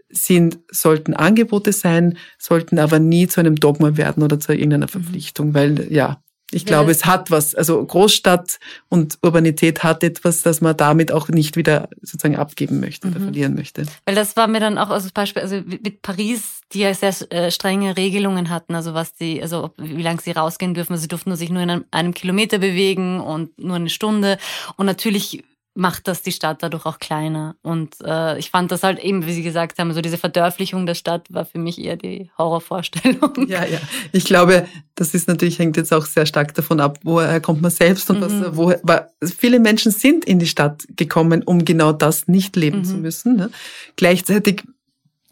sind, 0.09 0.59
sollten 0.71 1.13
Angebote 1.13 1.73
sein, 1.73 2.17
sollten 2.37 2.79
aber 2.79 2.99
nie 2.99 3.27
zu 3.27 3.41
einem 3.41 3.57
Dogma 3.57 3.97
werden 3.97 4.23
oder 4.23 4.39
zu 4.39 4.53
irgendeiner 4.53 4.85
mhm. 4.85 4.91
Verpflichtung, 4.91 5.53
weil 5.53 5.91
ja, 5.91 6.23
ich 6.51 6.65
glaube, 6.65 6.91
es 6.91 7.05
hat 7.05 7.29
was. 7.29 7.53
Also 7.53 7.83
Großstadt 7.85 8.59
und 8.89 9.19
Urbanität 9.21 9.83
hat 9.83 10.03
etwas, 10.03 10.41
das 10.41 10.61
man 10.61 10.75
damit 10.75 11.11
auch 11.11 11.29
nicht 11.29 11.55
wieder 11.55 11.89
sozusagen 12.01 12.37
abgeben 12.37 12.79
möchte 12.79 13.07
mhm. 13.07 13.13
oder 13.13 13.23
verlieren 13.25 13.55
möchte. 13.55 13.83
Weil 14.05 14.15
das 14.15 14.35
war 14.35 14.47
mir 14.47 14.59
dann 14.59 14.77
auch 14.77 14.89
als 14.89 15.11
Beispiel, 15.11 15.43
also 15.43 15.61
mit 15.65 16.01
Paris, 16.01 16.61
die 16.73 16.79
ja 16.79 16.93
sehr 16.93 17.13
äh, 17.31 17.51
strenge 17.51 17.97
Regelungen 17.97 18.49
hatten, 18.49 18.73
also 18.73 18.93
was 18.93 19.13
die, 19.13 19.41
also 19.41 19.71
wie 19.77 20.01
lange 20.01 20.21
sie 20.21 20.31
rausgehen 20.31 20.73
dürfen. 20.73 20.93
Also 20.93 21.03
sie 21.03 21.07
durften 21.07 21.29
nur 21.29 21.37
sich 21.37 21.51
nur 21.51 21.61
in 21.61 21.69
einem, 21.69 21.85
einem 21.91 22.13
Kilometer 22.13 22.57
bewegen 22.57 23.19
und 23.19 23.57
nur 23.59 23.75
eine 23.75 23.89
Stunde. 23.89 24.37
Und 24.75 24.87
natürlich 24.87 25.43
macht 25.79 26.09
das 26.09 26.21
die 26.21 26.33
Stadt 26.33 26.61
dadurch 26.61 26.85
auch 26.85 26.99
kleiner. 26.99 27.55
Und 27.61 27.95
äh, 28.03 28.37
ich 28.37 28.51
fand 28.51 28.69
das 28.69 28.83
halt 28.83 28.99
eben, 28.99 29.25
wie 29.25 29.31
Sie 29.31 29.43
gesagt 29.43 29.79
haben, 29.79 29.93
so 29.93 30.01
diese 30.01 30.17
Verdörflichung 30.17 30.85
der 30.85 30.93
Stadt 30.93 31.25
war 31.33 31.45
für 31.45 31.57
mich 31.57 31.79
eher 31.79 31.95
die 31.95 32.29
Horrorvorstellung. 32.37 33.47
Ja, 33.47 33.63
ja. 33.65 33.79
Ich 34.11 34.25
glaube, 34.25 34.67
das 34.95 35.13
ist 35.13 35.29
natürlich, 35.29 35.57
hängt 35.57 35.77
jetzt 35.77 35.93
auch 35.93 36.05
sehr 36.05 36.25
stark 36.25 36.53
davon 36.53 36.81
ab, 36.81 36.99
woher 37.03 37.39
kommt 37.39 37.61
man 37.61 37.71
selbst 37.71 38.09
und 38.09 38.19
mhm. 38.19 38.23
was, 38.23 38.57
woher, 38.57 38.79
weil 38.83 39.07
viele 39.23 39.59
Menschen 39.59 39.91
sind 39.93 40.25
in 40.25 40.37
die 40.39 40.47
Stadt 40.47 40.83
gekommen, 40.97 41.43
um 41.43 41.63
genau 41.63 41.93
das 41.93 42.27
nicht 42.27 42.57
leben 42.57 42.79
mhm. 42.79 42.85
zu 42.85 42.95
müssen. 42.95 43.37
Ne? 43.37 43.49
Gleichzeitig 43.95 44.63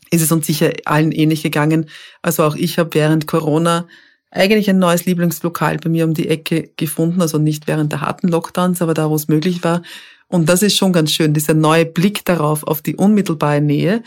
ist 0.10 0.22
es 0.22 0.32
uns 0.32 0.48
sicher 0.48 0.72
allen 0.86 1.12
ähnlich 1.12 1.44
gegangen. 1.44 1.90
Also 2.22 2.44
auch 2.46 2.56
ich 2.56 2.80
habe 2.80 2.94
während 2.94 3.28
Corona 3.28 3.86
eigentlich 4.32 4.70
ein 4.70 4.80
neues 4.80 5.06
Lieblingslokal 5.06 5.78
bei 5.78 5.90
mir 5.90 6.06
um 6.06 6.14
die 6.14 6.30
Ecke 6.30 6.70
gefunden, 6.78 7.22
also 7.22 7.38
nicht 7.38 7.68
während 7.68 7.92
der 7.92 8.02
harten 8.02 8.30
Lockdowns, 8.30 8.82
aber 8.82 8.94
da, 8.94 9.10
wo 9.10 9.16
es 9.16 9.28
möglich 9.28 9.64
war. 9.64 9.82
Und 10.28 10.50
das 10.50 10.62
ist 10.62 10.76
schon 10.76 10.94
ganz 10.94 11.12
schön, 11.12 11.34
dieser 11.34 11.54
neue 11.54 11.86
Blick 11.86 12.26
darauf, 12.26 12.64
auf 12.64 12.82
die 12.82 12.96
unmittelbare 12.96 13.62
Nähe, 13.62 14.04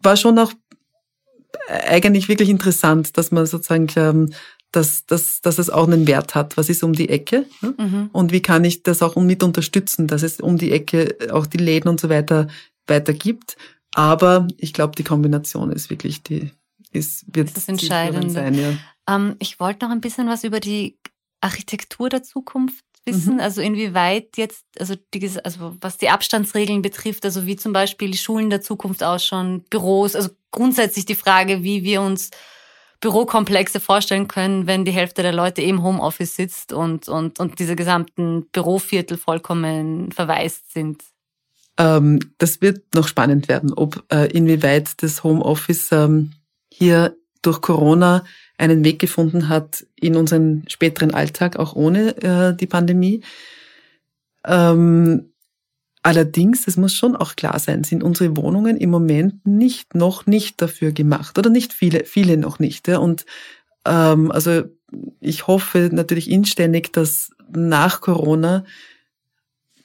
war 0.00 0.16
schon 0.16 0.38
auch 0.38 0.52
eigentlich 1.68 2.28
wirklich 2.28 2.48
interessant, 2.48 3.16
dass 3.16 3.32
man 3.32 3.46
sozusagen, 3.46 3.88
ähm, 3.96 4.32
dass, 4.70 5.06
dass, 5.06 5.40
dass 5.40 5.58
es 5.58 5.70
auch 5.70 5.86
einen 5.86 6.06
Wert 6.06 6.34
hat. 6.34 6.56
Was 6.56 6.68
ist 6.68 6.84
um 6.84 6.92
die 6.92 7.08
Ecke? 7.08 7.46
Mhm. 7.60 8.10
Und 8.12 8.30
wie 8.30 8.42
kann 8.42 8.64
ich 8.64 8.82
das 8.82 9.02
auch 9.02 9.16
mit 9.16 9.42
unterstützen, 9.42 10.06
dass 10.06 10.22
es 10.22 10.40
um 10.40 10.58
die 10.58 10.70
Ecke 10.70 11.16
auch 11.32 11.46
die 11.46 11.58
Läden 11.58 11.88
und 11.88 12.00
so 12.00 12.08
weiter 12.08 12.48
weiter 12.88 13.12
gibt. 13.12 13.56
Aber 13.92 14.46
ich 14.58 14.72
glaube, 14.72 14.94
die 14.96 15.04
Kombination 15.04 15.72
ist 15.72 15.90
wirklich 15.90 16.22
die, 16.22 16.50
ist, 16.92 17.24
wird 17.34 17.56
das 17.56 17.68
Entscheidende. 17.68 18.30
Sein, 18.30 18.54
ja. 18.54 18.74
Ähm, 19.08 19.36
ich 19.38 19.60
wollte 19.60 19.86
noch 19.86 19.92
ein 19.92 20.00
bisschen 20.00 20.28
was 20.28 20.44
über 20.44 20.60
die 20.60 20.98
Architektur 21.40 22.08
der 22.08 22.22
Zukunft 22.22 22.84
wissen? 23.06 23.34
Mhm. 23.34 23.40
Also 23.40 23.60
inwieweit 23.60 24.36
jetzt, 24.36 24.64
also, 24.78 24.94
die, 25.14 25.30
also 25.42 25.76
was 25.80 25.96
die 25.96 26.08
Abstandsregeln 26.08 26.82
betrifft, 26.82 27.24
also 27.24 27.46
wie 27.46 27.56
zum 27.56 27.72
Beispiel 27.72 28.10
die 28.10 28.18
Schulen 28.18 28.50
der 28.50 28.60
Zukunft 28.60 29.02
ausschauen, 29.02 29.64
Büros, 29.70 30.14
also 30.14 30.30
grundsätzlich 30.50 31.06
die 31.06 31.14
Frage, 31.14 31.62
wie 31.62 31.84
wir 31.84 32.02
uns 32.02 32.30
Bürokomplexe 33.00 33.78
vorstellen 33.78 34.26
können, 34.26 34.66
wenn 34.66 34.84
die 34.84 34.92
Hälfte 34.92 35.22
der 35.22 35.32
Leute 35.32 35.62
im 35.62 35.82
Homeoffice 35.82 36.34
sitzt 36.34 36.72
und, 36.72 37.08
und, 37.08 37.38
und 37.38 37.58
diese 37.58 37.76
gesamten 37.76 38.46
Büroviertel 38.52 39.18
vollkommen 39.18 40.12
verwaist 40.12 40.72
sind. 40.72 41.02
Ähm, 41.78 42.18
das 42.38 42.62
wird 42.62 42.94
noch 42.94 43.06
spannend 43.06 43.48
werden, 43.48 43.72
ob 43.74 44.02
äh, 44.10 44.30
inwieweit 44.32 45.02
das 45.02 45.22
Homeoffice 45.22 45.92
ähm, 45.92 46.32
hier 46.72 47.16
durch 47.42 47.60
Corona 47.60 48.24
einen 48.58 48.84
Weg 48.84 48.98
gefunden 48.98 49.48
hat 49.48 49.86
in 49.96 50.16
unseren 50.16 50.64
späteren 50.68 51.12
Alltag, 51.12 51.56
auch 51.56 51.74
ohne 51.74 52.16
äh, 52.22 52.56
die 52.56 52.66
Pandemie. 52.66 53.22
Ähm, 54.44 55.32
allerdings, 56.02 56.66
es 56.66 56.76
muss 56.76 56.94
schon 56.94 57.16
auch 57.16 57.36
klar 57.36 57.58
sein, 57.58 57.84
sind 57.84 58.02
unsere 58.02 58.36
Wohnungen 58.36 58.76
im 58.76 58.90
Moment 58.90 59.46
nicht 59.46 59.94
noch 59.94 60.26
nicht 60.26 60.62
dafür 60.62 60.92
gemacht 60.92 61.38
oder 61.38 61.50
nicht 61.50 61.72
viele, 61.72 62.04
viele 62.04 62.36
noch 62.36 62.58
nicht. 62.58 62.88
Ja? 62.88 62.98
Und 62.98 63.26
ähm, 63.84 64.30
also 64.30 64.62
ich 65.20 65.46
hoffe 65.46 65.90
natürlich 65.92 66.30
inständig, 66.30 66.92
dass 66.92 67.30
nach 67.52 68.00
Corona 68.00 68.64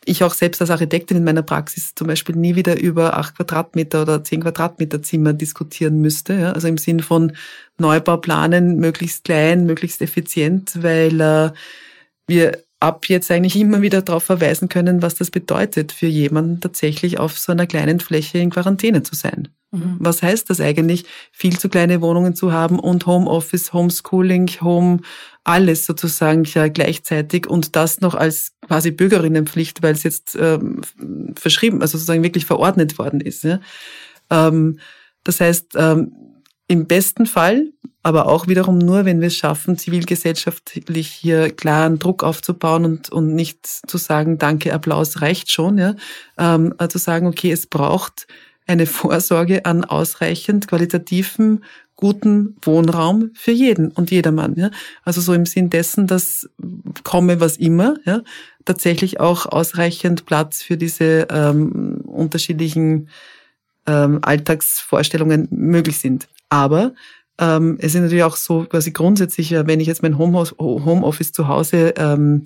ich 0.05 0.23
auch 0.23 0.33
selbst 0.33 0.61
als 0.61 0.71
Architektin 0.71 1.17
in 1.17 1.23
meiner 1.23 1.43
Praxis 1.43 1.93
zum 1.93 2.07
Beispiel 2.07 2.35
nie 2.35 2.55
wieder 2.55 2.79
über 2.79 3.17
acht 3.17 3.35
Quadratmeter 3.35 4.01
oder 4.01 4.23
zehn 4.23 4.41
Quadratmeter 4.41 5.03
Zimmer 5.03 5.33
diskutieren 5.33 6.01
müsste. 6.01 6.33
Ja? 6.33 6.51
Also 6.53 6.67
im 6.67 6.77
Sinn 6.77 7.01
von 7.01 7.33
Neubauplanen 7.77 8.77
möglichst 8.77 9.25
klein, 9.25 9.65
möglichst 9.65 10.01
effizient, 10.01 10.81
weil 10.81 11.21
äh, 11.21 11.51
wir 12.27 12.63
ab 12.79 13.07
jetzt 13.07 13.29
eigentlich 13.29 13.55
immer 13.55 13.81
wieder 13.81 14.01
darauf 14.01 14.23
verweisen 14.23 14.67
können, 14.67 15.03
was 15.03 15.15
das 15.15 15.29
bedeutet 15.29 15.91
für 15.91 16.07
jemanden 16.07 16.59
tatsächlich 16.59 17.19
auf 17.19 17.37
so 17.37 17.51
einer 17.51 17.67
kleinen 17.67 17.99
Fläche 17.99 18.39
in 18.39 18.49
Quarantäne 18.49 19.03
zu 19.03 19.15
sein. 19.15 19.49
Mhm. 19.71 19.97
Was 19.99 20.21
heißt 20.21 20.49
das 20.49 20.59
eigentlich, 20.59 21.05
viel 21.31 21.57
zu 21.57 21.69
kleine 21.69 22.01
Wohnungen 22.01 22.35
zu 22.35 22.51
haben 22.51 22.79
und 22.79 23.05
Homeoffice, 23.05 23.71
Homeschooling, 23.71 24.49
Home, 24.61 24.99
alles 25.43 25.85
sozusagen 25.85 26.43
ja 26.43 26.67
gleichzeitig 26.67 27.47
und 27.47 27.75
das 27.75 28.01
noch 28.01 28.15
als 28.15 28.53
quasi 28.67 28.91
Bürgerinnenpflicht, 28.91 29.81
weil 29.81 29.93
es 29.93 30.03
jetzt 30.03 30.37
ähm, 30.39 30.81
verschrieben, 31.35 31.81
also 31.81 31.97
sozusagen 31.97 32.23
wirklich 32.23 32.45
verordnet 32.45 32.97
worden 32.99 33.21
ist. 33.21 33.43
Ja? 33.43 33.59
Ähm, 34.29 34.79
das 35.23 35.39
heißt, 35.39 35.73
ähm, 35.75 36.11
im 36.67 36.87
besten 36.87 37.25
Fall, 37.25 37.73
aber 38.03 38.27
auch 38.27 38.47
wiederum 38.47 38.77
nur, 38.77 39.05
wenn 39.05 39.19
wir 39.19 39.27
es 39.27 39.35
schaffen, 39.35 39.77
zivilgesellschaftlich 39.77 41.07
hier 41.07 41.51
klaren 41.51 41.99
Druck 41.99 42.23
aufzubauen 42.23 42.85
und, 42.85 43.09
und 43.11 43.35
nicht 43.35 43.65
zu 43.65 43.97
sagen, 43.97 44.37
danke, 44.37 44.73
Applaus 44.73 45.21
reicht 45.21 45.51
schon, 45.51 45.77
ja, 45.77 45.95
ähm, 46.37 46.73
zu 46.87 46.97
sagen, 46.97 47.27
okay, 47.27 47.51
es 47.51 47.67
braucht 47.67 48.27
eine 48.67 48.85
Vorsorge 48.87 49.65
an 49.65 49.83
ausreichend 49.83 50.67
qualitativen, 50.67 51.63
guten 52.01 52.57
Wohnraum 52.63 53.29
für 53.33 53.51
jeden 53.51 53.91
und 53.91 54.11
jedermann. 54.11 54.55
Ja? 54.57 54.71
Also 55.03 55.21
so 55.21 55.33
im 55.33 55.45
Sinn 55.45 55.69
dessen, 55.69 56.07
dass 56.07 56.49
komme 57.03 57.39
was 57.39 57.55
immer, 57.55 57.95
ja, 58.05 58.21
tatsächlich 58.65 59.19
auch 59.19 59.45
ausreichend 59.45 60.25
Platz 60.25 60.61
für 60.61 60.77
diese 60.77 61.27
ähm, 61.29 62.01
unterschiedlichen 62.05 63.07
ähm, 63.87 64.19
Alltagsvorstellungen 64.21 65.47
möglich 65.51 65.99
sind. 65.99 66.27
Aber 66.49 66.93
ähm, 67.39 67.77
es 67.79 67.95
ist 67.95 68.01
natürlich 68.01 68.23
auch 68.23 68.35
so 68.35 68.65
quasi 68.65 68.91
grundsätzlich, 68.91 69.51
wenn 69.51 69.79
ich 69.79 69.87
jetzt 69.87 70.03
mein 70.03 70.17
Homeoffice 70.17 71.31
zu 71.31 71.47
Hause 71.47 71.93
ähm, 71.97 72.45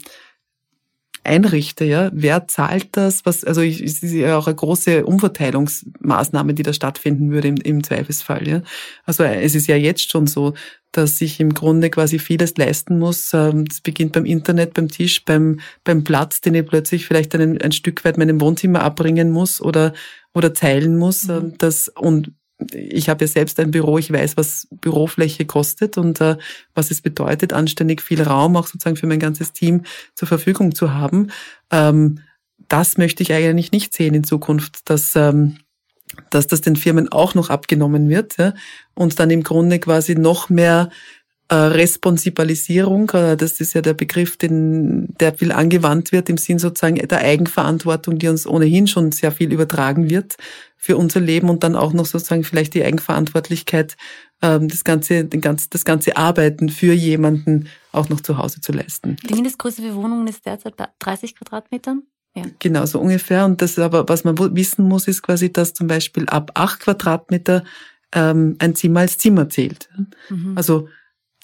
einrichte, 1.26 1.86
ja, 1.86 2.10
wer 2.14 2.48
zahlt 2.48 2.90
das? 2.92 3.26
Was, 3.26 3.44
also 3.44 3.62
ich, 3.62 3.82
es 3.82 4.04
ist 4.04 4.14
ja 4.14 4.38
auch 4.38 4.48
eine 4.48 4.56
große 4.56 5.06
Umverteilungsmaßnahme, 5.06 6.54
die 6.54 6.64
da 6.64 6.74
stattfinden 6.74 7.32
würde 7.32 7.50
im, 7.50 7.58
im 7.58 7.84
Zweifelsfall, 7.84 8.48
ja. 8.48 8.62
Also 9.06 9.24
es 9.24 9.56
ist 9.56 9.68
ja 9.68 9.76
jetzt 9.76 10.10
schon 10.12 10.28
so, 10.28 10.54
dass 10.92 11.20
ich 11.20 11.40
im 11.40 11.54
Grunde 11.54 11.90
quasi 11.90 12.20
vieles 12.20 12.56
leisten 12.58 13.00
muss. 13.00 13.34
Ähm, 13.34 13.66
es 13.70 13.82
beginnt 13.82 14.14
beim 14.14 14.26
Internet, 14.26 14.74
beim 14.74 14.88
Tisch, 14.88 15.26
beim, 15.26 15.60
beim 15.84 16.04
Platz, 16.04 16.42
den 16.42 16.56
ich 16.56 16.66
plötzlich 16.66 17.06
vielleicht 17.06 17.36
einen, 17.36 17.62
ein 17.62 17.74
Stück 17.74 18.06
weit 18.06 18.18
meinem 18.18 18.40
Wohnzimmer 18.40 18.82
abbringen 18.82 19.30
muss 19.32 19.62
oder, 19.62 19.94
oder 20.34 20.54
teilen 20.54 20.98
muss. 20.98 21.26
Mhm. 21.26 21.34
Ähm, 21.34 21.54
das, 21.58 21.90
und 21.90 22.32
ich 22.74 23.10
habe 23.10 23.24
ja 23.26 23.28
selbst 23.28 23.60
ein 23.60 23.72
Büro, 23.72 23.98
ich 23.98 24.12
weiß, 24.12 24.38
was 24.38 24.68
Bürofläche 24.72 25.46
kostet 25.46 25.98
und 25.98 26.22
äh, 26.22 26.38
was 26.74 26.92
es 26.92 27.02
bedeutet, 27.02 27.54
anständig 27.54 28.02
viel 28.02 28.22
Raum 28.22 28.56
auch 28.56 28.68
sozusagen 28.68 28.96
für 28.96 29.08
mein 29.08 29.20
ganzes 29.20 29.54
Team 29.54 29.84
zur 30.14 30.28
Verfügung 30.28 30.76
zu 30.76 30.94
haben. 30.94 31.32
Ähm, 31.72 32.20
das 32.68 32.98
möchte 32.98 33.24
ich 33.24 33.34
eigentlich 33.34 33.72
nicht 33.72 33.94
sehen 33.94 34.14
in 34.14 34.24
Zukunft, 34.24 34.90
dass, 34.90 35.16
ähm, 35.16 35.58
dass 36.30 36.48
das 36.48 36.62
den 36.62 36.76
Firmen 36.76 37.12
auch 37.12 37.36
noch 37.36 37.50
abgenommen 37.50 38.10
wird 38.10 38.38
ja, 38.38 38.54
und 38.94 39.20
dann 39.20 39.30
im 39.30 39.44
Grunde 39.44 39.80
quasi 39.80 40.16
noch 40.16 40.50
mehr 40.50 40.90
äh, 41.48 41.56
Responsibalisierung, 41.56 43.10
äh, 43.12 43.38
das 43.38 43.60
ist 43.60 43.74
ja 43.74 43.82
der 43.82 43.94
Begriff, 43.94 44.38
den, 44.38 45.14
der 45.20 45.34
viel 45.34 45.52
angewandt 45.52 46.12
wird 46.12 46.30
im 46.30 46.38
Sinn 46.38 46.58
sozusagen 46.58 46.96
der 46.96 47.20
Eigenverantwortung, 47.20 48.18
die 48.18 48.28
uns 48.28 48.48
ohnehin 48.48 48.88
schon 48.88 49.12
sehr 49.12 49.32
viel 49.32 49.54
übertragen 49.54 50.10
wird 50.10 50.38
für 50.76 50.98
unser 50.98 51.20
Leben 51.20 51.50
und 51.50 51.64
dann 51.64 51.76
auch 51.76 51.94
noch 51.94 52.06
sozusagen 52.06 52.44
vielleicht 52.44 52.74
die 52.74 52.84
Eigenverantwortlichkeit, 52.84 53.96
ähm, 54.42 54.68
das 54.68 54.84
ganze, 54.84 55.26
den 55.26 55.42
ganz, 55.42 55.70
das 55.70 55.86
ganze 55.86 56.18
Arbeiten 56.18 56.70
für 56.70 56.94
jemanden 56.94 57.68
auch 57.92 58.10
noch 58.10 58.22
zu 58.22 58.38
Hause 58.38 58.62
zu 58.62 58.72
leisten. 58.72 59.18
Die 59.30 59.34
Mindestgröße 59.36 59.82
für 59.82 59.96
Wohnungen 59.96 60.28
ist 60.28 60.46
derzeit 60.46 60.76
bei 60.76 60.88
30 61.00 61.36
Quadratmetern? 61.36 62.04
Ja. 62.36 62.44
Genau, 62.60 62.86
so 62.86 63.00
ungefähr. 63.00 63.46
Und 63.46 63.62
das 63.62 63.80
aber, 63.80 64.10
was 64.10 64.24
man 64.24 64.38
wissen 64.56 64.88
muss, 64.88 65.08
ist 65.08 65.22
quasi, 65.22 65.54
dass 65.54 65.74
zum 65.74 65.88
Beispiel 65.88 66.26
ab 66.28 66.52
acht 66.56 66.82
Quadratmeter 66.82 67.64
ähm, 68.14 68.56
ein 68.60 68.76
Zimmer 68.76 69.02
als 69.02 69.18
Zimmer 69.18 69.48
zählt. 69.50 69.90
Mhm. 70.30 70.54
Also 70.56 70.90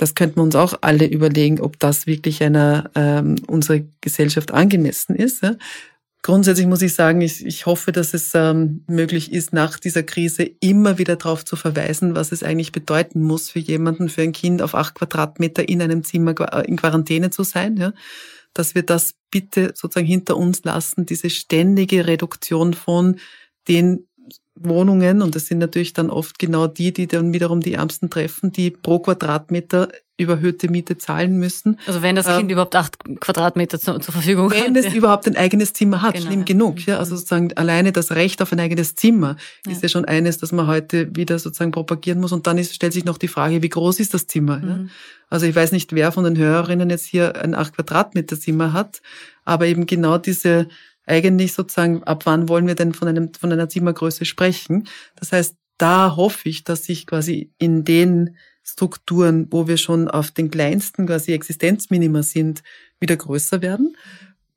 das 0.01 0.15
könnten 0.15 0.37
wir 0.37 0.43
uns 0.43 0.55
auch 0.55 0.73
alle 0.81 1.05
überlegen, 1.05 1.61
ob 1.61 1.77
das 1.77 2.07
wirklich 2.07 2.41
einer 2.41 2.89
ähm, 2.95 3.35
unserer 3.45 3.81
Gesellschaft 4.01 4.51
angemessen 4.51 5.15
ist. 5.15 5.43
Ja? 5.43 5.57
Grundsätzlich 6.23 6.65
muss 6.65 6.81
ich 6.81 6.95
sagen, 6.95 7.21
ich, 7.21 7.45
ich 7.45 7.67
hoffe, 7.67 7.91
dass 7.91 8.15
es 8.15 8.31
ähm, 8.33 8.83
möglich 8.87 9.31
ist, 9.31 9.53
nach 9.53 9.77
dieser 9.77 10.01
Krise 10.01 10.49
immer 10.59 10.97
wieder 10.97 11.17
darauf 11.17 11.45
zu 11.45 11.55
verweisen, 11.55 12.15
was 12.15 12.31
es 12.31 12.41
eigentlich 12.41 12.71
bedeuten 12.71 13.21
muss 13.21 13.51
für 13.51 13.59
jemanden, 13.59 14.09
für 14.09 14.23
ein 14.23 14.31
Kind 14.31 14.63
auf 14.63 14.73
acht 14.73 14.95
Quadratmeter 14.95 15.69
in 15.69 15.83
einem 15.83 16.03
Zimmer 16.03 16.33
in 16.65 16.77
Quarantäne 16.77 17.29
zu 17.29 17.43
sein. 17.43 17.77
Ja? 17.77 17.93
Dass 18.55 18.73
wir 18.73 18.81
das 18.81 19.13
bitte 19.29 19.73
sozusagen 19.75 20.07
hinter 20.07 20.35
uns 20.35 20.63
lassen, 20.63 21.05
diese 21.05 21.29
ständige 21.29 22.07
Reduktion 22.07 22.73
von 22.73 23.17
den 23.67 24.07
Wohnungen, 24.55 25.21
und 25.21 25.35
das 25.35 25.47
sind 25.47 25.57
natürlich 25.57 25.93
dann 25.93 26.09
oft 26.09 26.37
genau 26.37 26.67
die, 26.67 26.93
die 26.93 27.07
dann 27.07 27.33
wiederum 27.33 27.61
die 27.61 27.73
Ärmsten 27.73 28.09
treffen, 28.09 28.51
die 28.51 28.69
pro 28.71 28.99
Quadratmeter 28.99 29.89
überhöhte 30.21 30.69
Miete 30.69 30.97
zahlen 30.97 31.37
müssen. 31.37 31.79
Also 31.87 32.01
wenn 32.01 32.15
das 32.15 32.27
Kind 32.27 32.43
ähm, 32.43 32.49
überhaupt 32.49 32.75
acht 32.75 32.97
Quadratmeter 33.19 33.79
zu, 33.79 33.97
zur 33.99 34.13
Verfügung 34.13 34.51
wenn 34.51 34.59
hat. 34.59 34.67
Wenn 34.67 34.75
es 34.75 34.85
ja. 34.85 34.93
überhaupt 34.93 35.27
ein 35.27 35.35
eigenes 35.35 35.73
Zimmer 35.73 36.01
hat, 36.01 36.13
genau. 36.13 36.27
schlimm 36.27 36.45
genug. 36.45 36.85
Ja, 36.85 36.99
also 36.99 37.15
sozusagen 37.15 37.51
alleine 37.57 37.91
das 37.91 38.11
Recht 38.11 38.41
auf 38.41 38.51
ein 38.51 38.59
eigenes 38.59 38.95
Zimmer 38.95 39.35
ja. 39.65 39.71
ist 39.71 39.83
ja 39.83 39.89
schon 39.89 40.05
eines, 40.05 40.37
das 40.37 40.51
man 40.51 40.67
heute 40.67 41.15
wieder 41.15 41.39
sozusagen 41.39 41.71
propagieren 41.71 42.19
muss. 42.19 42.31
Und 42.31 42.45
dann 42.45 42.57
ist, 42.57 42.75
stellt 42.75 42.93
sich 42.93 43.05
noch 43.05 43.17
die 43.17 43.27
Frage, 43.27 43.63
wie 43.63 43.69
groß 43.69 43.99
ist 43.99 44.13
das 44.13 44.27
Zimmer? 44.27 44.57
Mhm. 44.57 44.89
Also 45.29 45.45
ich 45.45 45.55
weiß 45.55 45.71
nicht, 45.71 45.93
wer 45.93 46.11
von 46.11 46.23
den 46.23 46.37
Hörerinnen 46.37 46.89
jetzt 46.89 47.05
hier 47.05 47.41
ein 47.41 47.55
acht 47.55 47.75
Quadratmeter 47.75 48.39
Zimmer 48.39 48.73
hat, 48.73 49.01
aber 49.43 49.65
eben 49.65 49.85
genau 49.85 50.17
diese 50.17 50.67
eigentlich 51.11 51.53
sozusagen, 51.53 52.03
ab 52.03 52.25
wann 52.25 52.49
wollen 52.49 52.67
wir 52.67 52.75
denn 52.75 52.93
von, 52.93 53.07
einem, 53.07 53.33
von 53.33 53.51
einer 53.51 53.69
Zimmergröße 53.69 54.25
sprechen? 54.25 54.87
Das 55.15 55.31
heißt, 55.31 55.55
da 55.77 56.15
hoffe 56.15 56.47
ich, 56.49 56.63
dass 56.63 56.85
sich 56.85 57.05
quasi 57.05 57.51
in 57.57 57.83
den 57.83 58.37
Strukturen, 58.63 59.47
wo 59.49 59.67
wir 59.67 59.77
schon 59.77 60.07
auf 60.07 60.31
den 60.31 60.49
kleinsten 60.49 61.07
quasi 61.07 61.33
Existenzminima 61.33 62.23
sind, 62.23 62.63
wieder 62.99 63.17
größer 63.17 63.61
werden. 63.61 63.97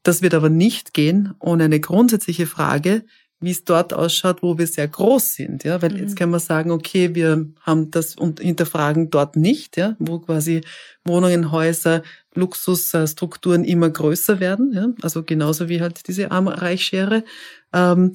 Das 0.02 0.22
wird 0.22 0.34
aber 0.34 0.50
nicht 0.50 0.94
gehen 0.94 1.34
ohne 1.40 1.64
eine 1.64 1.80
grundsätzliche 1.80 2.46
Frage, 2.46 3.04
wie 3.44 3.50
es 3.50 3.64
dort 3.64 3.92
ausschaut, 3.92 4.42
wo 4.42 4.58
wir 4.58 4.66
sehr 4.66 4.88
groß 4.88 5.34
sind, 5.34 5.64
ja, 5.64 5.80
weil 5.82 5.92
mhm. 5.92 5.98
jetzt 5.98 6.16
kann 6.16 6.30
man 6.30 6.40
sagen, 6.40 6.70
okay, 6.70 7.14
wir 7.14 7.46
haben 7.60 7.90
das 7.90 8.16
und 8.16 8.40
hinterfragen 8.40 9.10
dort 9.10 9.36
nicht, 9.36 9.76
ja, 9.76 9.96
wo 9.98 10.18
quasi 10.18 10.62
Wohnungen, 11.04 11.52
Häuser, 11.52 12.02
Luxusstrukturen 12.34 13.64
immer 13.64 13.90
größer 13.90 14.40
werden, 14.40 14.72
ja, 14.72 14.88
also 15.02 15.22
genauso 15.22 15.68
wie 15.68 15.80
halt 15.80 16.06
diese 16.08 16.30
Arm-Reich-Schere 16.30 17.24
ähm, 17.72 18.12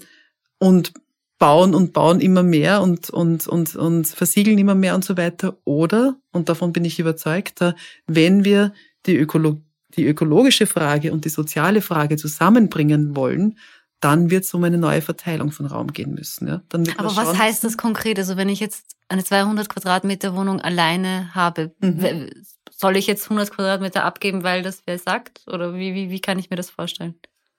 und 0.57 0.93
bauen 1.39 1.73
und 1.73 1.93
bauen 1.93 2.19
immer 2.19 2.43
mehr 2.43 2.81
und, 2.81 3.09
und, 3.09 3.47
und, 3.47 3.75
und 3.75 4.07
versiegeln 4.07 4.57
immer 4.57 4.75
mehr 4.75 4.93
und 4.93 5.05
so 5.05 5.17
weiter. 5.17 5.57
Oder, 5.63 6.17
und 6.31 6.49
davon 6.49 6.73
bin 6.73 6.83
ich 6.83 6.99
überzeugt, 6.99 7.61
wenn 8.05 8.43
wir 8.43 8.73
die, 9.05 9.15
Ökolo 9.15 9.61
die 9.95 10.05
ökologische 10.05 10.67
Frage 10.67 11.11
und 11.11 11.25
die 11.25 11.29
soziale 11.29 11.81
Frage 11.81 12.15
zusammenbringen 12.17 13.15
wollen, 13.15 13.57
dann 13.99 14.29
wird 14.29 14.45
es 14.45 14.53
um 14.53 14.63
eine 14.63 14.77
neue 14.77 15.01
Verteilung 15.01 15.51
von 15.51 15.65
Raum 15.65 15.91
gehen 15.91 16.13
müssen. 16.13 16.47
Ja? 16.47 16.61
Dann 16.69 16.85
wird 16.85 16.99
Aber 16.99 17.15
was 17.15 17.37
heißt 17.37 17.63
das 17.63 17.77
konkret? 17.77 18.17
Also 18.17 18.37
wenn 18.37 18.49
ich 18.49 18.59
jetzt 18.59 18.95
eine 19.09 19.23
200 19.23 19.67
Quadratmeter 19.67 20.35
Wohnung 20.35 20.61
alleine 20.61 21.33
habe, 21.35 21.73
mhm. 21.79 22.29
soll 22.71 22.95
ich 22.97 23.07
jetzt 23.07 23.25
100 23.25 23.51
Quadratmeter 23.51 24.05
abgeben, 24.05 24.43
weil 24.43 24.63
das 24.63 24.83
wer 24.85 24.97
sagt? 24.97 25.41
Oder 25.47 25.73
wie, 25.75 25.93
wie, 25.93 26.09
wie 26.09 26.21
kann 26.21 26.39
ich 26.39 26.49
mir 26.49 26.55
das 26.55 26.69
vorstellen? 26.69 27.15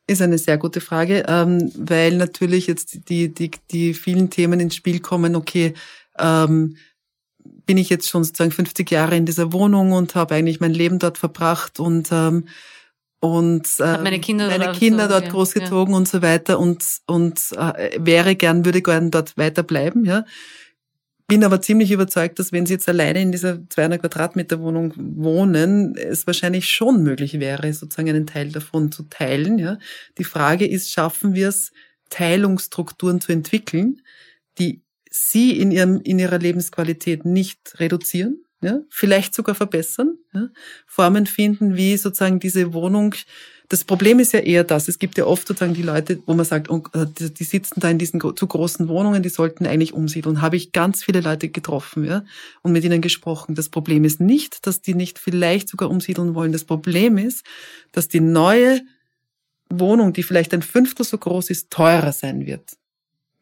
Ist 0.07 0.23
eine 0.23 0.39
sehr 0.39 0.59
gute 0.59 0.81
Frage, 0.81 1.25
ähm, 1.29 1.71
weil 1.77 2.17
natürlich 2.17 2.67
jetzt 2.67 3.09
die, 3.09 3.33
die, 3.33 3.51
die 3.71 3.95
vielen 3.95 4.31
Themen 4.31 4.59
ins 4.59 4.75
Spiel 4.75 5.01
kommen, 5.01 5.37
okay, 5.37 5.75
ähm, 6.19 6.77
bin 7.67 7.79
ich 7.79 7.91
jetzt 7.91 8.09
schon 8.09 8.25
sozusagen 8.25 8.51
50 8.51 8.91
Jahre 8.91 9.17
in 9.17 9.27
dieser 9.27 9.53
Wohnung 9.53 9.93
und 9.93 10.15
habe 10.15 10.35
eigentlich 10.35 10.61
mein 10.61 10.75
Leben 10.75 10.99
dort 10.99 11.19
verbracht 11.19 11.79
und 11.79 12.09
ähm, 12.11 12.47
und 13.21 13.69
äh, 13.79 13.99
meine 13.99 14.21
Kinder, 14.21 14.49
meine 14.49 14.73
Kinder 14.73 15.05
so, 15.05 15.11
dort 15.11 15.25
ja, 15.25 15.31
großgezogen 15.31 15.93
ja. 15.93 15.99
und 15.99 16.09
so 16.09 16.23
weiter 16.23 16.59
und 16.59 16.85
und 17.07 17.39
äh, 17.53 17.99
wäre 17.99 18.35
gern 18.35 18.65
würde 18.65 18.83
gern 18.83 19.11
dort 19.11 19.37
weiterbleiben 19.37 20.05
ja 20.05 20.25
bin 21.31 21.45
aber 21.45 21.61
ziemlich 21.61 21.93
überzeugt, 21.93 22.41
dass 22.41 22.51
wenn 22.51 22.67
Sie 22.67 22.73
jetzt 22.73 22.89
alleine 22.89 23.23
in 23.23 23.31
dieser 23.31 23.61
200 23.69 24.01
Quadratmeter 24.01 24.61
Wohnung 24.61 24.93
wohnen, 24.97 25.95
es 25.95 26.27
wahrscheinlich 26.27 26.69
schon 26.69 27.05
möglich 27.05 27.39
wäre, 27.39 27.73
sozusagen 27.73 28.09
einen 28.09 28.27
Teil 28.27 28.51
davon 28.51 28.91
zu 28.91 29.05
teilen. 29.05 29.57
Ja. 29.57 29.79
Die 30.19 30.25
Frage 30.25 30.67
ist, 30.67 30.91
schaffen 30.91 31.37
wir 31.37 31.51
es, 31.51 31.71
Teilungsstrukturen 32.09 33.21
zu 33.21 33.31
entwickeln, 33.31 34.03
die 34.59 34.83
Sie 35.09 35.57
in, 35.57 35.71
ihrem, 35.71 36.01
in 36.01 36.19
Ihrer 36.19 36.41
Lebensqualität 36.41 37.25
nicht 37.25 37.79
reduzieren, 37.79 38.45
ja, 38.63 38.81
vielleicht 38.91 39.35
sogar 39.35 39.55
verbessern, 39.55 40.19
ja, 40.33 40.49
Formen 40.87 41.27
finden, 41.27 41.77
wie 41.77 41.97
sozusagen 41.97 42.41
diese 42.41 42.73
Wohnung 42.73 43.15
das 43.71 43.85
Problem 43.85 44.19
ist 44.19 44.33
ja 44.33 44.41
eher 44.41 44.65
das. 44.65 44.89
Es 44.89 44.99
gibt 44.99 45.17
ja 45.17 45.27
oft 45.27 45.47
sozusagen 45.47 45.75
die 45.75 45.83
Leute, 45.83 46.21
wo 46.27 46.35
man 46.35 46.45
sagt, 46.45 46.69
äh, 46.69 47.07
die 47.17 47.45
sitzen 47.45 47.79
da 47.79 47.89
in 47.89 47.99
diesen 47.99 48.21
zu 48.21 48.47
großen 48.47 48.89
Wohnungen, 48.89 49.23
die 49.23 49.29
sollten 49.29 49.65
eigentlich 49.65 49.95
umsiedeln. 49.95 50.43
Habe 50.43 50.57
ich 50.57 50.73
ganz 50.73 51.05
viele 51.05 51.21
Leute 51.21 51.49
getroffen, 51.49 52.05
ja, 52.05 52.25
und 52.63 52.73
mit 52.73 52.83
ihnen 52.83 53.01
gesprochen. 53.01 53.55
Das 53.55 53.69
Problem 53.69 54.03
ist 54.03 54.21
nicht, 54.21 54.67
dass 54.67 54.83
die 54.83 54.95
nicht 54.95 55.21
vielleicht 55.21 55.69
sogar 55.69 55.89
umsiedeln 55.89 56.35
wollen. 56.35 56.51
Das 56.51 56.65
Problem 56.65 57.17
ist, 57.17 57.47
dass 57.93 58.09
die 58.09 58.19
neue 58.19 58.81
Wohnung, 59.69 60.13
die 60.13 60.25
vielleicht 60.25 60.53
ein 60.53 60.63
Fünftel 60.63 61.07
so 61.07 61.17
groß 61.17 61.51
ist, 61.51 61.71
teurer 61.71 62.13
sein 62.13 62.47
wird 62.47 62.73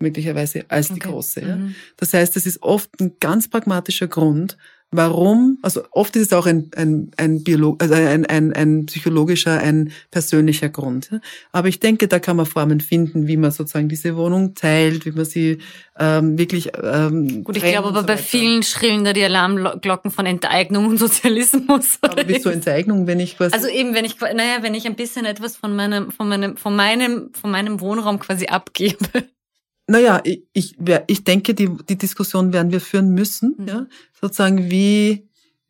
möglicherweise 0.00 0.64
als 0.68 0.88
die 0.88 0.94
okay. 0.94 1.08
große. 1.08 1.40
Ja? 1.40 1.56
Mhm. 1.56 1.74
Das 1.96 2.14
heißt, 2.14 2.36
es 2.36 2.46
ist 2.46 2.62
oft 2.62 2.88
ein 3.00 3.16
ganz 3.18 3.48
pragmatischer 3.48 4.06
Grund, 4.06 4.56
warum, 4.91 5.59
also 5.62 5.82
oft 5.91 6.16
ist 6.16 6.28
es 6.28 6.32
auch 6.32 6.47
ein, 6.47 6.70
ein, 6.74 7.11
ein, 7.16 7.45
Biolog, 7.45 7.82
also 7.82 7.95
ein, 7.95 8.24
ein, 8.24 8.53
ein 8.53 8.86
psychologischer, 8.86 9.59
ein 9.59 9.93
persönlicher 10.11 10.70
Grund. 10.70 11.11
Aber 11.53 11.68
ich 11.68 11.78
denke, 11.78 12.09
da 12.09 12.18
kann 12.18 12.36
man 12.36 12.47
Formen 12.47 12.80
finden, 12.80 13.26
wie 13.26 13.36
man 13.36 13.51
sozusagen 13.51 13.89
diese 13.89 14.16
Wohnung 14.16 14.55
teilt, 14.55 15.05
wie 15.05 15.12
man 15.12 15.26
sie 15.26 15.59
ähm, 15.99 16.39
wirklich 16.39 16.70
ähm, 16.82 17.45
Gut, 17.45 17.57
ich 17.57 17.64
glaube 17.64 17.89
aber 17.89 18.01
so 18.01 18.07
bei 18.07 18.16
vielen 18.16 18.62
schrillen 18.62 19.05
da 19.05 19.12
die 19.12 19.24
Alarmglocken 19.24 20.11
von 20.11 20.24
Enteignung 20.24 20.86
und 20.86 20.99
Sozialismus. 20.99 21.99
Aber 22.01 22.22
wieso 22.26 22.49
Enteignung, 22.49 23.07
wenn 23.07 23.20
ich 23.20 23.36
quasi... 23.36 23.55
Also 23.55 23.68
eben, 23.68 23.95
wenn 23.95 24.07
ich, 24.07 24.18
naja, 24.20 24.62
wenn 24.62 24.74
ich 24.74 24.86
ein 24.86 24.97
bisschen 24.97 25.26
etwas 25.26 25.57
von 25.57 25.76
meinem, 25.76 26.11
von 26.11 26.28
meinem, 26.28 26.57
von 26.57 26.74
meinem, 26.74 27.30
von 27.34 27.51
meinem 27.51 27.80
Wohnraum 27.80 28.18
quasi 28.18 28.47
abgebe. 28.47 29.28
Naja, 29.91 30.20
ich, 30.22 30.43
ich, 30.53 30.76
ich 31.07 31.24
denke, 31.24 31.55
die, 31.55 31.70
die 31.89 31.97
Diskussion 31.97 32.53
werden 32.53 32.72
wir 32.72 32.80
führen 32.80 33.14
müssen, 33.14 33.55
mhm. 33.57 33.68
ja, 33.68 33.86
sozusagen 34.20 34.70
wie, 34.70 35.26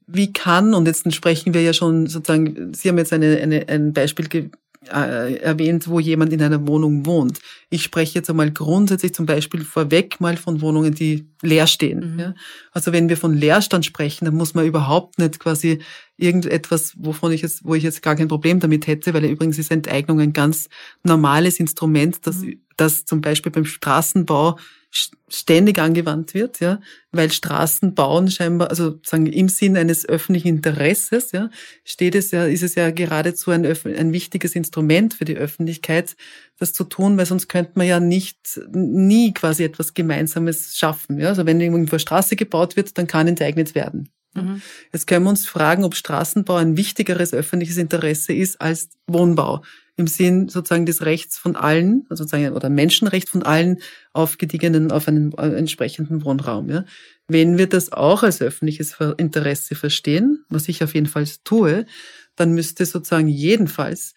wie 0.09 0.33
kann, 0.33 0.75
und 0.75 0.87
jetzt 0.87 1.11
sprechen 1.15 1.55
wir 1.55 1.63
ja 1.63 1.73
schon 1.73 2.09
sozusagen, 2.09 2.75
Sie 2.75 2.89
haben 2.89 2.99
jetzt 2.99 3.13
eine, 3.13 3.39
eine, 3.39 3.69
ein 3.69 3.93
Beispiel 3.93 4.27
ge, 4.29 4.51
äh, 4.87 5.35
erwähnt, 5.37 5.89
wo 5.89 6.01
jemand 6.01 6.33
in 6.33 6.43
einer 6.43 6.67
Wohnung 6.67 7.05
wohnt. 7.07 7.41
Ich 7.71 7.83
spreche 7.83 8.15
jetzt 8.15 8.31
einmal 8.31 8.51
grundsätzlich 8.51 9.15
zum 9.15 9.27
Beispiel 9.27 9.63
vorweg 9.63 10.21
mal 10.21 10.37
von 10.37 10.61
Wohnungen, 10.61 10.95
die 10.95 11.29
leer 11.43 11.67
stehen. 11.67 12.15
Mhm. 12.15 12.21
Ja. 12.21 12.35
Also 12.73 12.93
wenn 12.93 13.09
wir 13.09 13.17
von 13.17 13.35
Leerstand 13.35 13.85
sprechen, 13.85 14.25
dann 14.25 14.35
muss 14.35 14.55
man 14.55 14.67
überhaupt 14.67 15.19
nicht 15.19 15.39
quasi 15.41 15.81
irgendetwas, 16.17 16.95
wovon 16.99 17.33
ich 17.33 17.43
jetzt, 17.43 17.65
wo 17.65 17.75
ich 17.75 17.83
jetzt 17.83 18.03
gar 18.03 18.17
kein 18.17 18.29
Problem 18.29 18.61
damit 18.61 18.87
hätte, 18.87 19.15
weil 19.15 19.25
übrigens 19.25 19.59
ist 19.59 19.71
Enteignung 19.71 20.21
ein 20.21 20.33
ganz 20.33 20.69
normales 21.03 21.61
Instrument, 21.61 22.27
das 22.27 22.39
mhm 22.39 22.61
das 22.79 23.05
zum 23.05 23.21
Beispiel 23.21 23.53
beim 23.53 23.65
Straßenbau 23.65 24.59
ständig 24.91 25.79
angewandt 25.79 26.33
wird, 26.33 26.61
ja, 26.61 26.81
weil 27.13 27.31
Straßenbauen 27.31 28.31
scheinbar, 28.31 28.71
also 28.71 28.99
sagen 29.05 29.27
im 29.27 29.49
Sinn 29.49 29.77
eines 29.77 30.09
öffentlichen 30.09 30.49
Interesses, 30.49 31.33
ja, 31.33 31.51
steht 31.85 32.15
es 32.15 32.31
ja, 32.31 32.45
ist 32.45 32.63
es 32.63 32.75
ja 32.75 32.91
geradezu 32.91 33.51
ein, 33.51 33.67
ein 33.67 34.13
wichtiges 34.13 34.55
Instrument 34.55 35.15
für 35.15 35.27
die 35.27 35.37
Öffentlichkeit, 35.37 36.17
das 36.59 36.73
zu 36.73 36.85
tun, 36.85 37.19
weil 37.19 37.27
sonst 37.27 37.49
könnte 37.49 37.73
man 37.75 37.87
ja 37.87 38.01
nicht 38.01 38.61
nie 38.73 39.35
quasi 39.35 39.65
etwas 39.65 39.93
Gemeinsames 39.93 40.77
schaffen, 40.77 41.19
ja. 41.19 41.29
Also 41.29 41.45
wenn 41.45 41.61
irgendwo 41.61 41.93
eine 41.93 42.01
Straße 42.01 42.37
gebaut 42.37 42.77
wird, 42.77 42.97
dann 42.97 43.07
kann 43.07 43.29
enteignet 43.29 43.75
werden. 43.75 44.09
Mhm. 44.35 44.63
Jetzt 44.93 45.07
können 45.07 45.25
wir 45.25 45.31
uns 45.31 45.47
fragen, 45.47 45.85
ob 45.85 45.97
Straßenbau 45.97 46.57
ein 46.57 46.77
wichtigeres 46.77 47.35
öffentliches 47.35 47.77
Interesse 47.77 48.33
ist 48.33 48.61
als 48.61 48.91
Wohnbau. 49.07 49.63
Im 49.99 50.07
Sinn 50.07 50.49
sozusagen 50.49 50.87
des 50.87 51.05
Rechts 51.05 51.37
von 51.37 51.57
allen, 51.57 52.07
also 52.09 52.23
sozusagen, 52.23 52.55
oder 52.55 52.71
Menschenrecht 52.71 53.29
von 53.29 53.43
allen 53.43 53.79
aufgediegenen 54.13 54.93
auf 54.93 55.09
einen 55.09 55.33
entsprechenden 55.33 56.25
Wohnraum. 56.25 56.71
Ja. 56.71 56.85
Wenn 57.27 57.59
wir 57.59 57.69
das 57.69 57.93
auch 57.93 58.23
als 58.23 58.41
öffentliches 58.41 58.97
Interesse 59.17 59.75
verstehen, 59.75 60.45
was 60.49 60.69
ich 60.69 60.85
auf 60.85 60.95
jeden 60.95 61.09
Fall 61.09 61.27
tue, 61.43 61.85
dann 62.37 62.53
müsste 62.53 62.87
sozusagen 62.87 63.27
jedenfalls 63.27 64.15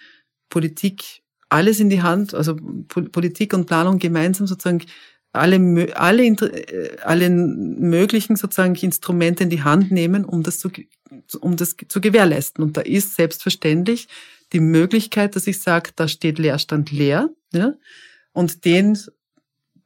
Politik 0.50 1.24
alles 1.50 1.80
in 1.80 1.90
die 1.90 2.04
Hand, 2.04 2.36
also 2.36 2.56
Politik 2.88 3.54
und 3.54 3.66
Planung 3.66 3.98
gemeinsam 3.98 4.46
sozusagen 4.46 4.86
alle, 5.34 5.96
alle, 5.96 6.24
äh, 6.26 6.98
alle 7.04 7.30
möglichen 7.30 8.36
sozusagen 8.36 8.76
Instrumente 8.76 9.44
in 9.44 9.50
die 9.50 9.64
Hand 9.64 9.92
nehmen, 9.92 10.26
um 10.26 10.44
das 10.44 10.60
zu, 10.60 10.70
um 11.40 11.56
das 11.56 11.76
zu 11.88 12.02
gewährleisten. 12.02 12.64
Und 12.64 12.78
da 12.78 12.82
ist 12.82 13.16
selbstverständlich 13.16 14.08
die 14.54 14.60
Möglichkeit, 14.60 15.36
dass 15.36 15.48
ich 15.48 15.60
sage, 15.60 15.92
da 15.96 16.08
steht 16.08 16.40
Leerstand 16.40 16.92
leer, 16.92 17.30
ja, 17.54 17.74
und 18.34 18.66
den, 18.66 18.98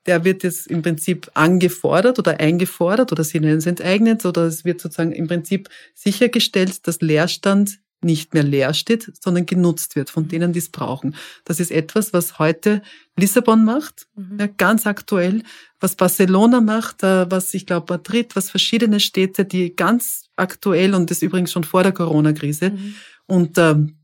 der 0.05 0.23
wird 0.23 0.43
jetzt 0.43 0.67
im 0.67 0.81
Prinzip 0.81 1.31
angefordert 1.33 2.19
oder 2.19 2.39
eingefordert 2.39 3.11
oder 3.11 3.23
sie 3.23 3.39
nennen 3.39 3.57
es 3.57 3.65
enteignet 3.65 4.25
oder 4.25 4.43
es 4.43 4.65
wird 4.65 4.81
sozusagen 4.81 5.11
im 5.11 5.27
Prinzip 5.27 5.69
sichergestellt, 5.95 6.87
dass 6.87 7.01
Leerstand 7.01 7.79
nicht 8.01 8.33
mehr 8.33 8.43
leer 8.43 8.73
steht, 8.73 9.11
sondern 9.21 9.45
genutzt 9.45 9.95
wird 9.95 10.09
von 10.09 10.27
denen, 10.27 10.53
die 10.53 10.59
es 10.59 10.69
brauchen. 10.69 11.15
Das 11.43 11.59
ist 11.59 11.71
etwas, 11.71 12.13
was 12.13 12.37
heute 12.37 12.81
Lissabon 13.17 13.65
macht, 13.65 14.07
mhm. 14.15 14.39
ja, 14.39 14.47
ganz 14.47 14.85
aktuell, 14.85 15.41
was 15.79 15.95
Barcelona 15.95 16.61
macht, 16.61 17.03
äh, 17.03 17.29
was 17.29 17.53
ich 17.53 17.65
glaube 17.65 17.93
Madrid, 17.93 18.35
was 18.35 18.51
verschiedene 18.51 18.99
Städte, 18.99 19.43
die 19.43 19.75
ganz 19.75 20.25
aktuell 20.35 20.93
und 20.93 21.09
das 21.09 21.21
übrigens 21.23 21.51
schon 21.51 21.63
vor 21.63 21.83
der 21.83 21.93
Corona-Krise 21.93 22.71
mhm. 22.71 22.95
und 23.25 23.57
ähm, 23.57 23.97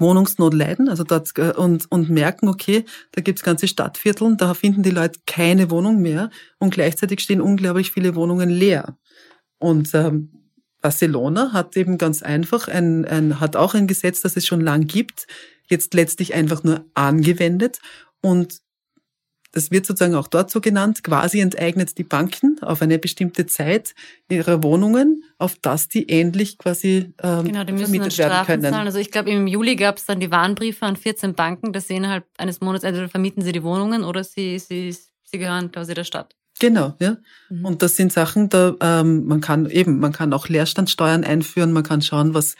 Wohnungsnot 0.00 0.54
leiden, 0.54 0.88
also 0.88 1.04
dort 1.04 1.30
äh, 1.38 1.52
und, 1.52 1.90
und 1.90 2.10
merken, 2.10 2.48
okay, 2.48 2.84
da 3.12 3.20
gibt's 3.20 3.42
ganze 3.42 3.68
Stadtvierteln, 3.68 4.36
da 4.36 4.54
finden 4.54 4.82
die 4.82 4.90
Leute 4.90 5.20
keine 5.26 5.70
Wohnung 5.70 6.00
mehr 6.00 6.30
und 6.58 6.72
gleichzeitig 6.72 7.20
stehen 7.20 7.40
unglaublich 7.40 7.92
viele 7.92 8.14
Wohnungen 8.14 8.48
leer. 8.48 8.96
Und 9.58 9.94
ähm, 9.94 10.30
Barcelona 10.80 11.52
hat 11.52 11.76
eben 11.76 11.98
ganz 11.98 12.22
einfach 12.22 12.68
ein, 12.68 13.04
ein, 13.04 13.40
hat 13.40 13.56
auch 13.56 13.74
ein 13.74 13.86
Gesetz, 13.86 14.22
das 14.22 14.36
es 14.36 14.46
schon 14.46 14.60
lang 14.60 14.86
gibt, 14.86 15.26
jetzt 15.68 15.94
letztlich 15.94 16.34
einfach 16.34 16.64
nur 16.64 16.84
angewendet 16.94 17.78
und 18.22 18.60
das 19.52 19.70
wird 19.70 19.86
sozusagen 19.86 20.14
auch 20.14 20.28
dort 20.28 20.50
so 20.50 20.60
genannt, 20.60 21.02
quasi 21.02 21.40
enteignet 21.40 21.98
die 21.98 22.04
Banken 22.04 22.56
auf 22.62 22.82
eine 22.82 22.98
bestimmte 22.98 23.46
Zeit 23.46 23.94
ihrer 24.28 24.62
Wohnungen, 24.62 25.24
auf 25.38 25.56
das 25.60 25.88
die 25.88 26.08
endlich 26.08 26.58
quasi 26.58 27.12
ähm, 27.22 27.44
genau, 27.44 27.64
die 27.64 27.72
müssen 27.72 27.92
werden 27.92 28.10
Strafen 28.10 28.46
können. 28.46 28.62
Zahlen. 28.62 28.86
Also 28.86 28.98
ich 28.98 29.10
glaube, 29.10 29.30
im 29.30 29.46
Juli 29.46 29.76
gab 29.76 29.96
es 29.96 30.06
dann 30.06 30.20
die 30.20 30.30
Warnbriefe 30.30 30.86
an 30.86 30.96
14 30.96 31.34
Banken, 31.34 31.72
dass 31.72 31.88
sie 31.88 31.96
innerhalb 31.96 32.24
eines 32.38 32.60
Monats 32.60 32.84
entweder 32.84 33.08
vermieten 33.08 33.42
sie 33.42 33.52
die 33.52 33.62
Wohnungen 33.62 34.04
oder 34.04 34.22
sie, 34.24 34.58
sie, 34.58 34.92
sie 34.92 35.38
gehören 35.38 35.72
quasi 35.72 35.94
der 35.94 36.04
Stadt. 36.04 36.34
Genau, 36.60 36.94
ja. 37.00 37.16
Mhm. 37.48 37.64
Und 37.64 37.82
das 37.82 37.96
sind 37.96 38.12
Sachen, 38.12 38.50
da 38.50 38.74
ähm, 38.80 39.26
man 39.26 39.40
kann 39.40 39.68
eben, 39.68 39.98
man 39.98 40.12
kann 40.12 40.32
auch 40.32 40.48
Leerstandssteuern 40.48 41.24
einführen, 41.24 41.72
man 41.72 41.82
kann 41.82 42.02
schauen, 42.02 42.34
was 42.34 42.54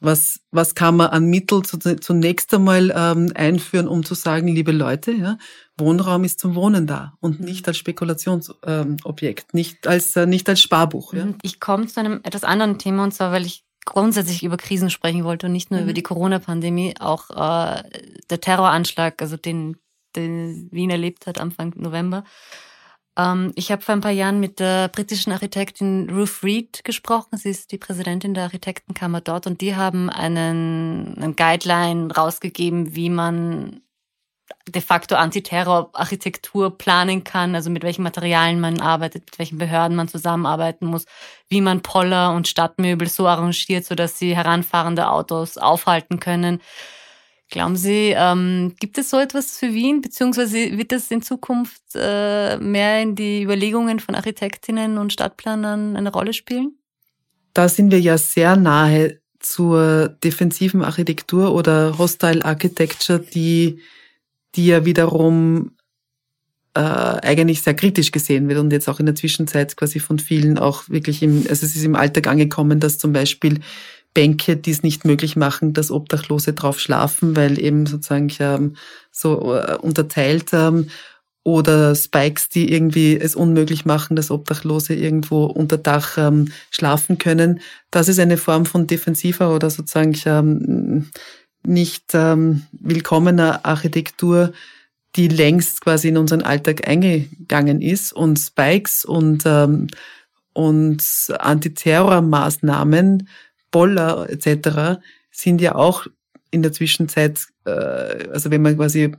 was 0.00 0.40
was 0.50 0.74
kann 0.74 0.96
man 0.96 1.08
an 1.08 1.26
Mittel 1.26 1.62
zunächst 1.62 2.52
einmal 2.54 2.92
ähm, 2.94 3.32
einführen, 3.34 3.88
um 3.88 4.04
zu 4.04 4.14
sagen, 4.14 4.48
liebe 4.48 4.72
Leute, 4.72 5.12
ja, 5.12 5.38
Wohnraum 5.76 6.24
ist 6.24 6.40
zum 6.40 6.54
Wohnen 6.54 6.86
da 6.86 7.14
und 7.20 7.40
mhm. 7.40 7.46
nicht 7.46 7.66
als 7.68 7.78
Spekulationsobjekt, 7.78 9.46
ähm, 9.46 9.50
nicht 9.52 9.86
als 9.86 10.16
äh, 10.16 10.26
nicht 10.26 10.48
als 10.48 10.60
Sparbuch. 10.60 11.14
Ja. 11.14 11.28
Ich 11.42 11.60
komme 11.60 11.86
zu 11.86 12.00
einem 12.00 12.20
etwas 12.22 12.44
anderen 12.44 12.78
Thema 12.78 13.04
und 13.04 13.12
zwar, 13.12 13.32
weil 13.32 13.46
ich 13.46 13.64
grundsätzlich 13.84 14.42
über 14.44 14.56
Krisen 14.56 14.90
sprechen 14.90 15.24
wollte 15.24 15.46
und 15.46 15.52
nicht 15.52 15.70
nur 15.70 15.80
mhm. 15.80 15.86
über 15.86 15.92
die 15.94 16.02
Corona-Pandemie, 16.02 16.94
auch 17.00 17.30
äh, 17.30 17.82
der 18.28 18.40
Terroranschlag, 18.40 19.20
also 19.22 19.36
den, 19.36 19.76
den 20.14 20.68
Wien 20.70 20.90
erlebt 20.90 21.26
hat 21.26 21.40
Anfang 21.40 21.72
November. 21.76 22.24
Ähm, 23.18 23.52
ich 23.56 23.72
habe 23.72 23.82
vor 23.82 23.94
ein 23.94 24.00
paar 24.00 24.12
Jahren 24.12 24.40
mit 24.40 24.60
der 24.60 24.88
britischen 24.88 25.32
Architektin 25.32 26.08
Ruth 26.10 26.42
Reed 26.42 26.84
gesprochen. 26.84 27.36
Sie 27.36 27.50
ist 27.50 27.72
die 27.72 27.78
Präsidentin 27.78 28.34
der 28.34 28.44
Architektenkammer 28.44 29.20
dort 29.20 29.46
und 29.46 29.60
die 29.60 29.76
haben 29.76 30.08
einen, 30.08 31.14
einen 31.18 31.36
Guideline 31.36 32.14
rausgegeben, 32.14 32.94
wie 32.94 33.10
man 33.10 33.82
de 34.66 34.80
facto 34.80 35.14
Antiterror-Architektur 35.14 36.76
planen 36.76 37.24
kann, 37.24 37.54
also 37.54 37.70
mit 37.70 37.82
welchen 37.82 38.02
Materialien 38.02 38.60
man 38.60 38.80
arbeitet, 38.80 39.26
mit 39.26 39.38
welchen 39.38 39.58
Behörden 39.58 39.96
man 39.96 40.08
zusammenarbeiten 40.08 40.86
muss, 40.86 41.04
wie 41.48 41.60
man 41.60 41.82
Poller 41.82 42.32
und 42.34 42.48
Stadtmöbel 42.48 43.08
so 43.08 43.26
arrangiert, 43.26 43.84
sodass 43.84 44.18
sie 44.18 44.36
heranfahrende 44.36 45.10
Autos 45.10 45.58
aufhalten 45.58 46.20
können. 46.20 46.60
Glauben 47.50 47.76
Sie, 47.76 48.12
ähm, 48.14 48.74
gibt 48.78 48.98
es 48.98 49.08
so 49.08 49.18
etwas 49.18 49.58
für 49.58 49.72
Wien, 49.72 50.02
beziehungsweise 50.02 50.76
wird 50.76 50.92
das 50.92 51.10
in 51.10 51.22
Zukunft 51.22 51.82
äh, 51.94 52.58
mehr 52.58 53.02
in 53.02 53.14
die 53.14 53.42
Überlegungen 53.42 54.00
von 54.00 54.14
Architektinnen 54.14 54.98
und 54.98 55.14
Stadtplanern 55.14 55.96
eine 55.96 56.12
Rolle 56.12 56.34
spielen? 56.34 56.76
Da 57.54 57.70
sind 57.70 57.90
wir 57.90 58.00
ja 58.00 58.18
sehr 58.18 58.56
nahe 58.56 59.20
zur 59.40 60.08
defensiven 60.08 60.82
Architektur 60.82 61.54
oder 61.54 61.96
Hostile 61.96 62.44
Architecture, 62.44 63.18
die, 63.18 63.80
die 64.54 64.66
ja 64.66 64.84
wiederum 64.84 65.72
äh, 66.74 66.80
eigentlich 66.80 67.62
sehr 67.62 67.74
kritisch 67.74 68.12
gesehen 68.12 68.48
wird 68.48 68.58
und 68.58 68.72
jetzt 68.72 68.88
auch 68.88 69.00
in 69.00 69.06
der 69.06 69.14
Zwischenzeit 69.14 69.76
quasi 69.76 70.00
von 70.00 70.18
vielen 70.18 70.58
auch 70.58 70.88
wirklich 70.88 71.22
im, 71.22 71.38
also 71.48 71.66
es 71.66 71.74
ist 71.74 71.84
im 71.84 71.96
Alltag 71.96 72.26
angekommen, 72.26 72.78
dass 72.78 72.98
zum 72.98 73.12
Beispiel 73.12 73.60
Bänke, 74.18 74.56
die 74.56 74.72
es 74.72 74.82
nicht 74.82 75.04
möglich 75.04 75.36
machen, 75.36 75.74
dass 75.74 75.92
Obdachlose 75.92 76.52
drauf 76.52 76.80
schlafen, 76.80 77.36
weil 77.36 77.56
eben 77.56 77.86
sozusagen 77.86 78.32
ähm, 78.40 78.74
so 79.12 79.54
äh, 79.54 79.76
unterteilt 79.76 80.48
ähm, 80.52 80.88
oder 81.44 81.94
Spikes, 81.94 82.48
die 82.48 82.72
irgendwie 82.72 83.16
es 83.16 83.36
unmöglich 83.36 83.84
machen, 83.84 84.16
dass 84.16 84.32
Obdachlose 84.32 84.96
irgendwo 84.96 85.44
unter 85.44 85.78
Dach 85.78 86.18
ähm, 86.18 86.50
schlafen 86.72 87.18
können. 87.18 87.60
Das 87.92 88.08
ist 88.08 88.18
eine 88.18 88.38
Form 88.38 88.66
von 88.66 88.88
defensiver 88.88 89.54
oder 89.54 89.70
sozusagen 89.70 90.16
ähm, 90.26 91.10
nicht 91.64 92.06
ähm, 92.12 92.62
willkommener 92.72 93.64
Architektur, 93.66 94.52
die 95.14 95.28
längst 95.28 95.80
quasi 95.80 96.08
in 96.08 96.16
unseren 96.16 96.42
Alltag 96.42 96.88
eingegangen 96.88 97.80
ist 97.80 98.12
und 98.12 98.36
Spikes 98.36 99.04
und 99.04 99.44
ähm, 99.46 99.86
und 100.54 101.04
Antiterrormaßnahmen 101.38 103.28
Boller 103.70 104.28
etc. 104.30 105.00
sind 105.30 105.60
ja 105.60 105.74
auch 105.74 106.06
in 106.50 106.62
der 106.62 106.72
Zwischenzeit, 106.72 107.46
äh, 107.64 107.70
also 107.70 108.50
wenn 108.50 108.62
man 108.62 108.76
quasi 108.76 109.12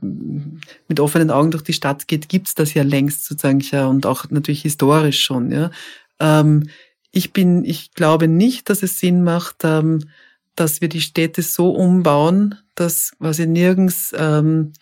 mit 0.88 1.00
offenen 1.00 1.30
Augen 1.30 1.50
durch 1.50 1.62
die 1.62 1.72
Stadt 1.72 2.08
geht, 2.08 2.28
gibt's 2.28 2.54
das 2.54 2.74
ja 2.74 2.82
längst 2.82 3.24
sozusagen 3.26 3.60
ja 3.60 3.86
und 3.86 4.06
auch 4.06 4.28
natürlich 4.30 4.62
historisch 4.62 5.22
schon. 5.22 5.52
Ja. 5.52 5.70
Ähm, 6.18 6.68
ich 7.12 7.32
bin, 7.32 7.64
ich 7.64 7.92
glaube 7.94 8.28
nicht, 8.28 8.68
dass 8.68 8.82
es 8.82 8.98
Sinn 8.98 9.22
macht, 9.22 9.58
ähm, 9.64 10.08
dass 10.56 10.80
wir 10.80 10.88
die 10.88 11.00
Städte 11.00 11.42
so 11.42 11.70
umbauen, 11.70 12.56
dass 12.74 13.12
quasi 13.18 13.46
nirgends 13.46 14.12
ähm, 14.16 14.72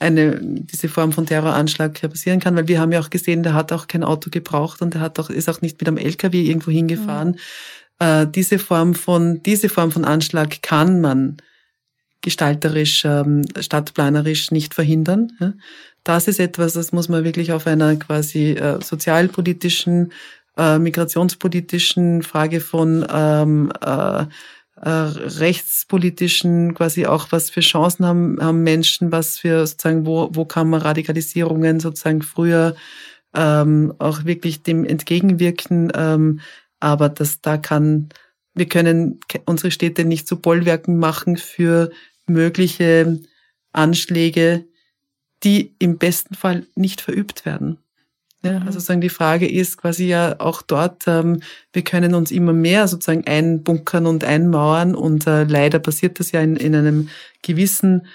eine 0.00 0.38
diese 0.40 0.88
Form 0.88 1.12
von 1.12 1.26
Terroranschlag 1.26 2.00
passieren 2.00 2.40
kann, 2.40 2.56
weil 2.56 2.68
wir 2.68 2.80
haben 2.80 2.92
ja 2.92 3.00
auch 3.00 3.10
gesehen, 3.10 3.42
der 3.42 3.54
hat 3.54 3.72
auch 3.72 3.88
kein 3.88 4.04
Auto 4.04 4.30
gebraucht 4.30 4.80
und 4.80 4.94
der 4.94 5.00
hat 5.00 5.18
auch 5.18 5.28
ist 5.28 5.48
auch 5.48 5.60
nicht 5.60 5.80
mit 5.80 5.88
einem 5.88 5.98
LKW 5.98 6.42
irgendwo 6.42 6.70
hingefahren. 6.70 7.32
Mhm 7.32 7.38
äh, 7.98 8.26
diese 8.26 8.58
Form 8.58 8.94
von, 8.94 9.42
diese 9.42 9.68
Form 9.68 9.90
von 9.90 10.04
Anschlag 10.04 10.62
kann 10.62 11.00
man 11.00 11.38
gestalterisch, 12.20 13.04
ähm, 13.04 13.44
stadtplanerisch 13.58 14.50
nicht 14.50 14.74
verhindern. 14.74 15.32
Ja. 15.40 15.52
Das 16.04 16.28
ist 16.28 16.40
etwas, 16.40 16.72
das 16.72 16.92
muss 16.92 17.08
man 17.08 17.24
wirklich 17.24 17.52
auf 17.52 17.66
einer 17.66 17.96
quasi 17.96 18.52
äh, 18.52 18.82
sozialpolitischen, 18.82 20.12
äh, 20.56 20.78
migrationspolitischen 20.78 22.22
Frage 22.22 22.60
von 22.60 23.06
ähm, 23.12 23.72
äh, 23.80 24.24
äh, 24.82 24.90
rechtspolitischen 24.90 26.74
quasi 26.74 27.06
auch 27.06 27.28
was 27.30 27.50
für 27.50 27.60
Chancen 27.60 28.06
haben, 28.06 28.38
haben 28.40 28.62
Menschen, 28.62 29.10
was 29.10 29.38
für 29.38 29.66
sozusagen 29.66 30.06
wo 30.06 30.30
wo 30.32 30.44
kann 30.44 30.70
man 30.70 30.82
Radikalisierungen 30.82 31.80
sozusagen 31.80 32.22
früher 32.22 32.76
ähm, 33.34 33.92
auch 33.98 34.24
wirklich 34.24 34.62
dem 34.62 34.84
entgegenwirken. 34.84 35.92
Ähm, 35.94 36.40
aber 36.80 37.08
das 37.08 37.40
da 37.40 37.56
kann, 37.56 38.08
wir 38.54 38.66
können 38.66 39.20
unsere 39.44 39.70
Städte 39.70 40.04
nicht 40.04 40.26
zu 40.26 40.40
Bollwerken 40.40 40.98
machen 40.98 41.36
für 41.36 41.90
mögliche 42.26 43.20
Anschläge, 43.72 44.64
die 45.44 45.74
im 45.78 45.98
besten 45.98 46.34
Fall 46.34 46.66
nicht 46.74 47.00
verübt 47.00 47.44
werden. 47.44 47.78
Ja, 48.42 48.60
mhm. 48.60 48.66
also 48.66 48.78
sagen 48.78 49.00
die 49.00 49.08
Frage 49.08 49.48
ist 49.48 49.78
quasi 49.78 50.06
ja 50.06 50.36
auch 50.38 50.62
dort, 50.62 51.04
ähm, 51.06 51.42
wir 51.72 51.82
können 51.82 52.14
uns 52.14 52.30
immer 52.30 52.52
mehr 52.52 52.86
sozusagen 52.86 53.26
einbunkern 53.26 54.06
und 54.06 54.24
einmauern 54.24 54.94
und 54.94 55.26
äh, 55.26 55.44
leider 55.44 55.78
passiert 55.78 56.20
das 56.20 56.32
ja 56.32 56.40
in, 56.40 56.56
in 56.56 56.74
einem 56.74 57.08
gewissen 57.42 58.06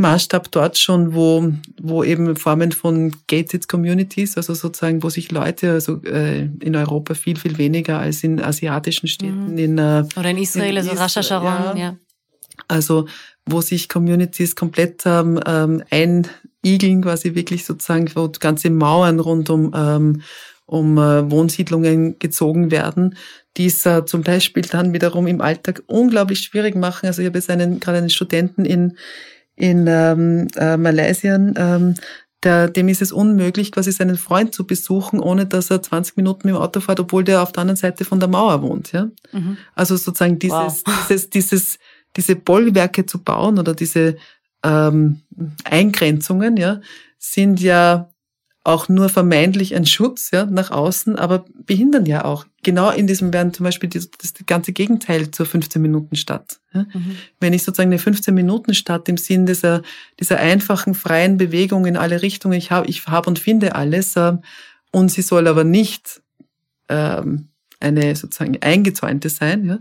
Maßstab 0.00 0.50
dort 0.50 0.78
schon, 0.78 1.14
wo, 1.14 1.52
wo 1.80 2.02
eben 2.02 2.34
Formen 2.36 2.72
von 2.72 3.12
gated 3.28 3.68
communities, 3.68 4.36
also 4.36 4.54
sozusagen, 4.54 5.02
wo 5.02 5.10
sich 5.10 5.30
Leute, 5.30 5.72
also 5.72 6.02
äh, 6.04 6.48
in 6.60 6.74
Europa 6.74 7.14
viel, 7.14 7.36
viel 7.36 7.58
weniger 7.58 7.98
als 7.98 8.24
in 8.24 8.40
asiatischen 8.40 9.06
Städten, 9.08 9.52
mhm. 9.52 9.58
in 9.58 9.78
äh, 9.78 10.04
oder 10.16 10.30
in 10.30 10.38
Israel, 10.38 10.76
in 10.76 10.78
also 10.78 10.92
Rasha 10.92 11.22
Sharon, 11.22 11.76
ja. 11.76 11.76
ja. 11.76 11.96
Also 12.66 13.06
wo 13.46 13.60
sich 13.60 13.88
Communities 13.88 14.54
komplett 14.54 15.02
ähm, 15.06 15.40
ähm, 15.46 15.82
einigeln, 15.90 17.02
quasi 17.02 17.34
wirklich 17.34 17.64
sozusagen, 17.64 18.10
wo 18.14 18.28
ganze 18.28 18.70
Mauern 18.70 19.18
rund 19.18 19.50
um, 19.50 19.72
ähm, 19.74 20.22
um 20.66 20.98
äh, 20.98 21.30
Wohnsiedlungen 21.30 22.18
gezogen 22.18 22.70
werden, 22.70 23.16
die 23.56 23.66
es 23.66 23.84
äh, 23.86 24.04
zum 24.04 24.22
Beispiel 24.22 24.62
dann 24.62 24.92
wiederum 24.92 25.26
im 25.26 25.40
Alltag 25.40 25.82
unglaublich 25.86 26.40
schwierig 26.40 26.76
machen. 26.76 27.06
Also 27.06 27.22
ich 27.22 27.26
habe 27.26 27.38
jetzt 27.38 27.50
einen, 27.50 27.80
gerade 27.80 27.98
einen 27.98 28.10
Studenten 28.10 28.64
in, 28.64 28.96
in 29.60 29.86
ähm, 29.86 30.48
äh, 30.56 30.76
Malaysia, 30.76 31.34
ähm, 31.34 31.94
der, 32.42 32.68
dem 32.68 32.88
ist 32.88 33.02
es 33.02 33.12
unmöglich, 33.12 33.70
quasi 33.70 33.92
seinen 33.92 34.16
Freund 34.16 34.54
zu 34.54 34.66
besuchen, 34.66 35.20
ohne 35.20 35.44
dass 35.46 35.70
er 35.70 35.82
20 35.82 36.16
Minuten 36.16 36.48
im 36.48 36.56
Auto 36.56 36.80
fährt, 36.80 37.00
obwohl 37.00 37.22
der 37.22 37.42
auf 37.42 37.52
der 37.52 37.60
anderen 37.62 37.76
Seite 37.76 38.06
von 38.06 38.18
der 38.18 38.30
Mauer 38.30 38.62
wohnt. 38.62 38.92
Ja? 38.92 39.10
Mhm. 39.32 39.58
Also 39.74 39.96
sozusagen 39.96 40.38
dieses, 40.38 40.56
wow. 40.56 40.82
dieses, 41.08 41.30
dieses, 41.30 41.78
diese 42.16 42.36
Bollwerke 42.36 43.04
zu 43.04 43.22
bauen 43.22 43.58
oder 43.58 43.74
diese 43.74 44.16
ähm, 44.64 45.20
Eingrenzungen, 45.64 46.56
ja, 46.56 46.80
sind 47.18 47.60
ja 47.60 48.08
auch 48.62 48.88
nur 48.88 49.08
vermeintlich 49.08 49.74
ein 49.74 49.86
Schutz 49.86 50.30
ja, 50.32 50.44
nach 50.44 50.70
außen, 50.70 51.16
aber 51.16 51.46
behindern 51.64 52.04
ja 52.04 52.24
auch. 52.24 52.44
Genau 52.62 52.90
in 52.90 53.06
diesem 53.06 53.32
werden 53.32 53.54
zum 53.54 53.64
Beispiel 53.64 53.88
die, 53.88 53.98
das 53.98 54.34
ganze 54.46 54.72
Gegenteil 54.72 55.30
zur 55.30 55.46
15-Minuten-Stadt. 55.46 56.60
Ja. 56.74 56.82
Mhm. 56.92 57.16
Wenn 57.40 57.54
ich 57.54 57.62
sozusagen 57.62 57.90
eine 57.90 58.00
15-Minuten-Stadt 58.00 59.08
im 59.08 59.16
Sinn 59.16 59.46
dieser, 59.46 59.80
dieser 60.18 60.38
einfachen, 60.38 60.94
freien 60.94 61.38
Bewegung 61.38 61.86
in 61.86 61.96
alle 61.96 62.20
Richtungen, 62.20 62.58
ich 62.58 62.70
habe 62.70 62.86
ich 62.86 63.06
hab 63.06 63.26
und 63.26 63.38
finde 63.38 63.74
alles, 63.76 64.14
äh, 64.16 64.36
und 64.92 65.10
sie 65.10 65.22
soll 65.22 65.48
aber 65.48 65.64
nicht 65.64 66.20
ähm, 66.90 67.48
eine 67.78 68.14
sozusagen 68.14 68.60
eingezäunte 68.60 69.30
sein, 69.30 69.64
ja, 69.64 69.78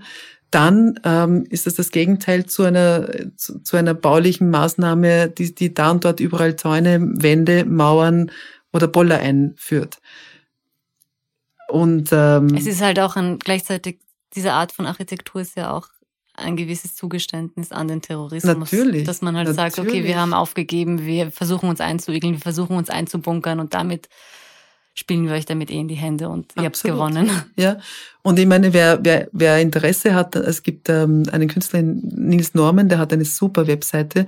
dann 0.52 1.00
ähm, 1.04 1.46
ist 1.50 1.68
es 1.68 1.76
das 1.76 1.92
Gegenteil 1.92 2.46
zu 2.46 2.64
einer, 2.64 3.08
zu, 3.36 3.60
zu 3.60 3.78
einer 3.78 3.94
baulichen 3.94 4.50
Maßnahme, 4.50 5.30
die, 5.30 5.54
die 5.54 5.74
da 5.74 5.92
und 5.92 6.06
dort 6.06 6.20
überall 6.20 6.56
Zäune, 6.56 7.00
Wände, 7.22 7.66
Mauern 7.66 8.32
oder 8.74 8.88
Boller 8.88 9.20
einführt. 9.20 9.99
Und 11.67 12.09
ähm, 12.11 12.55
es 12.55 12.65
ist 12.65 12.82
halt 12.82 12.99
auch 12.99 13.15
ein 13.15 13.39
gleichzeitig 13.39 13.99
diese 14.36 14.53
Art 14.53 14.72
von 14.72 14.86
Architektur 14.86 15.41
ist 15.41 15.55
ja 15.55 15.72
auch 15.72 15.88
ein 16.34 16.55
gewisses 16.55 16.95
Zugeständnis 16.95 17.72
an 17.72 17.88
den 17.88 18.01
Terrorismus. 18.01 18.72
Natürlich. 18.72 19.03
Dass 19.03 19.22
man 19.22 19.36
halt 19.36 19.47
natürlich. 19.47 19.76
sagt, 19.76 19.88
okay, 19.88 20.03
wir 20.03 20.17
haben 20.17 20.34
aufgegeben, 20.34 21.05
wir 21.05 21.32
versuchen 21.32 21.70
uns 21.70 21.82
einzuigeln, 21.82 22.34
wir 22.34 22.41
versuchen 22.41 22.78
uns 22.78 22.89
einzubunkern 22.89 23.59
und 23.59 23.74
damit 23.74 24.07
spielen 24.93 25.28
wir 25.28 25.34
euch 25.34 25.45
damit 25.45 25.72
eh 25.72 25.80
in 25.80 25.88
die 25.88 25.95
Hände 25.95 26.30
und 26.30 26.53
ihr 26.57 26.63
habt 26.63 26.82
gewonnen. 26.84 27.30
Ja, 27.55 27.78
und 28.22 28.38
ich 28.38 28.45
meine, 28.45 28.74
wer, 28.74 28.99
wer, 29.01 29.30
wer 29.32 29.59
Interesse 29.59 30.13
hat, 30.13 30.36
es 30.36 30.61
gibt 30.61 30.89
ähm, 30.89 31.24
einen 31.32 31.47
Künstler, 31.47 31.82
Nils 31.82 32.53
Norman, 32.53 32.89
der 32.89 32.99
hat 32.99 33.13
eine 33.13 33.26
super 33.26 33.67
Webseite, 33.67 34.26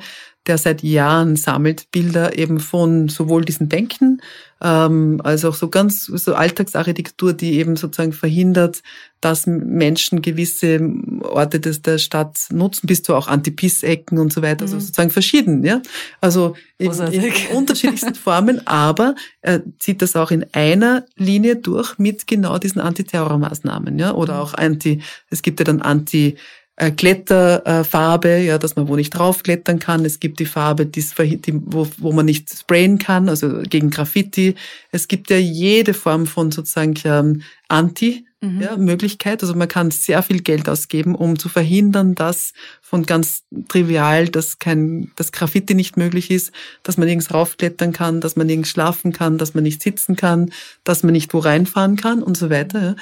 der 0.47 0.57
seit 0.57 0.81
Jahren 0.83 1.35
sammelt 1.35 1.91
Bilder 1.91 2.37
eben 2.37 2.59
von 2.59 3.09
sowohl 3.09 3.45
diesen 3.45 3.69
Bänken 3.69 4.21
ähm, 4.63 5.19
als 5.23 5.43
auch 5.43 5.55
so 5.55 5.69
ganz 5.69 6.05
so 6.05 6.35
Alltagsarchitektur, 6.35 7.33
die 7.33 7.53
eben 7.53 7.75
sozusagen 7.75 8.13
verhindert, 8.13 8.83
dass 9.19 9.47
Menschen 9.47 10.21
gewisse 10.21 10.79
Orte 11.21 11.59
des, 11.59 11.81
der 11.81 11.97
Stadt 11.97 12.39
nutzen, 12.51 12.87
bis 12.87 13.01
zu 13.03 13.15
auch 13.15 13.27
Antipiss-Ecken 13.27 14.19
und 14.19 14.31
so 14.31 14.41
weiter, 14.41 14.63
also 14.63 14.73
mhm. 14.73 14.77
also 14.77 14.85
sozusagen 14.87 15.09
verschieden, 15.09 15.63
ja. 15.63 15.81
Also 16.21 16.55
in, 16.77 16.91
in 16.91 17.33
unterschiedlichsten 17.55 18.15
Formen, 18.15 18.65
aber 18.67 19.15
er 19.41 19.63
zieht 19.79 20.01
das 20.01 20.15
auch 20.15 20.31
in 20.31 20.45
einer 20.53 21.05
Linie 21.15 21.55
durch 21.55 21.97
mit 21.97 22.27
genau 22.27 22.57
diesen 22.59 22.81
Antiterrormaßnahmen, 22.81 23.97
ja, 23.97 24.13
oder 24.13 24.35
mhm. 24.35 24.39
auch 24.41 24.53
Anti, 24.53 25.01
es 25.29 25.41
gibt 25.41 25.59
ja 25.59 25.65
dann 25.65 25.81
Anti 25.81 26.37
äh, 26.82 26.89
Kletterfarbe, 26.89 28.39
ja, 28.39 28.57
dass 28.57 28.75
man 28.75 28.88
wo 28.88 28.95
nicht 28.95 29.11
draufklettern 29.11 29.77
kann. 29.77 30.03
Es 30.03 30.19
gibt 30.19 30.39
die 30.39 30.47
Farbe, 30.47 30.88
die's, 30.88 31.13
die, 31.15 31.53
wo, 31.53 31.88
wo 31.99 32.11
man 32.11 32.25
nicht 32.25 32.49
sprayen 32.49 32.97
kann, 32.97 33.29
also 33.29 33.61
gegen 33.69 33.91
Graffiti. 33.91 34.55
Es 34.91 35.07
gibt 35.07 35.29
ja 35.29 35.38
jede 35.38 35.93
Form 35.93 36.25
von 36.25 36.49
sozusagen 36.51 36.95
ähm, 37.05 37.43
Anti. 37.67 38.25
Mhm. 38.43 38.61
Ja, 38.61 38.75
Möglichkeit. 38.75 39.43
Also 39.43 39.53
man 39.53 39.67
kann 39.67 39.91
sehr 39.91 40.23
viel 40.23 40.41
Geld 40.41 40.67
ausgeben, 40.67 41.13
um 41.13 41.38
zu 41.38 41.47
verhindern, 41.47 42.15
dass 42.15 42.53
von 42.82 43.05
ganz 43.05 43.43
trivial, 43.67 44.29
dass 44.29 44.57
kein, 44.57 45.11
dass 45.15 45.32
Graffiti 45.32 45.75
nicht 45.75 45.95
möglich 45.95 46.32
ist, 46.32 46.51
dass 46.82 46.97
man 46.97 47.05
nirgends 47.05 47.32
raufklettern 47.32 47.93
kann, 47.93 48.19
dass 48.19 48.36
man 48.36 48.47
nirgends 48.47 48.71
schlafen 48.71 49.13
kann, 49.13 49.38
dass 49.38 49.53
man 49.53 49.63
nicht 49.63 49.84
sitzen 49.84 50.15
kann, 50.15 50.51
dass 50.84 51.03
man 51.03 51.11
nicht 51.11 51.36
wo 51.36 51.38
reinfahren 51.38 51.97
kann 51.97 52.23
und 52.23 52.36
so 52.36 52.49
weiter. 52.49 52.82
Ja. 52.82 52.95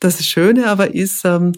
Das 0.00 0.24
Schöne 0.24 0.68
aber 0.68 0.94
ist, 0.94 1.22
ähm, 1.26 1.52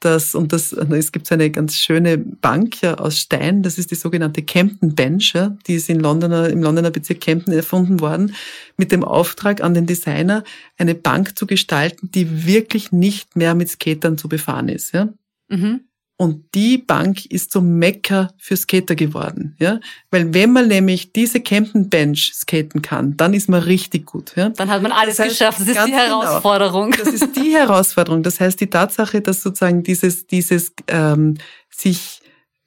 das, 0.00 0.34
und 0.34 0.52
das, 0.52 0.72
es 0.72 1.12
gibt 1.12 1.26
so 1.26 1.34
eine 1.34 1.50
ganz 1.50 1.76
schöne 1.76 2.18
Bank 2.18 2.82
ja, 2.82 2.94
aus 2.94 3.18
Stein, 3.18 3.62
das 3.62 3.78
ist 3.78 3.90
die 3.90 3.96
sogenannte 3.96 4.42
Campton 4.42 4.94
Bench, 4.94 5.32
ja, 5.34 5.56
die 5.66 5.74
ist 5.74 5.88
in 5.88 5.98
Londoner, 6.00 6.48
im 6.48 6.62
Londoner 6.62 6.90
Bezirk 6.90 7.20
Campton 7.20 7.52
erfunden 7.52 8.00
worden, 8.00 8.34
mit 8.76 8.92
dem 8.92 9.02
Auftrag 9.02 9.60
an 9.60 9.74
den 9.74 9.86
Designer, 9.86 10.44
eine 10.76 10.94
Bank 10.94 11.36
zu 11.36 11.46
gestalten, 11.46 12.10
die 12.12 12.46
wirklich 12.46 12.92
nicht 12.92 13.36
mehr 13.36 13.54
mit 13.54 13.68
Skatern 13.68 14.18
zu 14.18 14.28
befahren 14.28 14.68
ist. 14.68 14.92
Ja. 14.92 15.08
Mhm. 15.48 15.87
Und 16.20 16.52
die 16.56 16.78
Bank 16.78 17.26
ist 17.26 17.52
zum 17.52 17.78
Mecker 17.78 18.34
für 18.38 18.56
Skater 18.56 18.96
geworden, 18.96 19.54
ja. 19.60 19.78
Weil 20.10 20.34
wenn 20.34 20.52
man 20.52 20.66
nämlich 20.66 21.12
diese 21.12 21.40
Camden 21.40 21.88
Bench 21.88 22.32
skaten 22.34 22.82
kann, 22.82 23.16
dann 23.16 23.34
ist 23.34 23.48
man 23.48 23.62
richtig 23.62 24.06
gut, 24.06 24.32
ja. 24.34 24.48
Dann 24.48 24.68
hat 24.68 24.82
man 24.82 24.90
alles 24.90 25.18
das 25.18 25.26
heißt, 25.26 25.38
geschafft. 25.38 25.60
Das 25.60 25.68
ist 25.68 25.76
die 25.86 25.92
genau. 25.92 26.22
Herausforderung. 26.22 26.90
Genau, 26.90 27.04
das 27.04 27.14
ist 27.14 27.36
die 27.36 27.52
Herausforderung. 27.52 28.24
Das 28.24 28.40
heißt, 28.40 28.60
die 28.60 28.66
Tatsache, 28.66 29.20
dass 29.20 29.44
sozusagen 29.44 29.84
dieses, 29.84 30.26
dieses, 30.26 30.72
ähm, 30.88 31.36
sich 31.70 32.20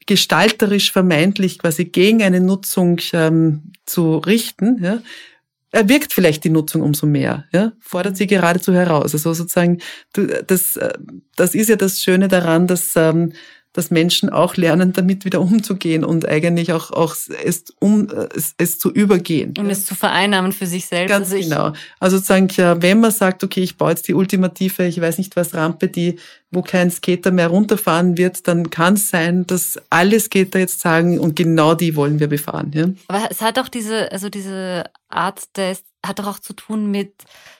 gestalterisch 0.05 0.93
vermeintlich 0.93 1.59
quasi 1.59 1.85
gegen 1.85 2.23
eine 2.23 2.39
Nutzung 2.39 3.01
ähm, 3.11 3.73
zu 3.85 4.17
richten, 4.17 4.81
ja, 4.81 5.01
erwirkt 5.71 6.13
vielleicht 6.13 6.43
die 6.43 6.49
Nutzung 6.49 6.81
umso 6.81 7.07
mehr, 7.07 7.45
ja, 7.53 7.71
fordert 7.79 8.17
sie 8.17 8.27
geradezu 8.27 8.73
heraus. 8.73 9.13
Also 9.13 9.33
sozusagen, 9.33 9.79
das, 10.47 10.75
äh, 10.75 10.93
das 11.35 11.55
ist 11.55 11.69
ja 11.69 11.75
das 11.75 12.01
Schöne 12.01 12.27
daran, 12.27 12.67
dass, 12.67 12.93
ähm, 12.95 13.33
dass 13.73 13.91
Menschen 13.91 14.29
auch 14.29 14.57
lernen, 14.57 14.93
damit 14.93 15.23
wieder 15.25 15.41
umzugehen 15.41 16.03
und 16.03 16.27
eigentlich 16.27 16.73
auch, 16.73 16.91
auch 16.91 17.15
es, 17.43 17.65
um, 17.79 18.09
es, 18.35 18.53
es 18.57 18.79
zu 18.79 18.91
übergehen. 18.91 19.53
Und 19.57 19.69
es 19.69 19.85
zu 19.85 19.95
vereinnahmen 19.95 20.51
für 20.51 20.65
sich 20.65 20.85
selbst. 20.85 21.09
Ganz 21.09 21.31
also 21.31 21.43
genau. 21.43 21.73
Also 21.99 22.17
sozusagen, 22.17 22.49
ja, 22.55 22.81
wenn 22.81 22.99
man 22.99 23.11
sagt, 23.11 23.43
okay, 23.43 23.61
ich 23.61 23.77
baue 23.77 23.91
jetzt 23.91 24.07
die 24.07 24.13
ultimative, 24.13 24.85
ich 24.85 24.99
weiß 24.99 25.17
nicht 25.17 25.35
was, 25.35 25.53
Rampe, 25.53 25.87
die 25.87 26.17
wo 26.51 26.61
kein 26.61 26.91
Skater 26.91 27.31
mehr 27.31 27.47
runterfahren 27.47 28.17
wird, 28.17 28.45
dann 28.47 28.69
kann 28.69 28.95
es 28.95 29.09
sein, 29.09 29.47
dass 29.47 29.79
alle 29.89 30.19
Skater 30.19 30.59
jetzt 30.59 30.81
sagen, 30.81 31.17
und 31.17 31.35
genau 31.35 31.75
die 31.75 31.95
wollen 31.95 32.19
wir 32.19 32.27
befahren. 32.27 32.71
Ja? 32.73 32.87
Aber 33.07 33.31
es 33.31 33.41
hat 33.41 33.57
auch 33.57 33.69
diese, 33.69 34.11
also 34.11 34.29
diese 34.29 34.83
Art, 35.07 35.43
das 35.53 35.83
hat 36.05 36.19
doch 36.19 36.27
auch 36.27 36.39
zu 36.39 36.53
tun 36.53 36.89
mit 36.89 37.13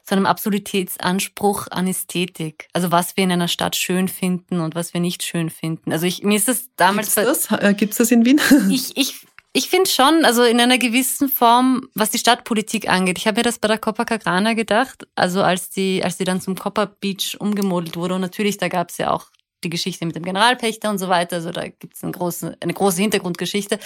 so 0.04 0.16
einem 0.16 0.26
Absolutätsanspruch 0.26 1.68
an 1.70 1.88
Ästhetik. 1.88 2.68
Also 2.74 2.92
was 2.92 3.16
wir 3.18 3.24
in 3.24 3.32
einer 3.32 3.48
Stadt 3.48 3.76
schön 3.76 4.08
finden 4.08 4.60
und 4.60 4.76
was 4.76 4.94
wir 4.94 5.02
nicht 5.02 5.24
schön 5.24 5.50
finden. 5.50 5.92
Also 5.92 6.06
ich, 6.06 6.24
mir 6.24 6.38
ist 6.38 6.48
das 6.48 6.70
damals... 6.76 7.16
Gibt's 7.16 7.48
das? 7.48 7.60
Äh, 7.60 7.74
gibt's 7.74 7.98
das 7.98 8.12
in 8.12 8.26
Wien? 8.26 8.40
Ich, 8.70 8.96
ich 8.96 9.26
ich 9.54 9.70
finde 9.70 9.90
schon, 9.90 10.24
also 10.24 10.44
in 10.44 10.62
einer 10.62 10.78
gewissen 10.78 11.28
Form, 11.28 11.90
was 11.94 12.10
die 12.10 12.20
Stadtpolitik 12.20 12.90
angeht. 12.90 13.18
Ich 13.18 13.28
habe 13.28 13.40
mir 13.40 13.44
das 13.44 13.60
bei 13.60 13.68
der 13.68 13.78
Copacabana 13.78 14.54
gedacht, 14.54 15.06
also 15.16 15.44
als 15.44 15.70
die, 15.70 16.02
als 16.04 16.16
die 16.16 16.24
dann 16.24 16.40
zum 16.40 16.56
Copper 16.56 16.86
Beach 16.86 17.36
umgemodelt 17.38 17.98
wurde. 17.98 18.16
Und 18.16 18.22
natürlich, 18.22 18.58
da 18.58 18.70
gab 18.70 18.92
es 18.92 18.98
ja 18.98 19.12
auch 19.12 19.28
die 19.64 19.70
Geschichte 19.70 20.06
mit 20.06 20.16
dem 20.16 20.24
Generalpächter 20.24 20.90
und 20.90 20.98
so 20.98 21.10
weiter. 21.10 21.38
Also 21.38 21.52
da 21.52 21.68
gibt 21.68 21.96
es 21.96 22.04
eine 22.04 22.12
große, 22.12 22.58
eine 22.60 22.74
große 22.74 23.02
Hintergrundgeschichte. 23.02 23.80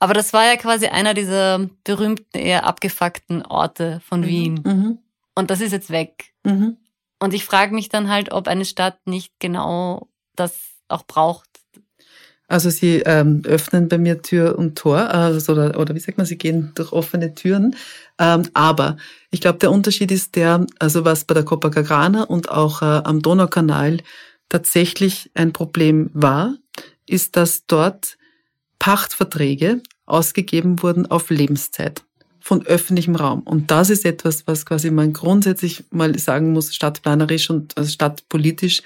Aber 0.00 0.14
das 0.14 0.32
war 0.32 0.46
ja 0.46 0.56
quasi 0.56 0.86
einer 0.86 1.14
dieser 1.14 1.68
berühmten, 1.84 2.38
eher 2.38 2.64
abgefuckten 2.64 3.44
Orte 3.44 4.00
von 4.06 4.20
mhm. 4.20 4.26
Wien. 4.26 4.60
Mhm. 4.64 4.98
Und 5.34 5.50
das 5.50 5.60
ist 5.60 5.72
jetzt 5.72 5.90
weg. 5.90 6.32
Mhm. 6.44 6.76
Und 7.20 7.34
ich 7.34 7.44
frage 7.44 7.74
mich 7.74 7.88
dann 7.88 8.08
halt, 8.08 8.32
ob 8.32 8.48
eine 8.48 8.64
Stadt 8.64 9.06
nicht 9.06 9.32
genau 9.38 10.08
das 10.36 10.56
auch 10.88 11.04
braucht. 11.04 11.48
Also 12.50 12.70
sie 12.70 13.02
ähm, 13.04 13.42
öffnen 13.44 13.88
bei 13.88 13.98
mir 13.98 14.22
Tür 14.22 14.58
und 14.58 14.78
Tor, 14.78 15.10
also, 15.10 15.52
oder, 15.52 15.78
oder 15.78 15.94
wie 15.94 16.00
sagt 16.00 16.16
man, 16.16 16.26
sie 16.26 16.38
gehen 16.38 16.72
durch 16.74 16.92
offene 16.92 17.34
Türen. 17.34 17.76
Ähm, 18.18 18.44
aber 18.54 18.96
ich 19.30 19.42
glaube, 19.42 19.58
der 19.58 19.70
Unterschied 19.70 20.10
ist 20.10 20.34
der, 20.34 20.66
also 20.78 21.04
was 21.04 21.26
bei 21.26 21.34
der 21.34 21.44
Copacabana 21.44 22.22
und 22.22 22.50
auch 22.50 22.80
äh, 22.80 23.02
am 23.04 23.20
Donaukanal 23.20 23.98
tatsächlich 24.48 25.30
ein 25.34 25.52
Problem 25.52 26.10
war, 26.12 26.56
ist, 27.06 27.36
dass 27.36 27.66
dort 27.66 28.16
Pachtverträge 28.78 29.82
ausgegeben 30.06 30.82
wurden 30.82 31.06
auf 31.06 31.30
Lebenszeit 31.30 32.02
von 32.40 32.64
öffentlichem 32.64 33.16
Raum. 33.16 33.40
Und 33.40 33.70
das 33.70 33.90
ist 33.90 34.04
etwas, 34.04 34.46
was 34.46 34.64
quasi 34.64 34.90
man 34.90 35.12
grundsätzlich 35.12 35.84
mal 35.90 36.18
sagen 36.18 36.52
muss, 36.52 36.74
stadtplanerisch 36.74 37.50
und 37.50 37.76
also 37.76 37.90
stadtpolitisch 37.90 38.82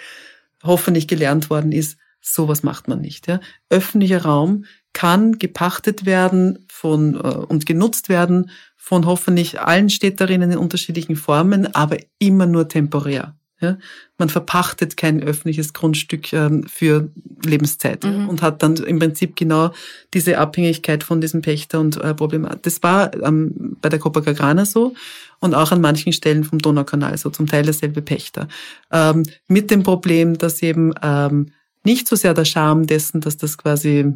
hoffentlich 0.65 1.07
gelernt 1.07 1.51
worden 1.51 1.73
ist, 1.73 1.97
Sowas 2.23 2.63
macht 2.63 2.87
man 2.87 3.01
nicht. 3.01 3.27
Ja. 3.27 3.41
Öffentlicher 3.69 4.23
Raum 4.23 4.65
kann 4.93 5.39
gepachtet 5.39 6.07
werden 6.07 6.65
von, 6.69 7.17
äh, 7.17 7.19
und 7.19 7.67
genutzt 7.67 8.09
werden 8.09 8.51
von 8.77 9.07
hoffentlich 9.07 9.61
allen 9.61 9.91
Städterinnen 9.91 10.53
in 10.53 10.59
unterschiedlichen 10.59 11.17
Formen, 11.17 11.75
aber 11.75 11.99
immer 12.19 12.47
nur 12.47 12.69
temporär. 12.69 13.37
Ja? 13.63 13.79
Man 14.19 14.29
verpachtet 14.29 14.97
kein 14.97 15.23
öffentliches 15.23 15.73
Grundstück 15.73 16.33
ähm, 16.33 16.65
für 16.65 17.11
Lebenszeit 17.45 18.05
mhm. 18.05 18.29
und 18.29 18.43
hat 18.43 18.63
dann 18.63 18.77
im 18.77 18.99
Prinzip 18.99 19.37
genau 19.37 19.73
diese 20.13 20.39
Abhängigkeit 20.39 21.05
von 21.05 21.21
diesem 21.21 21.41
Pächter 21.41 21.81
und 21.81 21.97
äh, 21.97 22.15
Problem. 22.15 22.47
Das 22.63 22.83
war 22.83 23.15
ähm, 23.23 23.77
bei 23.81 23.89
der 23.89 23.99
Copacabana 23.99 24.65
so 24.65 24.95
und 25.41 25.55
auch 25.55 25.73
an 25.73 25.81
manchen 25.81 26.13
Stellen 26.13 26.45
vom 26.45 26.59
Donaukanal 26.59 27.17
so, 27.17 27.31
zum 27.31 27.47
Teil 27.47 27.63
derselbe 27.65 28.03
Pächter. 28.03 28.49
Ähm, 28.91 29.23
mit 29.49 29.71
dem 29.71 29.83
Problem, 29.83 30.37
dass 30.37 30.63
eben 30.63 30.93
ähm, 31.03 31.53
nicht 31.85 32.09
so 32.09 32.17
sehr 32.17 32.35
der 32.35 32.45
Charme 32.45 32.87
dessen, 32.87 33.21
dass 33.21 33.37
das 33.37 33.59
quasi 33.59 34.13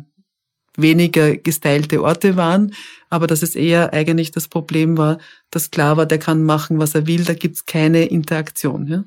weniger 0.76 1.36
gestylte 1.36 2.02
Orte 2.02 2.36
waren, 2.36 2.72
aber 3.10 3.26
dass 3.26 3.42
es 3.42 3.54
eher 3.54 3.92
eigentlich 3.92 4.30
das 4.30 4.48
Problem 4.48 4.98
war, 4.98 5.18
dass 5.50 5.70
klar 5.70 5.96
war, 5.96 6.06
der 6.06 6.18
kann 6.18 6.42
machen, 6.42 6.78
was 6.78 6.94
er 6.94 7.06
will, 7.06 7.24
da 7.24 7.34
gibt's 7.34 7.66
keine 7.66 8.04
Interaktion. 8.04 8.86
Ja. 8.86 9.04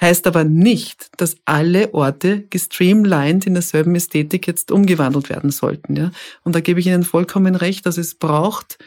Heißt 0.00 0.26
aber 0.26 0.44
nicht, 0.44 1.10
dass 1.18 1.36
alle 1.44 1.92
Orte 1.92 2.44
gestreamlined 2.48 3.46
in 3.46 3.52
derselben 3.52 3.94
Ästhetik 3.94 4.46
jetzt 4.46 4.72
umgewandelt 4.72 5.28
werden 5.28 5.50
sollten. 5.50 5.94
Ja. 5.96 6.10
Und 6.42 6.54
da 6.54 6.60
gebe 6.60 6.80
ich 6.80 6.86
Ihnen 6.86 7.04
vollkommen 7.04 7.54
recht, 7.54 7.84
dass 7.84 7.98
es 7.98 8.14
braucht 8.14 8.78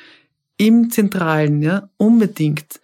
im 0.57 0.89
Zentralen 0.89 1.61
ja, 1.61 1.89
unbedingt 1.97 2.81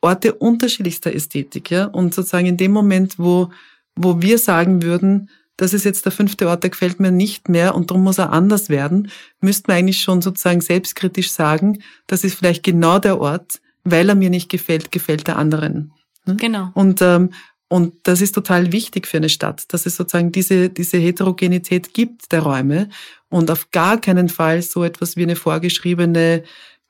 Orte 0.00 0.34
unterschiedlichster 0.34 1.12
Ästhetik. 1.12 1.72
Ja. 1.72 1.86
Und 1.86 2.14
sozusagen 2.14 2.46
in 2.46 2.56
dem 2.56 2.70
Moment, 2.70 3.18
wo, 3.18 3.50
wo 3.96 4.22
wir 4.22 4.38
sagen 4.38 4.84
würden, 4.84 5.28
das 5.56 5.72
ist 5.72 5.84
jetzt 5.84 6.04
der 6.04 6.12
fünfte 6.12 6.48
Ort, 6.48 6.62
der 6.62 6.70
gefällt 6.70 7.00
mir 7.00 7.12
nicht 7.12 7.48
mehr 7.48 7.74
und 7.74 7.90
darum 7.90 8.04
muss 8.04 8.18
er 8.18 8.32
anders 8.32 8.68
werden, 8.68 9.10
müsste 9.40 9.70
man 9.70 9.78
eigentlich 9.78 10.00
schon 10.00 10.20
sozusagen 10.20 10.60
selbstkritisch 10.60 11.30
sagen, 11.30 11.82
das 12.06 12.24
ist 12.24 12.36
vielleicht 12.36 12.62
genau 12.62 12.98
der 12.98 13.20
Ort, 13.20 13.60
weil 13.84 14.08
er 14.08 14.14
mir 14.14 14.30
nicht 14.30 14.48
gefällt, 14.48 14.90
gefällt 14.90 15.26
der 15.26 15.36
anderen. 15.36 15.92
Hm? 16.24 16.36
Genau. 16.38 16.70
Und, 16.74 17.02
ähm, 17.02 17.30
und 17.68 17.94
das 18.02 18.20
ist 18.20 18.34
total 18.34 18.72
wichtig 18.72 19.06
für 19.06 19.18
eine 19.18 19.28
Stadt, 19.28 19.72
dass 19.72 19.86
es 19.86 19.96
sozusagen 19.96 20.32
diese, 20.32 20.70
diese 20.70 20.98
Heterogenität 20.98 21.94
gibt 21.94 22.32
der 22.32 22.42
Räume 22.42 22.88
und 23.28 23.50
auf 23.50 23.70
gar 23.70 24.00
keinen 24.00 24.28
Fall 24.28 24.62
so 24.62 24.84
etwas 24.84 25.16
wie 25.16 25.22
eine 25.22 25.36
vorgeschriebene 25.36 26.44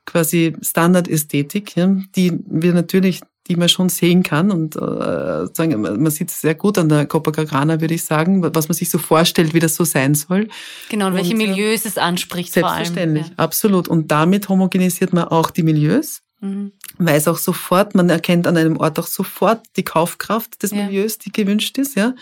quasi 0.07 0.55
Standardästhetik, 0.61 1.77
ja, 1.77 1.97
die 2.15 2.39
wir 2.47 2.75
natürlich 2.75 3.21
die 3.47 3.57
man 3.57 3.69
schon 3.69 3.89
sehen 3.89 4.23
kann 4.23 4.51
und 4.51 4.77
äh, 4.77 5.47
sagen, 5.53 5.81
man 5.81 6.11
sieht 6.11 6.31
es 6.31 6.41
sehr 6.41 6.55
gut 6.55 6.79
an 6.79 6.89
der 6.89 7.07
Copacabana, 7.07 7.81
würde 7.81 7.95
ich 7.95 8.05
sagen, 8.05 8.43
was 8.55 8.69
man 8.69 8.75
sich 8.75 8.91
so 8.91 8.99
vorstellt, 8.99 9.53
wie 9.53 9.61
das 9.61 9.75
so 9.75 9.85
sein 9.85 10.15
soll. 10.15 10.49
Genau, 10.89 11.09
und 11.09 11.15
welche 11.15 11.35
und, 11.35 11.41
äh, 11.41 11.47
Milieus 11.49 11.85
es 11.85 11.99
anspricht 11.99 12.53
Selbstverständlich, 12.53 13.29
ja. 13.29 13.35
absolut. 13.37 13.89
Und 13.89 14.11
damit 14.11 14.49
homogenisiert 14.49 15.13
man 15.13 15.25
auch 15.25 15.51
die 15.51 15.63
Milieus, 15.63 16.23
mhm. 16.41 16.73
weiß 16.99 17.29
auch 17.29 17.39
sofort, 17.39 17.95
man 17.95 18.09
erkennt 18.09 18.47
an 18.47 18.57
einem 18.57 18.79
Ort 18.79 18.99
auch 18.99 19.07
sofort 19.07 19.61
die 19.77 19.85
Kaufkraft 19.85 20.63
des 20.63 20.71
ja. 20.71 20.87
Milieus, 20.87 21.19
die 21.19 21.31
gewünscht 21.31 21.77
ist. 21.77 21.97
Ja, 21.97 22.15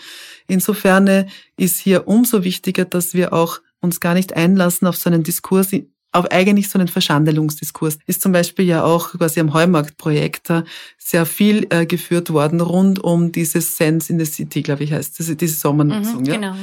Insofern 0.47 1.29
ist 1.57 1.79
hier 1.79 2.07
umso 2.07 2.43
wichtiger, 2.43 2.85
dass 2.85 3.13
wir 3.13 3.33
auch 3.33 3.59
uns 3.79 3.99
gar 3.99 4.13
nicht 4.13 4.33
einlassen 4.35 4.87
auf 4.87 4.95
so 4.95 5.09
einen 5.09 5.23
Diskurs 5.23 5.71
auch 6.13 6.25
eigentlich 6.25 6.69
so 6.69 6.79
einen 6.79 6.87
Verschandelungsdiskurs. 6.87 7.97
Ist 8.05 8.21
zum 8.21 8.31
Beispiel 8.31 8.65
ja 8.65 8.83
auch 8.83 9.11
quasi 9.11 9.39
am 9.39 9.53
Heumarktprojekt 9.53 10.53
sehr 10.97 11.25
viel 11.25 11.67
äh, 11.69 11.85
geführt 11.85 12.31
worden 12.31 12.61
rund 12.61 13.03
um 13.03 13.31
dieses 13.31 13.75
Sense 13.77 14.11
in 14.11 14.19
the 14.19 14.25
City, 14.25 14.61
glaube 14.61 14.83
ich, 14.83 14.93
heißt 14.93 15.17
diese, 15.19 15.35
diese 15.35 15.55
Sommernutzung. 15.55 16.21
Mhm, 16.21 16.25
ja? 16.25 16.35
Genau. 16.35 16.55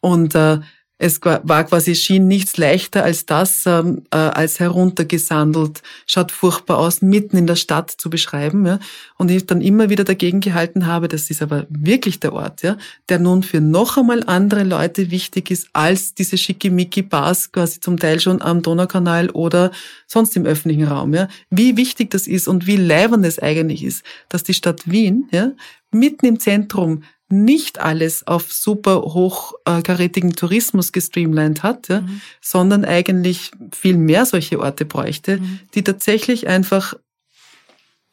Und 0.00 0.34
äh, 0.34 0.60
es 1.00 1.20
war 1.22 1.64
quasi, 1.64 1.94
schien 1.94 2.26
nichts 2.26 2.56
leichter 2.56 3.04
als 3.04 3.24
das, 3.24 3.64
ähm, 3.66 4.02
äh, 4.10 4.16
als 4.16 4.58
heruntergesandelt, 4.58 5.82
schaut 6.06 6.32
furchtbar 6.32 6.78
aus, 6.78 7.02
mitten 7.02 7.36
in 7.36 7.46
der 7.46 7.54
Stadt 7.54 7.90
zu 7.90 8.10
beschreiben. 8.10 8.66
Ja? 8.66 8.80
Und 9.16 9.30
ich 9.30 9.46
dann 9.46 9.60
immer 9.60 9.90
wieder 9.90 10.02
dagegen 10.02 10.40
gehalten 10.40 10.86
habe, 10.86 11.06
das 11.06 11.30
ist 11.30 11.40
aber 11.40 11.66
wirklich 11.70 12.18
der 12.18 12.32
Ort, 12.32 12.62
ja, 12.62 12.76
der 13.08 13.20
nun 13.20 13.44
für 13.44 13.60
noch 13.60 13.96
einmal 13.96 14.24
andere 14.26 14.64
Leute 14.64 15.12
wichtig 15.12 15.52
ist, 15.52 15.68
als 15.72 16.14
diese 16.14 16.36
schickimicki-Bars 16.36 17.52
quasi 17.52 17.78
zum 17.78 17.98
Teil 17.98 18.18
schon 18.18 18.42
am 18.42 18.62
Donaukanal 18.62 19.30
oder 19.30 19.70
sonst 20.08 20.36
im 20.36 20.46
öffentlichen 20.46 20.84
Raum. 20.84 21.14
Ja? 21.14 21.28
Wie 21.48 21.76
wichtig 21.76 22.10
das 22.10 22.26
ist 22.26 22.48
und 22.48 22.66
wie 22.66 22.76
leibend 22.76 23.24
es 23.24 23.38
eigentlich 23.38 23.84
ist, 23.84 24.02
dass 24.28 24.42
die 24.42 24.54
Stadt 24.54 24.90
Wien 24.90 25.28
ja, 25.30 25.52
mitten 25.92 26.26
im 26.26 26.40
Zentrum 26.40 27.04
nicht 27.30 27.78
alles 27.80 28.26
auf 28.26 28.52
super 28.52 29.02
hochkarätigen 29.02 30.34
Tourismus 30.34 30.92
gestreamlined 30.92 31.62
hat, 31.62 31.88
ja, 31.88 32.00
mhm. 32.00 32.20
sondern 32.40 32.84
eigentlich 32.84 33.50
viel 33.72 33.96
mehr 33.98 34.24
solche 34.24 34.60
Orte 34.60 34.84
bräuchte, 34.84 35.38
mhm. 35.38 35.60
die 35.74 35.84
tatsächlich 35.84 36.48
einfach 36.48 36.94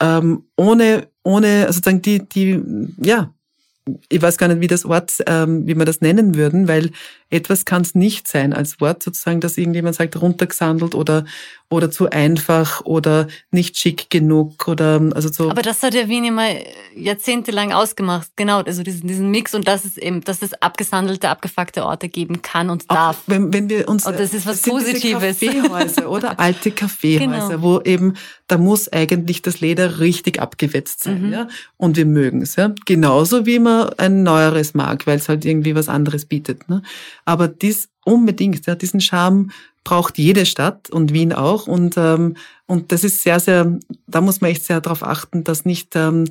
ähm, 0.02 0.44
ohne, 0.58 1.08
ohne, 1.24 1.68
also 1.68 1.82
sagen 1.84 2.02
die, 2.02 2.28
die, 2.28 2.62
ja, 2.98 3.34
ich 4.10 4.22
weiß 4.22 4.38
gar 4.38 4.48
nicht, 4.48 4.62
wie 4.62 4.68
das 4.68 4.86
Wort, 4.86 5.14
ähm, 5.28 5.68
wie 5.68 5.76
wir 5.76 5.86
das 5.86 6.02
nennen 6.02 6.36
würden, 6.36 6.68
weil 6.68 6.92
etwas 7.30 7.66
kann 7.66 7.82
es 7.84 7.94
nicht 7.94 8.28
sein 8.28 8.54
als 8.54 8.82
Wort 8.82 9.04
sozusagen, 9.04 9.42
dass 9.42 9.58
irgendjemand 9.58 9.96
sagt 9.96 10.20
runtergesandelt 10.20 10.96
oder 10.96 11.26
oder 11.70 11.90
zu 11.90 12.10
einfach 12.10 12.82
oder 12.86 13.28
nicht 13.50 13.78
schick 13.78 14.10
genug 14.10 14.68
oder 14.68 15.02
also 15.16 15.30
so. 15.30 15.50
Aber 15.50 15.64
das 15.64 15.82
hat 15.82 15.96
ja 15.96 16.08
Wien 16.08 16.24
immer 16.24 16.48
jahrzehntelang 16.96 17.74
ausgemacht, 17.74 18.30
genau, 18.36 18.62
also 18.62 18.84
diesen, 18.84 19.08
diesen 19.08 19.32
Mix 19.32 19.56
und 19.56 19.68
dass 19.68 19.84
es 19.84 19.98
eben, 19.98 20.22
dass 20.22 20.42
es 20.42 20.54
abgesandelte, 20.62 21.28
abgefuckte 21.30 21.84
Orte 21.84 22.08
geben 22.08 22.44
kann 22.44 22.70
und 22.70 22.90
darf. 22.90 23.18
Auch 23.18 23.22
wenn, 23.26 23.52
wenn 23.52 23.70
wir 23.70 23.90
uns, 23.90 24.06
und 24.06 24.18
das 24.20 24.34
ist 24.34 24.46
was 24.46 24.62
das 24.62 24.72
Positives. 24.72 25.40
Kaffeehäuser 25.40 26.10
oder 26.10 26.40
alte 26.40 26.72
Kaffeehäuser, 26.72 27.50
genau. 27.50 27.62
wo 27.62 27.82
eben 27.82 28.14
da 28.48 28.60
muss 28.60 28.92
eigentlich 28.94 29.42
das 29.42 29.60
Leder 29.60 30.00
richtig 30.00 30.40
abgewetzt 30.40 31.04
sein, 31.04 31.28
mhm. 31.28 31.34
ja, 31.34 31.48
und 31.78 31.98
wir 31.98 32.06
mögen 32.06 32.44
es, 32.44 32.56
ja, 32.56 32.74
genauso 32.86 33.48
wie 33.48 33.58
man 33.58 33.75
ein 33.98 34.24
neueres 34.24 34.74
mag, 34.74 35.06
weil 35.08 35.18
es 35.18 35.30
halt 35.30 35.46
irgendwie 35.46 35.76
was 35.76 35.90
anderes 35.90 36.26
bietet, 36.26 36.70
ne. 36.70 36.82
Aber 37.26 37.48
dies 37.48 37.90
unbedingt, 38.04 38.66
ja, 38.66 38.76
diesen 38.76 39.02
Charme 39.02 39.52
braucht 39.84 40.18
jede 40.18 40.46
Stadt 40.46 40.90
und 40.90 41.14
Wien 41.14 41.32
auch. 41.32 41.68
Und, 41.68 41.96
ähm, 41.98 42.36
und 42.66 42.92
das 42.92 43.04
ist 43.04 43.24
sehr, 43.24 43.40
sehr, 43.40 43.78
da 44.08 44.22
muss 44.22 44.42
man 44.42 44.52
echt 44.52 44.66
sehr 44.66 44.82
darauf 44.82 45.04
achten, 45.04 45.44
dass 45.44 45.64
nicht 45.64 45.96
ähm, 45.96 46.26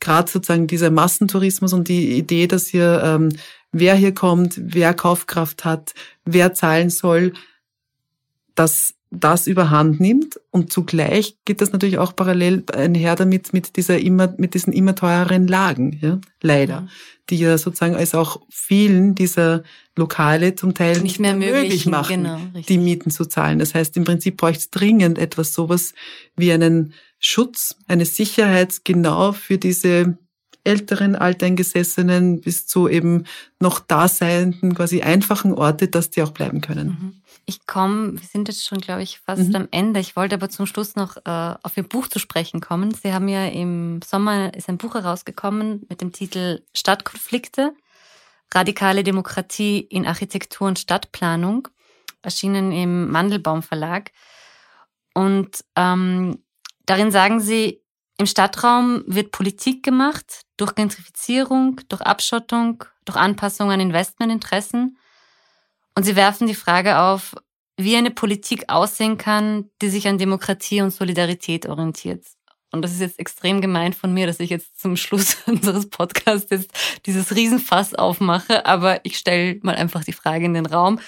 gerade 0.00 0.30
sozusagen 0.30 0.66
dieser 0.66 0.90
Massentourismus 0.90 1.72
und 1.72 1.88
die 1.88 2.16
Idee, 2.16 2.46
dass 2.46 2.68
hier 2.68 3.02
ähm, 3.04 3.30
wer 3.72 3.94
hier 3.94 4.14
kommt, 4.14 4.54
wer 4.56 4.94
Kaufkraft 4.94 5.64
hat, 5.64 5.94
wer 6.24 6.54
zahlen 6.54 6.90
soll, 6.90 7.32
dass 8.54 8.94
das 9.10 9.48
überhand 9.48 9.98
nimmt 9.98 10.40
und 10.50 10.72
zugleich 10.72 11.36
geht 11.44 11.60
das 11.60 11.72
natürlich 11.72 11.98
auch 11.98 12.14
parallel 12.14 12.64
einher 12.72 13.16
damit 13.16 13.52
mit 13.52 13.76
dieser 13.76 13.98
immer 13.98 14.32
mit 14.38 14.54
diesen 14.54 14.72
immer 14.72 14.94
teureren 14.94 15.48
Lagen, 15.48 15.98
ja, 16.00 16.20
leider, 16.40 16.82
mhm. 16.82 16.88
die 17.28 17.38
ja 17.38 17.58
sozusagen 17.58 17.96
als 17.96 18.14
auch 18.14 18.40
vielen 18.48 19.16
dieser 19.16 19.64
Lokale 19.96 20.54
zum 20.54 20.74
Teil 20.74 21.00
nicht 21.00 21.18
mehr 21.18 21.34
möglich 21.34 21.86
machen, 21.86 22.22
genau, 22.22 22.40
die 22.68 22.78
Mieten 22.78 23.10
zu 23.10 23.24
zahlen. 23.24 23.58
Das 23.58 23.74
heißt, 23.74 23.96
im 23.96 24.04
Prinzip 24.04 24.36
bräuchte 24.36 24.60
es 24.60 24.70
dringend 24.70 25.18
etwas 25.18 25.54
sowas 25.54 25.92
wie 26.36 26.52
einen 26.52 26.94
Schutz, 27.18 27.76
eine 27.88 28.06
Sicherheit 28.06 28.84
genau 28.84 29.32
für 29.32 29.58
diese 29.58 30.16
älteren 30.62 31.16
Alteingesessenen 31.16 32.40
bis 32.40 32.66
zu 32.66 32.88
eben 32.88 33.24
noch 33.58 33.80
daseienden, 33.80 34.74
quasi 34.74 35.02
einfachen 35.02 35.52
Orte, 35.52 35.88
dass 35.88 36.10
die 36.10 36.22
auch 36.22 36.30
bleiben 36.30 36.60
können. 36.60 36.88
Mhm. 36.88 37.19
Ich 37.50 37.66
komme, 37.66 38.12
wir 38.12 38.28
sind 38.28 38.46
jetzt 38.46 38.64
schon, 38.64 38.78
glaube 38.78 39.02
ich, 39.02 39.18
fast 39.18 39.48
mhm. 39.48 39.56
am 39.56 39.68
Ende. 39.72 39.98
Ich 39.98 40.14
wollte 40.14 40.36
aber 40.36 40.48
zum 40.50 40.66
Schluss 40.66 40.94
noch 40.94 41.16
äh, 41.16 41.56
auf 41.64 41.76
Ihr 41.76 41.82
Buch 41.82 42.06
zu 42.06 42.20
sprechen 42.20 42.60
kommen. 42.60 42.94
Sie 42.94 43.12
haben 43.12 43.26
ja 43.26 43.44
im 43.44 44.00
Sommer 44.06 44.54
ist 44.54 44.68
ein 44.68 44.78
Buch 44.78 44.94
herausgekommen 44.94 45.84
mit 45.88 46.00
dem 46.00 46.12
Titel 46.12 46.62
Stadtkonflikte, 46.76 47.72
radikale 48.54 49.02
Demokratie 49.02 49.80
in 49.80 50.06
Architektur 50.06 50.68
und 50.68 50.78
Stadtplanung, 50.78 51.66
erschienen 52.22 52.70
im 52.70 53.10
Mandelbaum 53.10 53.64
Verlag. 53.64 54.12
Und 55.12 55.64
ähm, 55.74 56.44
darin 56.86 57.10
sagen 57.10 57.40
Sie, 57.40 57.82
im 58.16 58.26
Stadtraum 58.26 59.02
wird 59.08 59.32
Politik 59.32 59.82
gemacht 59.82 60.42
durch 60.56 60.76
Gentrifizierung, 60.76 61.80
durch 61.88 62.02
Abschottung, 62.02 62.84
durch 63.06 63.18
Anpassung 63.18 63.72
an 63.72 63.80
Investmentinteressen. 63.80 64.96
Und 66.00 66.04
sie 66.04 66.16
werfen 66.16 66.46
die 66.46 66.54
Frage 66.54 66.98
auf, 66.98 67.34
wie 67.76 67.94
eine 67.94 68.10
Politik 68.10 68.70
aussehen 68.70 69.18
kann, 69.18 69.68
die 69.82 69.90
sich 69.90 70.08
an 70.08 70.16
Demokratie 70.16 70.80
und 70.80 70.94
Solidarität 70.94 71.66
orientiert. 71.66 72.24
Und 72.72 72.80
das 72.80 72.92
ist 72.92 73.00
jetzt 73.00 73.18
extrem 73.18 73.60
gemeint 73.60 73.94
von 73.94 74.14
mir, 74.14 74.26
dass 74.26 74.40
ich 74.40 74.48
jetzt 74.48 74.80
zum 74.80 74.96
Schluss 74.96 75.36
unseres 75.46 75.90
Podcasts 75.90 76.48
jetzt 76.50 76.70
dieses 77.04 77.36
Riesenfass 77.36 77.94
aufmache, 77.94 78.64
aber 78.64 79.04
ich 79.04 79.18
stelle 79.18 79.58
mal 79.60 79.74
einfach 79.74 80.02
die 80.02 80.14
Frage 80.14 80.46
in 80.46 80.54
den 80.54 80.64
Raum. 80.64 81.00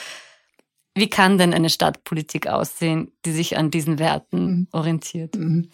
Wie 0.94 1.08
kann 1.08 1.38
denn 1.38 1.54
eine 1.54 1.70
Stadtpolitik 1.70 2.48
aussehen, 2.48 3.12
die 3.24 3.32
sich 3.32 3.56
an 3.56 3.70
diesen 3.70 3.98
Werten 3.98 4.44
mhm. 4.44 4.68
orientiert? 4.72 5.36
Mhm. 5.36 5.70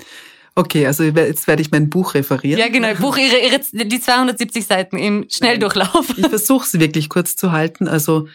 Okay, 0.54 0.86
also 0.86 1.02
jetzt 1.02 1.48
werde 1.48 1.62
ich 1.62 1.72
mein 1.72 1.90
Buch 1.90 2.14
referieren. 2.14 2.60
Ja, 2.60 2.68
genau, 2.68 2.94
Buch, 2.94 3.16
ihre, 3.16 3.38
ihre, 3.38 3.58
die 3.84 4.00
270 4.00 4.64
Seiten 4.64 4.96
im 4.96 5.26
Schnelldurchlauf. 5.28 6.16
Ich 6.16 6.28
versuche 6.28 6.64
es 6.64 6.78
wirklich 6.78 7.08
kurz 7.08 7.34
zu 7.34 7.50
halten. 7.50 7.88
Also 7.88 8.28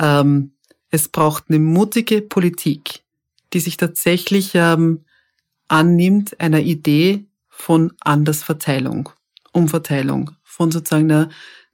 ähm, 0.00 0.52
es 0.90 1.08
braucht 1.08 1.44
eine 1.48 1.58
mutige 1.58 2.22
Politik, 2.22 3.02
die 3.52 3.60
sich 3.60 3.76
tatsächlich 3.76 4.52
ähm, 4.54 5.04
annimmt 5.68 6.40
einer 6.40 6.60
Idee 6.60 7.26
von 7.48 7.92
Andersverteilung 8.00 9.10
Umverteilung, 9.52 10.30
von 10.42 10.70
sozusagen 10.70 11.10
einer, 11.10 11.28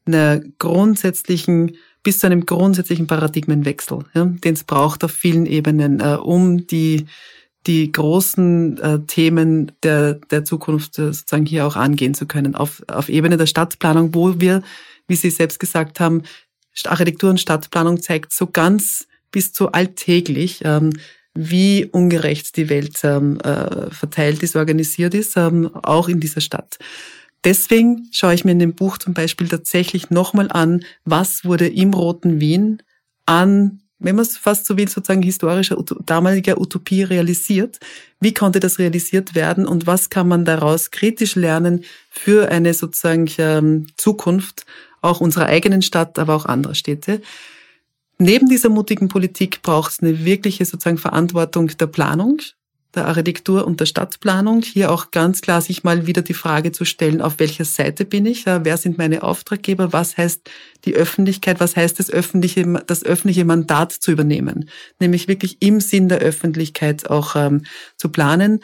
einer 0.06 0.40
grundsätzlichen 0.58 1.76
bis 2.02 2.18
zu 2.18 2.26
einem 2.26 2.44
grundsätzlichen 2.44 3.06
Paradigmenwechsel, 3.06 4.00
ja, 4.12 4.26
den 4.26 4.54
es 4.54 4.64
braucht 4.64 5.04
auf 5.04 5.10
vielen 5.10 5.46
Ebenen, 5.46 6.00
äh, 6.00 6.16
um 6.16 6.66
die 6.66 7.06
die 7.66 7.90
großen 7.90 8.76
äh, 8.76 9.00
Themen 9.06 9.72
der, 9.82 10.14
der 10.14 10.44
Zukunft 10.44 10.98
äh, 10.98 11.14
sozusagen 11.14 11.46
hier 11.46 11.66
auch 11.66 11.76
angehen 11.76 12.12
zu 12.12 12.26
können. 12.26 12.54
Auf, 12.54 12.82
auf 12.88 13.08
Ebene 13.08 13.38
der 13.38 13.46
Stadtplanung, 13.46 14.14
wo 14.14 14.38
wir, 14.38 14.62
wie 15.08 15.14
Sie 15.14 15.30
selbst 15.30 15.58
gesagt 15.60 15.98
haben, 15.98 16.24
Architektur 16.86 17.30
und 17.30 17.40
Stadtplanung 17.40 18.02
zeigt 18.02 18.32
so 18.32 18.46
ganz 18.46 19.06
bis 19.30 19.52
zu 19.52 19.72
alltäglich, 19.72 20.60
ähm, 20.64 20.92
wie 21.34 21.86
ungerecht 21.86 22.56
die 22.56 22.68
Welt 22.68 23.00
ähm, 23.02 23.40
äh, 23.40 23.90
verteilt 23.90 24.42
ist, 24.42 24.54
organisiert 24.54 25.14
ist, 25.14 25.36
ähm, 25.36 25.70
auch 25.82 26.08
in 26.08 26.20
dieser 26.20 26.40
Stadt. 26.40 26.78
Deswegen 27.42 28.08
schaue 28.12 28.34
ich 28.34 28.44
mir 28.44 28.52
in 28.52 28.58
dem 28.58 28.74
Buch 28.74 28.96
zum 28.98 29.12
Beispiel 29.12 29.48
tatsächlich 29.48 30.10
nochmal 30.10 30.50
an, 30.50 30.84
was 31.04 31.44
wurde 31.44 31.66
im 31.66 31.92
Roten 31.92 32.40
Wien 32.40 32.82
an, 33.26 33.82
wenn 33.98 34.16
man 34.16 34.24
es 34.24 34.36
fast 34.36 34.66
so 34.66 34.76
will, 34.76 34.88
sozusagen 34.88 35.22
historischer, 35.22 35.76
damaliger 36.06 36.60
Utopie 36.60 37.02
realisiert. 37.02 37.80
Wie 38.20 38.34
konnte 38.34 38.60
das 38.60 38.78
realisiert 38.78 39.34
werden 39.34 39.66
und 39.66 39.86
was 39.86 40.10
kann 40.10 40.28
man 40.28 40.44
daraus 40.44 40.90
kritisch 40.90 41.34
lernen 41.34 41.84
für 42.10 42.50
eine 42.50 42.74
sozusagen 42.74 43.86
Zukunft 43.96 44.66
auch 45.04 45.20
unserer 45.20 45.46
eigenen 45.46 45.82
Stadt, 45.82 46.18
aber 46.18 46.34
auch 46.34 46.46
anderer 46.46 46.74
Städte? 46.74 47.20
Neben 48.18 48.48
dieser 48.48 48.68
mutigen 48.68 49.08
Politik 49.08 49.62
braucht 49.62 49.92
es 49.92 50.00
eine 50.00 50.24
wirkliche 50.24 50.64
sozusagen 50.64 50.98
Verantwortung 50.98 51.68
der 51.68 51.88
Planung, 51.88 52.38
der 52.94 53.06
Architektur 53.08 53.66
und 53.66 53.80
der 53.80 53.86
Stadtplanung. 53.86 54.62
Hier 54.62 54.92
auch 54.92 55.10
ganz 55.10 55.40
klar 55.40 55.60
sich 55.60 55.82
mal 55.82 56.06
wieder 56.06 56.22
die 56.22 56.34
Frage 56.34 56.70
zu 56.70 56.84
stellen, 56.84 57.20
auf 57.20 57.40
welcher 57.40 57.64
Seite 57.64 58.04
bin 58.04 58.24
ich? 58.24 58.46
Wer 58.46 58.76
sind 58.76 58.98
meine 58.98 59.24
Auftraggeber? 59.24 59.92
Was 59.92 60.16
heißt 60.16 60.48
die 60.84 60.94
Öffentlichkeit? 60.94 61.58
Was 61.58 61.74
heißt 61.74 61.98
das 61.98 62.08
öffentliche, 62.08 62.64
das 62.86 63.04
öffentliche 63.04 63.44
Mandat 63.44 63.92
zu 63.92 64.12
übernehmen? 64.12 64.70
Nämlich 65.00 65.26
wirklich 65.26 65.56
im 65.60 65.80
Sinn 65.80 66.08
der 66.08 66.18
Öffentlichkeit 66.18 67.10
auch 67.10 67.34
ähm, 67.34 67.64
zu 67.96 68.10
planen. 68.10 68.60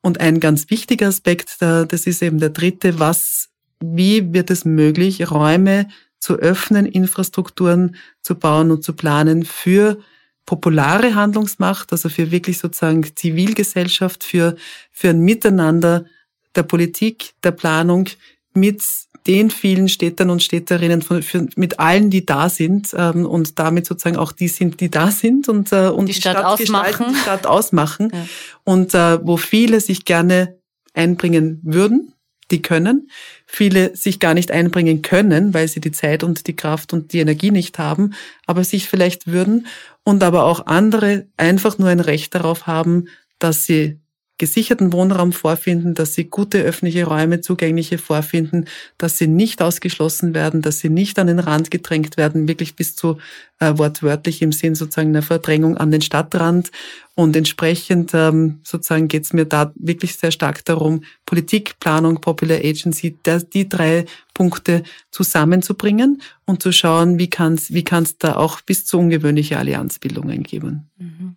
Und 0.00 0.20
ein 0.20 0.40
ganz 0.40 0.70
wichtiger 0.70 1.08
Aspekt, 1.08 1.56
das 1.60 2.06
ist 2.06 2.22
eben 2.22 2.38
der 2.38 2.50
dritte, 2.50 2.98
was, 2.98 3.48
wie 3.92 4.32
wird 4.32 4.50
es 4.50 4.64
möglich, 4.64 5.30
Räume 5.30 5.88
zu 6.18 6.36
öffnen, 6.36 6.86
Infrastrukturen 6.86 7.96
zu 8.22 8.34
bauen 8.36 8.70
und 8.70 8.82
zu 8.82 8.94
planen 8.94 9.44
für 9.44 9.98
populare 10.46 11.14
Handlungsmacht, 11.14 11.92
also 11.92 12.08
für 12.08 12.30
wirklich 12.30 12.58
sozusagen 12.58 13.04
Zivilgesellschaft, 13.14 14.24
für, 14.24 14.56
für 14.90 15.10
ein 15.10 15.20
Miteinander 15.20 16.06
der 16.54 16.62
Politik, 16.62 17.34
der 17.42 17.52
Planung 17.52 18.08
mit 18.54 18.82
den 19.26 19.50
vielen 19.50 19.88
Städtern 19.88 20.30
und 20.30 20.42
Städterinnen, 20.42 21.02
von, 21.02 21.22
für, 21.22 21.46
mit 21.56 21.80
allen, 21.80 22.10
die 22.10 22.26
da 22.26 22.48
sind 22.48 22.94
ähm, 22.96 23.24
und 23.24 23.58
damit 23.58 23.86
sozusagen 23.86 24.16
auch 24.16 24.32
die 24.32 24.48
sind, 24.48 24.80
die 24.80 24.90
da 24.90 25.10
sind 25.10 25.48
und, 25.48 25.72
äh, 25.72 25.88
und 25.88 26.06
die, 26.06 26.12
die 26.12 26.20
Stadt, 26.20 26.38
Stadt 26.38 26.44
ausmachen. 26.44 27.06
Die 27.10 27.18
Stadt 27.18 27.46
ausmachen 27.46 28.10
ja. 28.14 28.26
und 28.64 28.94
äh, 28.94 29.26
wo 29.26 29.36
viele 29.36 29.80
sich 29.80 30.04
gerne 30.04 30.58
einbringen 30.92 31.60
würden 31.62 32.13
die 32.54 32.62
können, 32.62 33.10
viele 33.46 33.96
sich 33.96 34.20
gar 34.20 34.32
nicht 34.32 34.52
einbringen 34.52 35.02
können, 35.02 35.52
weil 35.52 35.66
sie 35.66 35.80
die 35.80 35.90
Zeit 35.90 36.22
und 36.22 36.46
die 36.46 36.54
Kraft 36.54 36.92
und 36.92 37.12
die 37.12 37.18
Energie 37.18 37.50
nicht 37.50 37.78
haben, 37.78 38.14
aber 38.46 38.62
sich 38.62 38.88
vielleicht 38.88 39.26
würden 39.26 39.66
und 40.04 40.22
aber 40.22 40.44
auch 40.44 40.66
andere 40.66 41.26
einfach 41.36 41.78
nur 41.78 41.88
ein 41.88 42.00
Recht 42.00 42.34
darauf 42.34 42.68
haben, 42.68 43.06
dass 43.40 43.66
sie 43.66 43.98
gesicherten 44.38 44.92
Wohnraum 44.92 45.32
vorfinden, 45.32 45.94
dass 45.94 46.14
sie 46.14 46.24
gute 46.24 46.60
öffentliche 46.62 47.04
Räume, 47.04 47.40
zugängliche 47.40 47.98
vorfinden, 47.98 48.66
dass 48.98 49.16
sie 49.18 49.28
nicht 49.28 49.62
ausgeschlossen 49.62 50.34
werden, 50.34 50.60
dass 50.60 50.80
sie 50.80 50.88
nicht 50.88 51.18
an 51.18 51.28
den 51.28 51.38
Rand 51.38 51.70
gedrängt 51.70 52.16
werden, 52.16 52.48
wirklich 52.48 52.74
bis 52.74 52.96
zu 52.96 53.18
äh, 53.60 53.78
wortwörtlich 53.78 54.42
im 54.42 54.50
Sinn 54.50 54.74
sozusagen 54.74 55.10
einer 55.10 55.22
Verdrängung 55.22 55.76
an 55.76 55.92
den 55.92 56.00
Stadtrand. 56.00 56.72
Und 57.14 57.36
entsprechend 57.36 58.10
ähm, 58.12 58.58
sozusagen 58.64 59.06
geht 59.06 59.24
es 59.24 59.32
mir 59.32 59.44
da 59.44 59.72
wirklich 59.76 60.16
sehr 60.16 60.32
stark 60.32 60.64
darum, 60.64 61.04
Politik, 61.26 61.78
Planung, 61.78 62.20
Popular 62.20 62.58
Agency, 62.58 63.16
der, 63.24 63.38
die 63.40 63.68
drei 63.68 64.04
Punkte 64.34 64.82
zusammenzubringen 65.12 66.20
und 66.44 66.60
zu 66.60 66.72
schauen, 66.72 67.20
wie 67.20 67.30
kann 67.30 67.54
es 67.54 67.72
wie 67.72 67.84
kann's 67.84 68.18
da 68.18 68.34
auch 68.34 68.60
bis 68.62 68.84
zu 68.84 68.98
ungewöhnliche 68.98 69.58
Allianzbildungen 69.58 70.42
geben. 70.42 70.90
Mhm. 70.98 71.36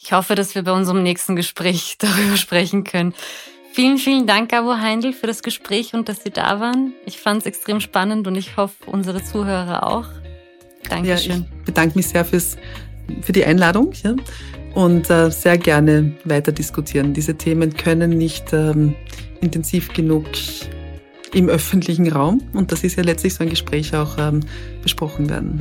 Ich 0.00 0.12
hoffe, 0.12 0.36
dass 0.36 0.54
wir 0.54 0.62
bei 0.62 0.72
unserem 0.72 1.02
nächsten 1.02 1.34
Gespräch 1.34 1.96
darüber 1.98 2.36
sprechen 2.36 2.84
können. 2.84 3.14
Vielen, 3.72 3.98
vielen 3.98 4.26
Dank, 4.26 4.50
Gabo 4.50 4.74
Heindl, 4.74 5.12
für 5.12 5.26
das 5.26 5.42
Gespräch 5.42 5.92
und 5.92 6.08
dass 6.08 6.22
Sie 6.22 6.30
da 6.30 6.60
waren. 6.60 6.94
Ich 7.04 7.18
fand 7.18 7.40
es 7.40 7.46
extrem 7.46 7.80
spannend 7.80 8.26
und 8.26 8.34
ich 8.36 8.56
hoffe, 8.56 8.74
unsere 8.86 9.22
Zuhörer 9.22 9.86
auch. 9.86 10.06
Dankeschön. 10.88 11.30
Ja, 11.32 11.46
ich 11.58 11.64
bedanke 11.64 11.98
mich 11.98 12.08
sehr 12.08 12.24
fürs, 12.24 12.56
für 13.22 13.32
die 13.32 13.44
Einladung 13.44 13.92
ja, 14.02 14.14
und 14.74 15.10
äh, 15.10 15.30
sehr 15.30 15.58
gerne 15.58 16.16
weiter 16.24 16.52
diskutieren. 16.52 17.12
Diese 17.12 17.36
Themen 17.36 17.76
können 17.76 18.10
nicht 18.10 18.52
ähm, 18.52 18.94
intensiv 19.40 19.92
genug 19.92 20.26
im 21.34 21.48
öffentlichen 21.48 22.10
Raum 22.10 22.42
und 22.54 22.72
das 22.72 22.84
ist 22.84 22.96
ja 22.96 23.02
letztlich 23.02 23.34
so 23.34 23.44
ein 23.44 23.50
Gespräch 23.50 23.94
auch 23.94 24.16
ähm, 24.18 24.40
besprochen 24.82 25.28
werden. 25.28 25.60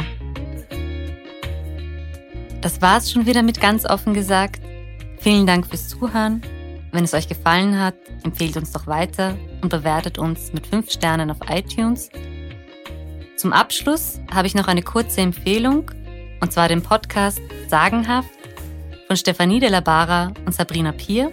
Das 2.61 2.81
war's 2.81 3.11
schon 3.11 3.25
wieder 3.25 3.43
mit 3.43 3.61
ganz 3.61 3.85
offen 3.85 4.13
gesagt. 4.13 4.61
Vielen 5.19 5.45
Dank 5.45 5.67
fürs 5.67 5.89
Zuhören. 5.89 6.41
Wenn 6.91 7.03
es 7.03 7.13
euch 7.13 7.27
gefallen 7.27 7.79
hat, 7.79 7.95
empfehlt 8.23 8.57
uns 8.57 8.71
doch 8.71 8.87
weiter 8.87 9.37
und 9.61 9.69
bewertet 9.69 10.17
uns 10.17 10.53
mit 10.53 10.65
5 10.65 10.89
Sternen 10.91 11.29
auf 11.29 11.37
iTunes. 11.49 12.09
Zum 13.35 13.53
Abschluss 13.53 14.19
habe 14.33 14.47
ich 14.47 14.55
noch 14.55 14.67
eine 14.67 14.81
kurze 14.81 15.21
Empfehlung, 15.21 15.91
und 16.41 16.51
zwar 16.51 16.67
den 16.67 16.81
Podcast 16.81 17.39
Sagenhaft 17.67 18.29
von 19.07 19.15
Stefanie 19.15 19.59
de 19.59 19.69
la 19.69 19.81
Barra 19.81 20.33
und 20.45 20.53
Sabrina 20.53 20.91
Pier. 20.91 21.31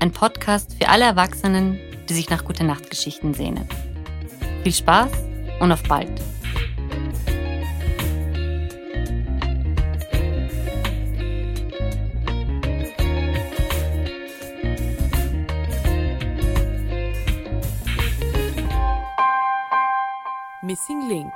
Ein 0.00 0.12
Podcast 0.12 0.76
für 0.78 0.88
alle 0.88 1.04
Erwachsenen, 1.04 1.78
die 2.08 2.14
sich 2.14 2.30
nach 2.30 2.44
gute 2.44 2.64
Nachtgeschichten 2.64 3.34
sehnen. 3.34 3.68
Viel 4.62 4.72
Spaß 4.72 5.10
und 5.60 5.72
auf 5.72 5.82
bald! 5.82 6.35
Missing 20.66 21.08
Link 21.08 21.32